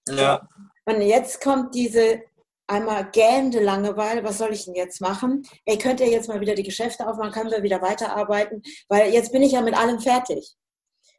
Ja. 0.08 0.48
Und 0.86 1.00
jetzt 1.02 1.42
kommt 1.42 1.74
diese 1.74 2.22
einmal 2.66 3.10
gähnende 3.10 3.62
Langeweile, 3.62 4.24
was 4.24 4.38
soll 4.38 4.52
ich 4.52 4.64
denn 4.64 4.74
jetzt 4.74 5.00
machen? 5.00 5.46
Ey, 5.66 5.76
könnt 5.76 6.00
ihr 6.00 6.08
jetzt 6.08 6.28
mal 6.28 6.40
wieder 6.40 6.54
die 6.54 6.62
Geschäfte 6.62 7.06
aufmachen, 7.06 7.32
können 7.32 7.50
wir 7.50 7.62
wieder 7.62 7.82
weiterarbeiten, 7.82 8.62
weil 8.88 9.12
jetzt 9.12 9.32
bin 9.32 9.42
ich 9.42 9.52
ja 9.52 9.60
mit 9.60 9.76
allem 9.76 10.00
fertig. 10.00 10.54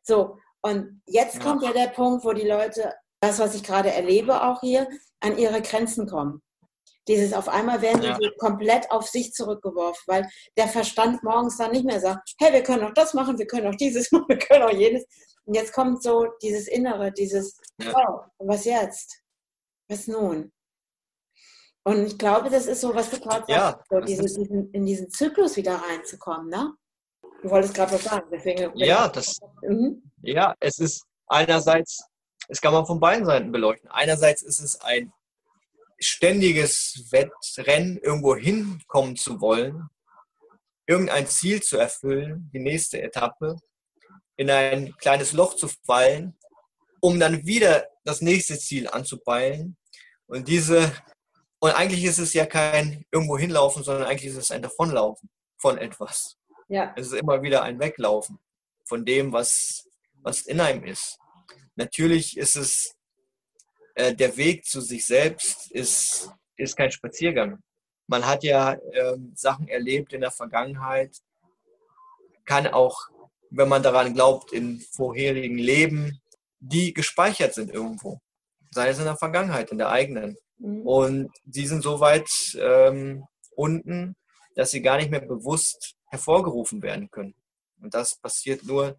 So, 0.01 0.37
und 0.65 0.99
jetzt 1.05 1.35
ja. 1.35 1.41
kommt 1.43 1.61
ja 1.61 1.71
der 1.73 1.89
Punkt, 1.89 2.25
wo 2.25 2.33
die 2.33 2.47
Leute, 2.47 2.91
das, 3.21 3.37
was 3.37 3.53
ich 3.53 3.61
gerade 3.61 3.91
erlebe, 3.91 4.41
auch 4.41 4.61
hier, 4.61 4.89
an 5.19 5.37
ihre 5.37 5.61
Grenzen 5.61 6.07
kommen. 6.07 6.41
Dieses 7.07 7.33
auf 7.33 7.47
einmal 7.47 7.83
werden 7.83 8.01
ja. 8.01 8.17
sie 8.19 8.31
komplett 8.39 8.89
auf 8.89 9.07
sich 9.07 9.31
zurückgeworfen, 9.31 10.01
weil 10.07 10.27
der 10.57 10.67
Verstand 10.67 11.21
morgens 11.21 11.57
dann 11.57 11.71
nicht 11.71 11.85
mehr 11.85 11.99
sagt, 11.99 12.31
hey, 12.39 12.51
wir 12.51 12.63
können 12.63 12.83
auch 12.83 12.95
das 12.95 13.13
machen, 13.13 13.37
wir 13.37 13.45
können 13.45 13.67
auch 13.67 13.77
dieses 13.77 14.11
machen, 14.11 14.25
wir 14.27 14.39
können 14.39 14.63
auch 14.63 14.71
jenes. 14.71 15.05
Und 15.45 15.53
jetzt 15.53 15.71
kommt 15.71 16.01
so 16.01 16.25
dieses 16.41 16.67
Innere, 16.67 17.11
dieses, 17.11 17.59
ja. 17.79 17.93
oh, 17.95 18.21
was 18.39 18.65
jetzt? 18.65 19.21
Was 19.87 20.07
nun? 20.07 20.51
Und 21.83 22.07
ich 22.07 22.17
glaube, 22.17 22.49
das 22.49 22.65
ist 22.65 22.81
so, 22.81 22.95
was 22.95 23.11
du 23.11 23.19
gerade 23.19 23.45
ja, 23.53 23.69
sagst, 23.69 23.85
so 23.91 23.99
diesen, 23.99 24.25
diesen, 24.25 24.71
in 24.71 24.83
diesen 24.87 25.11
Zyklus 25.11 25.57
wieder 25.57 25.75
reinzukommen, 25.75 26.49
ne? 26.49 26.73
Du 27.43 27.51
wolltest 27.51 27.75
gerade 27.75 27.91
was 27.91 28.03
sagen, 28.03 28.27
deswegen. 28.31 28.71
Ja, 28.75 29.07
das, 29.07 29.39
mhm. 29.61 30.01
Ja, 30.27 30.55
es 30.59 30.79
ist 30.79 31.05
einerseits, 31.27 32.03
es 32.47 32.61
kann 32.61 32.73
man 32.73 32.85
von 32.85 32.99
beiden 32.99 33.25
Seiten 33.25 33.51
beleuchten. 33.51 33.89
Einerseits 33.89 34.41
ist 34.41 34.59
es 34.59 34.79
ein 34.81 35.11
ständiges 35.99 37.07
Wettrennen, 37.11 37.97
irgendwo 37.97 38.35
hinkommen 38.35 39.15
zu 39.15 39.39
wollen, 39.41 39.89
irgendein 40.87 41.27
Ziel 41.27 41.61
zu 41.61 41.77
erfüllen, 41.77 42.49
die 42.53 42.59
nächste 42.59 43.01
Etappe, 43.01 43.57
in 44.37 44.49
ein 44.49 44.95
kleines 44.97 45.33
Loch 45.33 45.55
zu 45.55 45.69
fallen, 45.85 46.37
um 46.99 47.19
dann 47.19 47.45
wieder 47.45 47.87
das 48.03 48.21
nächste 48.21 48.57
Ziel 48.57 48.87
anzupeilen. 48.87 49.77
Und 50.27 50.47
diese, 50.47 50.91
und 51.59 51.71
eigentlich 51.71 52.03
ist 52.03 52.19
es 52.19 52.33
ja 52.33 52.45
kein 52.45 53.05
irgendwo 53.11 53.37
hinlaufen, 53.37 53.83
sondern 53.83 54.07
eigentlich 54.07 54.31
ist 54.31 54.37
es 54.37 54.51
ein 54.51 54.61
Davonlaufen 54.61 55.29
von 55.57 55.77
etwas. 55.77 56.37
Ja. 56.67 56.93
Es 56.95 57.07
ist 57.07 57.13
immer 57.13 57.41
wieder 57.41 57.63
ein 57.63 57.79
Weglaufen 57.79 58.39
von 58.85 59.05
dem, 59.05 59.31
was, 59.31 59.87
was 60.25 60.41
in 60.41 60.59
einem 60.59 60.83
ist. 60.83 61.19
Natürlich 61.75 62.35
ist 62.35 62.55
es 62.55 62.95
äh, 63.93 64.13
der 64.13 64.35
Weg 64.37 64.65
zu 64.65 64.81
sich 64.81 65.05
selbst 65.05 65.71
ist, 65.71 66.29
ist 66.57 66.75
kein 66.75 66.91
Spaziergang. 66.91 67.59
Man 68.07 68.25
hat 68.25 68.43
ja 68.43 68.73
äh, 68.73 69.17
Sachen 69.35 69.67
erlebt 69.67 70.13
in 70.13 70.21
der 70.21 70.31
Vergangenheit, 70.31 71.15
kann 72.43 72.67
auch, 72.67 72.97
wenn 73.49 73.69
man 73.69 73.83
daran 73.83 74.13
glaubt, 74.13 74.51
in 74.51 74.79
vorherigen 74.79 75.57
Leben, 75.57 76.19
die 76.59 76.93
gespeichert 76.93 77.53
sind 77.53 77.71
irgendwo. 77.71 78.19
Sei 78.71 78.89
es 78.89 78.99
in 78.99 79.05
der 79.05 79.17
Vergangenheit, 79.17 79.71
in 79.71 79.77
der 79.77 79.89
eigenen. 79.89 80.37
Mhm. 80.57 80.81
Und 80.87 81.31
die 81.43 81.67
sind 81.67 81.83
so 81.83 81.99
weit 81.99 82.29
ähm, 82.59 83.25
unten, 83.55 84.15
dass 84.55 84.71
sie 84.71 84.81
gar 84.81 84.97
nicht 84.97 85.11
mehr 85.11 85.21
bewusst 85.21 85.95
hervorgerufen 86.07 86.81
werden 86.81 87.09
können. 87.11 87.35
Und 87.81 87.93
das 87.93 88.15
passiert 88.15 88.63
nur, 88.63 88.97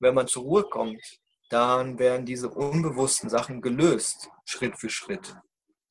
wenn 0.00 0.14
man 0.14 0.26
zur 0.26 0.42
Ruhe 0.42 0.64
kommt, 0.64 1.02
dann 1.50 1.98
werden 1.98 2.26
diese 2.26 2.50
unbewussten 2.50 3.30
Sachen 3.30 3.60
gelöst, 3.60 4.28
Schritt 4.44 4.78
für 4.78 4.90
Schritt 4.90 5.36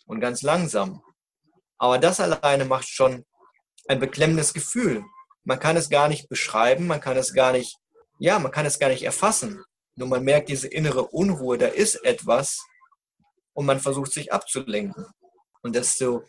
und 0.05 0.19
ganz 0.19 0.41
langsam. 0.41 1.01
Aber 1.77 1.97
das 1.97 2.19
alleine 2.19 2.65
macht 2.65 2.87
schon 2.87 3.25
ein 3.87 3.99
beklemmendes 3.99 4.53
Gefühl. 4.53 5.03
Man 5.43 5.59
kann 5.59 5.77
es 5.77 5.89
gar 5.89 6.07
nicht 6.07 6.29
beschreiben, 6.29 6.87
man 6.87 7.01
kann 7.01 7.17
es 7.17 7.33
gar 7.33 7.51
nicht, 7.51 7.77
ja, 8.19 8.39
man 8.39 8.51
kann 8.51 8.65
es 8.65 8.79
gar 8.79 8.89
nicht 8.89 9.03
erfassen. 9.03 9.63
Nur 9.95 10.07
man 10.07 10.23
merkt 10.23 10.49
diese 10.49 10.67
innere 10.67 11.07
Unruhe, 11.07 11.57
da 11.57 11.67
ist 11.67 11.95
etwas 12.03 12.59
und 13.53 13.65
man 13.65 13.79
versucht 13.79 14.11
sich 14.11 14.31
abzulenken. 14.31 15.07
Und 15.63 15.75
desto, 15.75 16.23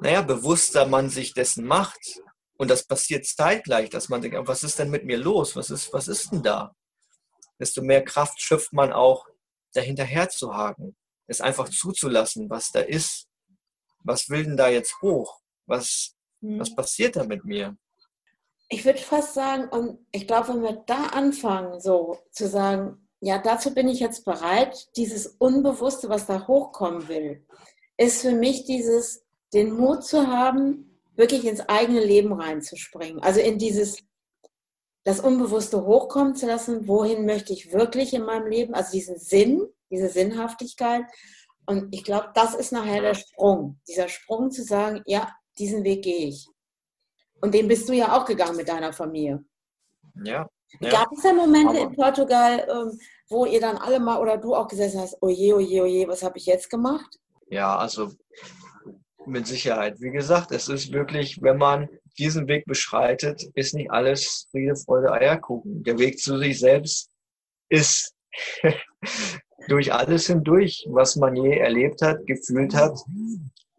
naja, 0.00 0.22
bewusster 0.22 0.86
man 0.86 1.10
sich 1.10 1.32
dessen 1.32 1.64
macht, 1.64 2.20
und 2.62 2.70
das 2.70 2.86
passiert 2.86 3.26
zeitgleich, 3.26 3.90
dass 3.90 4.08
man 4.08 4.22
denkt, 4.22 4.38
was 4.46 4.62
ist 4.62 4.78
denn 4.78 4.88
mit 4.88 5.04
mir 5.04 5.18
los? 5.18 5.56
Was 5.56 5.70
ist, 5.70 5.92
was 5.92 6.06
ist 6.06 6.30
denn 6.30 6.44
da? 6.44 6.72
Desto 7.62 7.80
mehr 7.80 8.02
Kraft 8.02 8.42
schöpft 8.42 8.72
man 8.72 8.92
auch, 8.92 9.24
dahinterher 9.72 10.28
zu 10.28 10.52
haken, 10.52 10.96
es 11.28 11.40
einfach 11.40 11.68
zuzulassen, 11.68 12.50
was 12.50 12.72
da 12.72 12.80
ist. 12.80 13.28
Was 14.00 14.28
will 14.28 14.42
denn 14.42 14.56
da 14.56 14.68
jetzt 14.68 15.00
hoch? 15.00 15.40
Was, 15.66 16.16
hm. 16.40 16.58
was 16.58 16.74
passiert 16.74 17.14
da 17.14 17.22
mit 17.22 17.44
mir? 17.44 17.76
Ich 18.68 18.84
würde 18.84 18.98
fast 18.98 19.34
sagen, 19.34 19.68
und 19.68 20.04
ich 20.10 20.26
glaube, 20.26 20.48
wenn 20.48 20.62
wir 20.62 20.82
da 20.86 21.06
anfangen, 21.06 21.78
so 21.80 22.18
zu 22.32 22.48
sagen, 22.48 23.08
ja, 23.20 23.38
dazu 23.38 23.72
bin 23.72 23.86
ich 23.86 24.00
jetzt 24.00 24.24
bereit, 24.24 24.88
dieses 24.96 25.28
Unbewusste, 25.28 26.08
was 26.08 26.26
da 26.26 26.48
hochkommen 26.48 27.06
will, 27.06 27.46
ist 27.96 28.22
für 28.22 28.32
mich 28.32 28.64
dieses, 28.64 29.24
den 29.54 29.72
Mut 29.72 30.04
zu 30.04 30.26
haben, 30.26 30.98
wirklich 31.14 31.44
ins 31.44 31.60
eigene 31.60 32.04
Leben 32.04 32.32
reinzuspringen. 32.32 33.22
Also 33.22 33.38
in 33.38 33.58
dieses 33.58 33.98
das 35.04 35.20
Unbewusste 35.20 35.84
hochkommen 35.84 36.36
zu 36.36 36.46
lassen, 36.46 36.86
wohin 36.86 37.26
möchte 37.26 37.52
ich 37.52 37.72
wirklich 37.72 38.14
in 38.14 38.24
meinem 38.24 38.46
Leben, 38.46 38.74
also 38.74 38.92
diesen 38.92 39.18
Sinn, 39.18 39.66
diese 39.90 40.08
Sinnhaftigkeit. 40.08 41.04
Und 41.66 41.94
ich 41.94 42.04
glaube, 42.04 42.30
das 42.34 42.54
ist 42.54 42.72
nachher 42.72 43.02
der 43.02 43.14
Sprung, 43.14 43.80
dieser 43.88 44.08
Sprung 44.08 44.50
zu 44.50 44.62
sagen, 44.62 45.02
ja, 45.06 45.34
diesen 45.58 45.84
Weg 45.84 46.02
gehe 46.02 46.28
ich. 46.28 46.48
Und 47.40 47.54
den 47.54 47.68
bist 47.68 47.88
du 47.88 47.92
ja 47.92 48.16
auch 48.16 48.24
gegangen 48.24 48.56
mit 48.56 48.68
deiner 48.68 48.92
Familie. 48.92 49.44
Ja. 50.24 50.48
ja. 50.80 50.90
Gab 50.90 51.12
es 51.12 51.24
ja 51.24 51.32
Momente 51.32 51.70
Aber 51.70 51.80
in 51.80 51.96
Portugal, 51.96 52.66
ähm, 52.70 52.98
wo 53.28 53.46
ihr 53.46 53.60
dann 53.60 53.78
alle 53.78 53.98
mal 53.98 54.20
oder 54.20 54.38
du 54.38 54.54
auch 54.54 54.68
gesessen 54.68 55.00
hast, 55.00 55.20
oje, 55.20 55.56
oje, 55.56 55.82
oje, 55.82 56.08
was 56.08 56.22
habe 56.22 56.38
ich 56.38 56.46
jetzt 56.46 56.70
gemacht? 56.70 57.18
Ja, 57.48 57.76
also 57.76 58.12
Mit 59.26 59.46
Sicherheit. 59.46 60.00
Wie 60.00 60.10
gesagt, 60.10 60.52
es 60.52 60.68
ist 60.68 60.92
wirklich, 60.92 61.42
wenn 61.42 61.58
man 61.58 61.88
diesen 62.18 62.48
Weg 62.48 62.64
beschreitet, 62.66 63.42
ist 63.54 63.74
nicht 63.74 63.90
alles 63.90 64.46
Friede, 64.50 64.76
Freude, 64.76 65.12
Eierkuchen. 65.12 65.82
Der 65.82 65.98
Weg 65.98 66.18
zu 66.18 66.38
sich 66.38 66.58
selbst 66.58 67.10
ist 67.68 68.14
durch 69.68 69.92
alles 69.92 70.26
hindurch, 70.26 70.86
was 70.90 71.16
man 71.16 71.36
je 71.36 71.56
erlebt 71.56 72.02
hat, 72.02 72.26
gefühlt 72.26 72.74
hat 72.74 72.98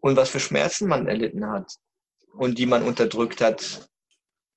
und 0.00 0.16
was 0.16 0.30
für 0.30 0.40
Schmerzen 0.40 0.88
man 0.88 1.06
erlitten 1.06 1.48
hat 1.48 1.76
und 2.32 2.58
die 2.58 2.66
man 2.66 2.82
unterdrückt 2.82 3.40
hat. 3.40 3.88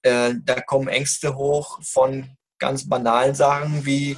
Äh, 0.02 0.36
da 0.44 0.62
kommen 0.62 0.88
Ängste 0.88 1.36
hoch 1.36 1.80
von 1.84 2.38
ganz 2.60 2.88
banalen 2.88 3.36
Sachen 3.36 3.86
wie, 3.86 4.18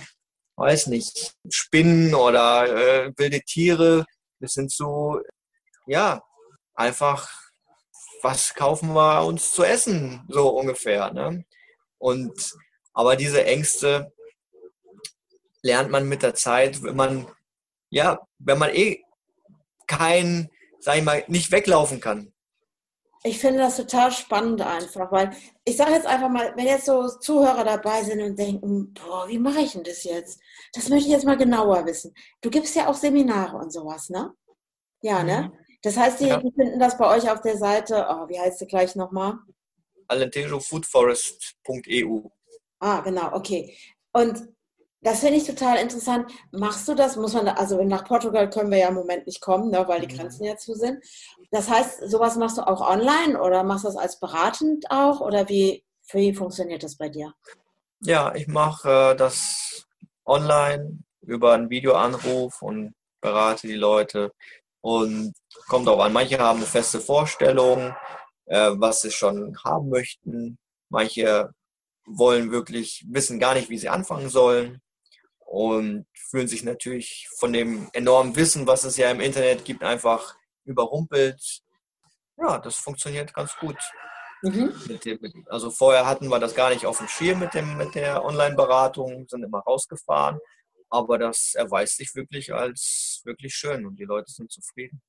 weiß 0.55 0.87
nicht, 0.87 1.35
Spinnen 1.49 2.15
oder 2.15 3.05
äh, 3.05 3.13
wilde 3.17 3.41
Tiere. 3.41 4.05
Das 4.39 4.53
sind 4.53 4.71
so, 4.71 5.19
ja, 5.87 6.21
einfach, 6.73 7.48
was 8.21 8.53
kaufen 8.53 8.93
wir 8.93 9.25
uns 9.25 9.51
zu 9.51 9.63
essen, 9.63 10.25
so 10.29 10.49
ungefähr. 10.49 11.11
Ne? 11.11 11.45
Und 11.97 12.53
aber 12.93 13.15
diese 13.15 13.45
Ängste 13.45 14.11
lernt 15.61 15.91
man 15.91 16.07
mit 16.07 16.23
der 16.23 16.35
Zeit, 16.35 16.81
wenn 16.83 16.95
man, 16.95 17.27
ja, 17.89 18.19
wenn 18.39 18.57
man 18.57 18.71
eh 18.71 19.03
kein, 19.87 20.49
sag 20.79 20.97
ich 20.97 21.03
mal, 21.03 21.23
nicht 21.27 21.51
weglaufen 21.51 21.99
kann. 21.99 22.33
Ich 23.23 23.39
finde 23.39 23.59
das 23.59 23.75
total 23.75 24.13
spannend 24.13 24.61
einfach, 24.61 25.11
weil 25.11 25.35
ich 25.65 25.75
sage 25.75 25.91
jetzt 25.91 26.07
einfach 26.07 26.29
mal, 26.29 26.53
wenn 26.55 26.65
jetzt 26.65 26.85
so 26.85 27.09
Zuhörer 27.19 27.65
dabei 27.65 28.01
sind 28.03 28.21
und 28.21 28.39
denken, 28.39 28.93
boah, 28.93 29.27
wie 29.27 29.39
mache 29.39 29.59
ich 29.59 29.73
denn 29.73 29.83
das 29.83 30.05
jetzt? 30.05 30.39
Das 30.73 30.87
möchte 30.87 31.07
ich 31.07 31.13
jetzt 31.13 31.25
mal 31.25 31.35
genauer 31.35 31.85
wissen. 31.85 32.13
Du 32.39 32.49
gibst 32.49 32.75
ja 32.75 32.87
auch 32.87 32.93
Seminare 32.93 33.57
und 33.57 33.73
sowas, 33.73 34.09
ne? 34.09 34.31
Ja, 35.01 35.23
ne? 35.23 35.51
Mhm. 35.51 35.68
Das 35.81 35.97
heißt, 35.97 36.19
die, 36.19 36.27
ja. 36.27 36.39
finden 36.39 36.79
das 36.79 36.97
bei 36.97 37.15
euch 37.15 37.29
auf 37.29 37.41
der 37.41 37.57
Seite, 37.57 38.07
oh, 38.09 38.27
wie 38.27 38.39
heißt 38.39 38.59
sie 38.59 38.67
gleich 38.67 38.95
nochmal? 38.95 39.39
alentejofoodforest.eu. 40.09 42.29
Ah, 42.79 43.01
genau, 43.01 43.33
okay. 43.33 43.77
Und 44.11 44.49
das 45.01 45.19
finde 45.21 45.37
ich 45.37 45.45
total 45.45 45.77
interessant. 45.77 46.29
Machst 46.51 46.85
du 46.87 46.95
das? 46.95 47.15
Muss 47.15 47.33
man 47.33 47.45
da, 47.45 47.53
also 47.53 47.81
nach 47.83 48.05
Portugal 48.05 48.49
können 48.49 48.71
wir 48.71 48.79
ja 48.79 48.89
im 48.89 48.95
Moment 48.95 49.27
nicht 49.27 49.39
kommen, 49.39 49.69
ne, 49.69 49.87
weil 49.87 50.01
die 50.01 50.13
mhm. 50.13 50.17
Grenzen 50.17 50.43
ja 50.43 50.57
zu 50.57 50.73
sind. 50.73 51.01
Das 51.51 51.69
heißt, 51.69 52.09
sowas 52.09 52.35
machst 52.35 52.57
du 52.57 52.67
auch 52.67 52.81
online 52.81 53.41
oder 53.41 53.63
machst 53.63 53.85
du 53.85 53.87
das 53.87 53.95
als 53.95 54.19
beratend 54.19 54.85
auch 54.89 55.21
oder 55.21 55.47
wie, 55.47 55.85
wie 56.11 56.33
funktioniert 56.33 56.83
das 56.83 56.97
bei 56.97 57.07
dir? 57.07 57.33
Ja, 58.01 58.35
ich 58.35 58.47
mache 58.47 59.11
äh, 59.11 59.15
das 59.15 59.85
online 60.25 60.99
über 61.21 61.53
einen 61.53 61.69
Videoanruf 61.69 62.61
und 62.61 62.93
berate 63.21 63.67
die 63.67 63.75
Leute 63.75 64.33
und 64.81 65.33
kommt 65.67 65.87
auch 65.87 65.99
an. 65.99 66.13
Manche 66.13 66.39
haben 66.39 66.57
eine 66.57 66.65
feste 66.65 66.99
Vorstellung, 66.99 67.93
äh, 68.45 68.71
was 68.73 69.01
sie 69.01 69.11
schon 69.11 69.57
haben 69.63 69.89
möchten. 69.89 70.57
Manche 70.89 71.51
wollen 72.05 72.51
wirklich 72.51 73.05
wissen 73.07 73.39
gar 73.39 73.53
nicht, 73.53 73.69
wie 73.69 73.77
sie 73.77 73.89
anfangen 73.89 74.29
sollen 74.29 74.81
und 75.39 76.05
fühlen 76.13 76.47
sich 76.47 76.63
natürlich 76.63 77.27
von 77.37 77.53
dem 77.53 77.89
enormen 77.93 78.35
Wissen, 78.35 78.67
was 78.67 78.83
es 78.83 78.97
ja 78.97 79.09
im 79.11 79.19
Internet 79.19 79.65
gibt, 79.65 79.83
einfach 79.83 80.35
überrumpelt. 80.63 81.61
Ja, 82.37 82.57
das 82.59 82.75
funktioniert 82.75 83.33
ganz 83.33 83.55
gut. 83.57 83.77
Mhm. 84.41 84.73
Dem, 85.03 85.45
also 85.49 85.69
vorher 85.69 86.05
hatten 86.05 86.29
wir 86.29 86.39
das 86.39 86.55
gar 86.55 86.69
nicht 86.69 86.85
auf 86.85 86.99
dem 86.99 87.07
Schirm 87.07 87.39
mit, 87.39 87.53
dem, 87.53 87.77
mit 87.77 87.95
der 87.95 88.23
Online-Beratung, 88.23 89.27
sind 89.27 89.43
immer 89.43 89.59
rausgefahren. 89.59 90.39
Aber 90.89 91.17
das 91.17 91.53
erweist 91.55 91.97
sich 91.97 92.15
wirklich 92.15 92.53
als 92.53 93.21
wirklich 93.25 93.53
schön 93.53 93.85
und 93.85 93.99
die 93.99 94.05
Leute 94.05 94.31
sind 94.31 94.51
zufrieden. 94.51 95.01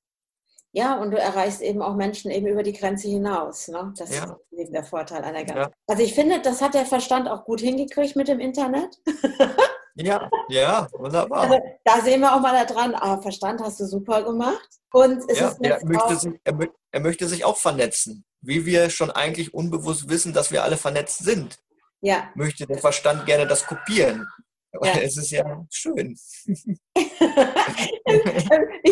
Ja, 0.73 1.01
und 1.01 1.11
du 1.11 1.19
erreichst 1.19 1.63
eben 1.63 1.83
auch 1.83 1.97
Menschen 1.97 2.31
eben 2.31 2.47
über 2.47 2.63
die 2.63 2.73
Grenze 2.73 3.09
hinaus. 3.09 3.67
Ne? 3.69 3.93
Das 3.97 4.15
ja. 4.15 4.25
ist 4.25 4.35
eben 4.53 4.73
der 4.73 4.85
Vorteil 4.85 5.23
einer 5.25 5.45
Grenze. 5.45 5.63
Ja. 5.63 5.71
Also 5.89 6.03
ich 6.03 6.15
finde, 6.15 6.41
das 6.41 6.63
hat 6.63 6.75
der 6.75 6.87
Verstand 6.87 7.29
auch 7.29 7.45
gut 7.45 7.61
hingekriegt 7.61 8.15
mit 8.15 8.29
dem 8.29 8.41
Internet. 8.41 8.97
Ja, 9.97 10.31
ja, 10.49 10.89
wunderbar. 10.93 11.43
Also, 11.43 11.61
da 11.85 12.01
sehen 12.01 12.21
wir 12.21 12.35
auch 12.35 12.41
mal 12.41 12.53
da 12.53 12.73
dran, 12.73 12.95
ah, 12.95 13.21
Verstand 13.21 13.61
hast 13.61 13.81
du 13.81 13.87
super 13.87 14.23
gemacht. 14.23 14.69
Und 14.93 15.23
es 15.29 15.39
ja, 15.39 15.49
ist 15.49 15.59
er, 15.61 15.85
möchte 15.85 16.17
sich, 16.17 16.33
er, 16.45 16.59
er, 16.91 17.01
möchte 17.01 17.27
sich 17.27 17.45
auch 17.45 17.57
vernetzen. 17.57 18.25
Wie 18.41 18.65
wir 18.67 18.91
schon 18.91 19.11
eigentlich 19.11 19.53
unbewusst 19.53 20.09
wissen, 20.09 20.33
dass 20.33 20.51
wir 20.51 20.65
alle 20.65 20.77
vernetzt 20.77 21.19
sind. 21.25 21.59
Ja. 22.01 22.31
Möchte 22.35 22.67
der 22.67 22.79
Verstand 22.79 23.27
gerne 23.27 23.47
das 23.47 23.67
kopieren. 23.67 24.27
Ja. 24.73 25.01
Es 25.01 25.17
ist 25.17 25.31
ja 25.31 25.67
schön. 25.71 26.17
ich 26.45 26.63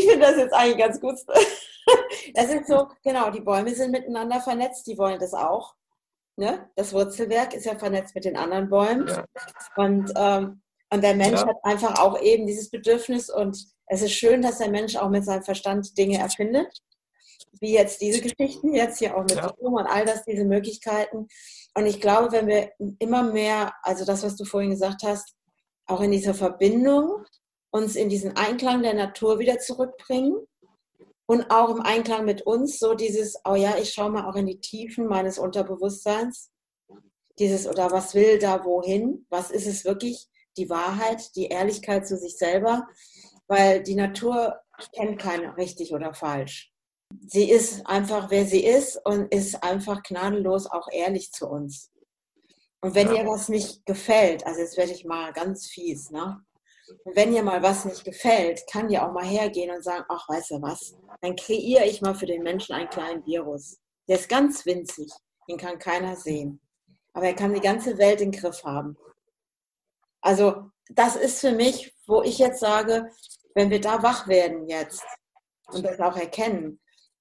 finde 0.07 0.21
das 0.21 0.37
jetzt 0.37 0.53
eigentlich 0.53 0.79
ganz 0.79 1.01
gut. 1.01 1.17
Das 2.35 2.51
ist 2.53 2.67
so, 2.67 2.89
genau, 3.03 3.31
die 3.31 3.41
Bäume 3.41 3.75
sind 3.75 3.93
miteinander 3.93 4.41
vernetzt, 4.41 4.87
die 4.87 4.99
wollen 4.99 5.19
das 5.19 5.35
auch. 5.35 5.75
Ne? 6.37 6.69
Das 6.77 6.93
Wurzelwerk 6.93 7.55
ist 7.55 7.65
ja 7.65 7.79
vernetzt 7.79 8.15
mit 8.15 8.25
den 8.25 8.37
anderen 8.37 8.69
Bäumen. 8.69 9.09
Ja. 9.09 9.25
Und 9.77 10.13
ähm, 10.17 10.61
und 10.91 11.03
der 11.03 11.15
Mensch 11.15 11.41
ja. 11.41 11.47
hat 11.47 11.57
einfach 11.63 11.99
auch 11.99 12.21
eben 12.21 12.47
dieses 12.47 12.71
Bedürfnis 12.71 13.29
und 13.29 13.67
es 13.87 14.03
ist 14.03 14.13
schön, 14.13 14.43
dass 14.43 14.59
der 14.59 14.71
Mensch 14.71 14.97
auch 14.97 15.11
mit 15.11 15.25
seinem 15.25 15.43
Verstand 15.43 15.97
Dinge 15.99 16.19
erfindet, 16.19 16.83
wie 17.61 17.73
jetzt 17.73 18.01
diese 18.01 18.21
Geschichten, 18.21 18.75
jetzt 18.75 18.99
hier 18.99 19.17
auch 19.17 19.23
mit 19.23 19.37
ja. 19.37 19.49
und 19.59 19.87
all 19.87 20.05
das, 20.05 20.25
diese 20.25 20.45
Möglichkeiten. 20.45 21.29
Und 21.75 21.87
ich 21.87 22.01
glaube, 22.01 22.33
wenn 22.33 22.47
wir 22.47 22.73
immer 22.99 23.23
mehr, 23.23 23.75
also 23.83 24.05
das, 24.05 24.23
was 24.23 24.37
du 24.37 24.45
vorhin 24.45 24.71
gesagt 24.71 25.03
hast, 25.05 25.35
auch 25.89 26.01
in 26.01 26.13
dieser 26.13 26.35
Verbindung 26.35 27.25
uns 27.71 27.97
in 27.97 28.09
diesen 28.09 28.37
Einklang 28.37 28.83
der 28.83 28.95
Natur 28.95 29.39
wieder 29.39 29.59
zurückbringen 29.59 30.37
und 31.27 31.51
auch 31.51 31.71
im 31.71 31.83
Einklang 31.83 32.25
mit 32.25 32.43
uns, 32.43 32.79
so 32.79 32.95
dieses, 32.95 33.39
oh 33.45 33.55
ja, 33.55 33.77
ich 33.77 33.93
schaue 33.93 34.11
mal 34.11 34.29
auch 34.29 34.37
in 34.37 34.47
die 34.47 34.61
Tiefen 34.61 35.07
meines 35.07 35.39
Unterbewusstseins, 35.39 36.51
dieses 37.39 37.67
oder 37.67 37.91
was 37.91 38.15
will 38.15 38.39
da 38.39 38.65
wohin, 38.65 39.27
was 39.29 39.51
ist 39.51 39.67
es 39.67 39.85
wirklich, 39.85 40.29
die 40.57 40.71
Wahrheit, 40.71 41.37
die 41.37 41.47
Ehrlichkeit 41.47 42.07
zu 42.07 42.17
sich 42.17 42.37
selber, 42.37 42.89
weil 43.47 43.83
die 43.83 43.95
Natur 43.95 44.59
kennt 44.95 45.21
kein 45.21 45.45
richtig 45.51 45.93
oder 45.93 46.15
falsch. 46.15 46.73
Sie 47.27 47.51
ist 47.51 47.87
einfach, 47.87 48.31
wer 48.31 48.45
sie 48.45 48.65
ist 48.65 49.01
und 49.05 49.33
ist 49.33 49.63
einfach 49.63 50.03
gnadenlos 50.03 50.67
auch 50.67 50.89
ehrlich 50.91 51.33
zu 51.33 51.49
uns. 51.49 51.91
Und 52.81 52.95
wenn 52.95 53.09
ja. 53.09 53.23
ihr 53.23 53.27
was 53.27 53.49
nicht 53.49 53.85
gefällt, 53.87 54.47
also 54.47 54.61
jetzt 54.61 54.77
werde 54.77 54.93
ich 54.93 55.05
mal 55.05 55.33
ganz 55.33 55.67
fies, 55.67 56.11
ne? 56.11 56.41
Und 57.05 57.17
wenn 57.17 57.35
ihr 57.35 57.43
mal 57.43 57.63
was 57.63 57.85
nicht 57.85 58.05
gefällt, 58.05 58.63
kann 58.71 58.89
ihr 58.89 59.07
auch 59.07 59.13
mal 59.13 59.25
hergehen 59.25 59.75
und 59.75 59.83
sagen, 59.83 60.05
ach, 60.09 60.29
weißt 60.29 60.53
du 60.53 60.63
was, 60.63 60.97
dann 61.21 61.37
kreiere 61.37 61.85
ich 61.85 62.01
mal 62.01 62.15
für 62.15 62.27
den 62.27 62.43
Menschen 62.43 62.75
einen 62.75 62.89
kleinen 62.89 63.27
Virus. 63.27 63.79
Der 64.09 64.19
ist 64.19 64.29
ganz 64.29 64.65
winzig, 64.65 65.13
den 65.49 65.59
kann 65.59 65.79
keiner 65.79 66.17
sehen. 66.17 66.61
Aber 67.13 67.27
er 67.27 67.35
kann 67.35 67.53
die 67.53 67.61
ganze 67.61 67.99
Welt 67.99 68.21
im 68.21 68.31
Griff 68.31 68.65
haben. 68.65 68.97
Also 70.21 70.71
das 70.89 71.17
ist 71.17 71.41
für 71.41 71.53
mich, 71.53 71.95
wo 72.07 72.23
ich 72.23 72.39
jetzt 72.39 72.61
sage, 72.61 73.11
wenn 73.55 73.71
wir 73.71 73.81
da 73.81 74.03
wach 74.03 74.29
werden 74.29 74.69
jetzt 74.69 75.05
und 75.67 75.85
das 75.85 76.01
auch 76.01 76.17
erkennen, 76.17 76.81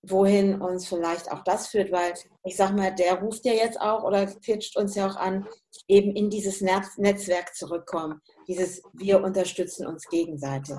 wohin 0.09 0.61
uns 0.61 0.87
vielleicht 0.87 1.31
auch 1.31 1.43
das 1.43 1.67
führt, 1.67 1.91
weil 1.91 2.13
ich 2.43 2.55
sage 2.55 2.73
mal, 2.73 2.93
der 2.93 3.21
ruft 3.21 3.45
ja 3.45 3.53
jetzt 3.53 3.79
auch 3.79 4.03
oder 4.03 4.25
pitcht 4.25 4.77
uns 4.77 4.95
ja 4.95 5.07
auch 5.07 5.15
an, 5.15 5.47
eben 5.87 6.11
in 6.15 6.29
dieses 6.29 6.61
Netzwerk 6.61 7.55
zurückkommen. 7.55 8.21
Dieses 8.47 8.81
wir 8.93 9.23
unterstützen 9.23 9.87
uns 9.87 10.07
gegenseitig, 10.07 10.75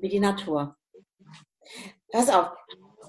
wie 0.00 0.08
die 0.08 0.20
Natur. 0.20 0.76
Pass 2.12 2.28
auf, 2.28 2.48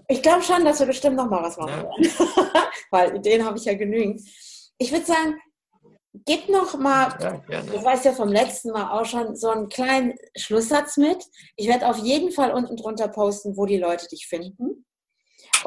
ich 0.08 0.22
glaube 0.22 0.44
schon, 0.44 0.66
dass 0.66 0.80
wir 0.80 0.88
bestimmt 0.88 1.16
noch 1.16 1.30
mal 1.30 1.44
was 1.44 1.58
machen 1.58 1.84
werden, 1.84 2.12
weil 2.92 3.16
Ideen 3.16 3.46
habe 3.46 3.58
ich 3.58 3.66
ja 3.66 3.76
genügend. 3.76 4.22
Ich 4.78 4.92
würde 4.92 5.06
sagen, 5.06 5.36
Gib 6.26 6.50
noch 6.50 6.78
mal, 6.78 7.16
ja, 7.50 7.62
du 7.62 7.84
weißt 7.84 8.06
ja 8.06 8.12
vom 8.12 8.30
letzten 8.30 8.72
Mal 8.72 8.92
auch 8.92 9.06
schon, 9.06 9.36
so 9.36 9.50
einen 9.50 9.70
kleinen 9.70 10.16
Schlusssatz 10.36 10.98
mit. 10.98 11.24
Ich 11.56 11.68
werde 11.68 11.88
auf 11.88 11.98
jeden 11.98 12.32
Fall 12.32 12.54
unten 12.54 12.76
drunter 12.76 13.08
posten, 13.08 13.56
wo 13.56 13.66
die 13.66 13.78
Leute 13.78 14.08
dich 14.08 14.28
finden. 14.28 14.86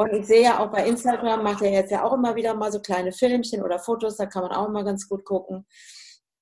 Und 0.00 0.14
ich 0.14 0.26
sehe 0.26 0.42
ja 0.42 0.60
auch 0.60 0.70
bei 0.70 0.86
Instagram, 0.86 1.42
macht 1.42 1.60
er 1.60 1.72
jetzt 1.72 1.90
ja 1.90 2.02
auch 2.02 2.14
immer 2.14 2.34
wieder 2.34 2.54
mal 2.54 2.72
so 2.72 2.80
kleine 2.80 3.12
Filmchen 3.12 3.62
oder 3.62 3.78
Fotos, 3.78 4.16
da 4.16 4.24
kann 4.24 4.40
man 4.40 4.52
auch 4.52 4.70
mal 4.70 4.82
ganz 4.82 5.06
gut 5.06 5.26
gucken. 5.26 5.66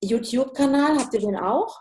YouTube-Kanal, 0.00 0.96
habt 0.96 1.12
ihr 1.14 1.18
den 1.18 1.36
auch? 1.36 1.76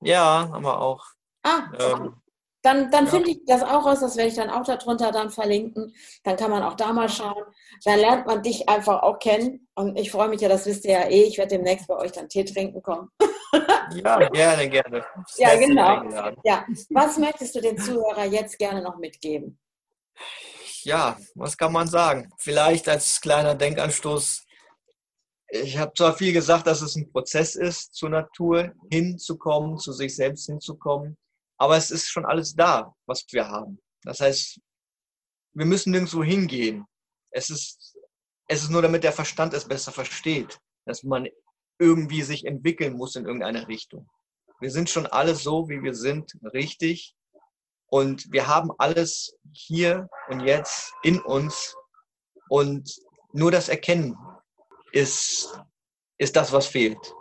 Ja, 0.00 0.48
haben 0.50 0.64
wir 0.64 0.80
auch. 0.80 1.04
Ah, 1.42 1.64
ähm, 1.78 2.14
dann, 2.62 2.90
dann 2.90 3.04
ja. 3.04 3.10
finde 3.10 3.32
ich 3.32 3.40
das 3.46 3.62
auch 3.62 3.84
raus, 3.84 4.00
das 4.00 4.16
werde 4.16 4.30
ich 4.30 4.36
dann 4.36 4.48
auch 4.48 4.64
darunter 4.64 5.12
dann 5.12 5.28
verlinken. 5.28 5.94
Dann 6.24 6.36
kann 6.36 6.50
man 6.50 6.62
auch 6.62 6.72
da 6.72 6.90
mal 6.94 7.10
schauen. 7.10 7.44
Dann 7.84 7.98
lernt 7.98 8.26
man 8.26 8.42
dich 8.42 8.66
einfach 8.66 9.02
auch 9.02 9.18
kennen. 9.18 9.68
Und 9.74 9.98
ich 9.98 10.10
freue 10.10 10.28
mich 10.28 10.40
ja, 10.40 10.48
das 10.48 10.64
wisst 10.64 10.86
ihr 10.86 10.92
ja 10.92 11.04
eh. 11.04 11.24
Ich 11.24 11.36
werde 11.36 11.56
demnächst 11.56 11.86
bei 11.86 11.96
euch 11.96 12.12
dann 12.12 12.30
Tee 12.30 12.44
trinken 12.44 12.82
kommen. 12.82 13.10
ja, 13.94 14.26
gerne, 14.30 14.70
gerne. 14.70 15.04
ja, 15.36 15.54
genau. 15.56 16.34
Ja. 16.44 16.64
Was 16.88 17.18
möchtest 17.18 17.56
du 17.56 17.60
den 17.60 17.76
Zuhörer 17.76 18.24
jetzt 18.24 18.58
gerne 18.58 18.80
noch 18.80 18.96
mitgeben? 18.96 19.58
Ja, 20.84 21.18
was 21.34 21.56
kann 21.56 21.72
man 21.72 21.88
sagen? 21.88 22.30
Vielleicht 22.38 22.88
als 22.88 23.20
kleiner 23.20 23.54
Denkanstoß. 23.54 24.44
Ich 25.52 25.78
habe 25.78 25.92
zwar 25.94 26.16
viel 26.16 26.32
gesagt, 26.32 26.66
dass 26.66 26.80
es 26.80 26.96
ein 26.96 27.10
Prozess 27.10 27.56
ist, 27.56 27.94
zur 27.94 28.10
Natur 28.10 28.72
hinzukommen, 28.90 29.78
zu 29.78 29.92
sich 29.92 30.14
selbst 30.14 30.46
hinzukommen 30.46 31.16
aber 31.60 31.76
es 31.76 31.90
ist 31.90 32.08
schon 32.08 32.24
alles 32.24 32.54
da, 32.54 32.94
was 33.06 33.26
wir 33.32 33.46
haben. 33.46 33.78
Das 34.02 34.20
heißt, 34.20 34.58
wir 35.52 35.66
müssen 35.66 35.90
nirgendwo 35.90 36.24
hingehen. 36.24 36.86
Es 37.30 37.50
ist, 37.50 37.98
es 38.48 38.62
ist 38.62 38.70
nur, 38.70 38.80
damit 38.80 39.04
der 39.04 39.12
Verstand 39.12 39.52
es 39.52 39.68
besser 39.68 39.92
versteht, 39.92 40.58
dass 40.86 41.02
man 41.02 41.28
irgendwie 41.78 42.22
sich 42.22 42.46
entwickeln 42.46 42.94
muss 42.94 43.14
in 43.14 43.26
irgendeine 43.26 43.68
Richtung. 43.68 44.08
Wir 44.58 44.70
sind 44.70 44.88
schon 44.88 45.06
alle 45.06 45.34
so, 45.34 45.68
wie 45.68 45.82
wir 45.82 45.94
sind, 45.94 46.32
richtig. 46.54 47.14
Und 47.90 48.32
wir 48.32 48.46
haben 48.46 48.70
alles 48.78 49.36
hier 49.52 50.08
und 50.28 50.40
jetzt 50.40 50.92
in 51.02 51.20
uns. 51.20 51.74
Und 52.48 52.88
nur 53.32 53.50
das 53.50 53.68
Erkennen 53.68 54.16
ist, 54.92 55.60
ist 56.18 56.36
das, 56.36 56.52
was 56.52 56.66
fehlt. 56.66 57.14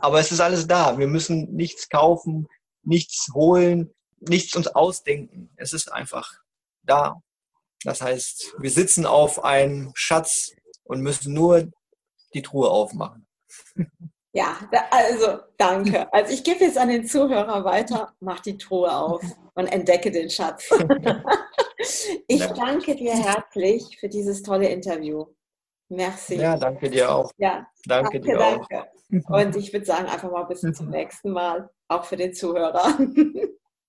Aber 0.00 0.18
es 0.18 0.32
ist 0.32 0.40
alles 0.40 0.66
da. 0.66 0.98
Wir 0.98 1.08
müssen 1.08 1.54
nichts 1.54 1.88
kaufen, 1.88 2.48
nichts 2.82 3.28
holen, 3.34 3.94
nichts 4.20 4.56
uns 4.56 4.68
ausdenken. 4.68 5.50
Es 5.56 5.72
ist 5.72 5.92
einfach 5.92 6.40
da. 6.82 7.22
Das 7.84 8.00
heißt, 8.00 8.54
wir 8.58 8.70
sitzen 8.70 9.06
auf 9.06 9.44
einem 9.44 9.92
Schatz 9.94 10.52
und 10.84 11.02
müssen 11.02 11.34
nur 11.34 11.70
die 12.34 12.42
Truhe 12.42 12.70
aufmachen. 12.70 13.26
Ja, 14.38 14.56
also 14.92 15.40
danke. 15.56 16.06
Also 16.12 16.32
ich 16.32 16.44
gebe 16.44 16.64
jetzt 16.64 16.78
an 16.78 16.88
den 16.88 17.04
Zuhörer 17.04 17.64
weiter, 17.64 18.14
mach 18.20 18.38
die 18.38 18.56
Truhe 18.56 18.92
auf 18.92 19.20
und 19.54 19.66
entdecke 19.66 20.10
den 20.10 20.30
Schatz. 20.30 20.70
Ich 22.26 22.44
danke 22.44 22.96
dir 22.96 23.14
herzlich 23.14 23.98
für 24.00 24.08
dieses 24.08 24.42
tolle 24.42 24.68
Interview. 24.68 25.26
Merci. 25.88 26.34
Ja, 26.34 26.56
danke 26.56 26.90
dir 26.90 27.08
auch. 27.10 27.30
Ja, 27.36 27.68
danke, 27.86 28.18
danke 28.18 28.20
dir 28.20 28.36
danke. 28.36 28.82
auch. 28.82 29.40
Und 29.40 29.56
ich 29.56 29.72
würde 29.72 29.86
sagen, 29.86 30.06
einfach 30.06 30.30
mal 30.30 30.42
bis 30.42 30.60
zum 30.60 30.90
nächsten 30.90 31.30
Mal, 31.30 31.70
auch 31.86 32.04
für 32.04 32.16
den 32.16 32.34
Zuhörer. 32.34 32.98